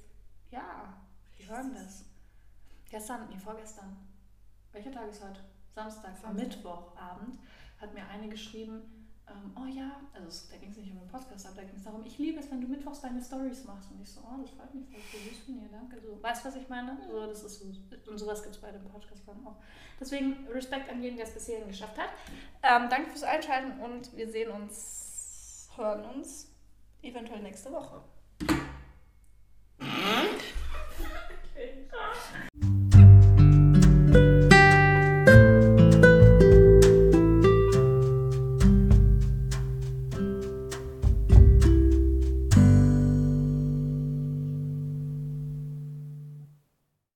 Ja, 0.51 0.93
die 1.39 1.49
hören 1.49 1.75
das. 1.75 2.05
Gestern, 2.91 3.29
nee, 3.29 3.39
vorgestern. 3.39 3.97
Welcher 4.73 4.93
Tag 4.93 5.09
ist 5.11 5.23
heute? 5.23 5.41
Samstag, 5.75 6.11
am 6.11 6.17
Samstag. 6.17 6.35
Mittwochabend 6.35 7.39
hat 7.81 7.93
mir 7.95 8.07
eine 8.09 8.29
geschrieben, 8.29 8.97
ähm, 9.29 9.53
oh 9.57 9.67
ja, 9.67 10.01
also 10.15 10.29
es, 10.29 10.49
da 10.49 10.57
ging 10.57 10.71
es 10.71 10.77
nicht 10.77 10.93
um 10.93 11.01
den 11.01 11.09
Podcast, 11.09 11.47
aber 11.47 11.57
da 11.57 11.63
ging 11.65 11.77
es 11.77 11.83
darum, 11.83 12.05
ich 12.05 12.17
liebe 12.19 12.39
es, 12.39 12.51
wenn 12.51 12.61
du 12.61 12.69
mittwochs 12.69 13.01
deine 13.01 13.21
Stories 13.21 13.65
machst. 13.65 13.91
Und 13.91 14.01
ich 14.01 14.11
so, 14.11 14.21
oh, 14.21 14.41
das 14.41 14.51
freut 14.51 14.73
mich 14.75 14.87
voll, 14.87 15.01
so 15.13 15.29
süß 15.29 15.39
von 15.45 15.61
dir, 15.61 15.69
danke. 15.69 16.01
So, 16.01 16.23
weißt 16.23 16.45
du, 16.45 16.49
was 16.49 16.57
ich 16.57 16.69
meine? 16.69 16.97
So, 17.11 17.27
das 17.27 17.43
ist 17.43 17.59
so, 17.59 17.67
und 18.11 18.19
sowas 18.19 18.43
gibt 18.43 18.55
es 18.55 18.61
bei 18.61 18.71
dem 18.71 18.85
Podcast 18.85 19.23
auch. 19.29 19.57
Deswegen 19.99 20.47
Respekt 20.49 20.89
an 20.91 21.03
jeden, 21.03 21.17
der 21.17 21.27
es 21.27 21.35
bis 21.35 21.47
hierhin 21.47 21.67
geschafft 21.67 21.99
hat. 21.99 22.11
Ähm, 22.63 22.89
danke 22.89 23.11
fürs 23.11 23.25
Einschalten 23.25 23.81
und 23.81 24.17
wir 24.17 24.31
sehen 24.31 24.51
uns, 24.51 25.69
hören 25.77 26.05
uns 26.05 26.53
eventuell 27.03 27.43
nächste 27.43 27.73
Woche. 27.73 28.03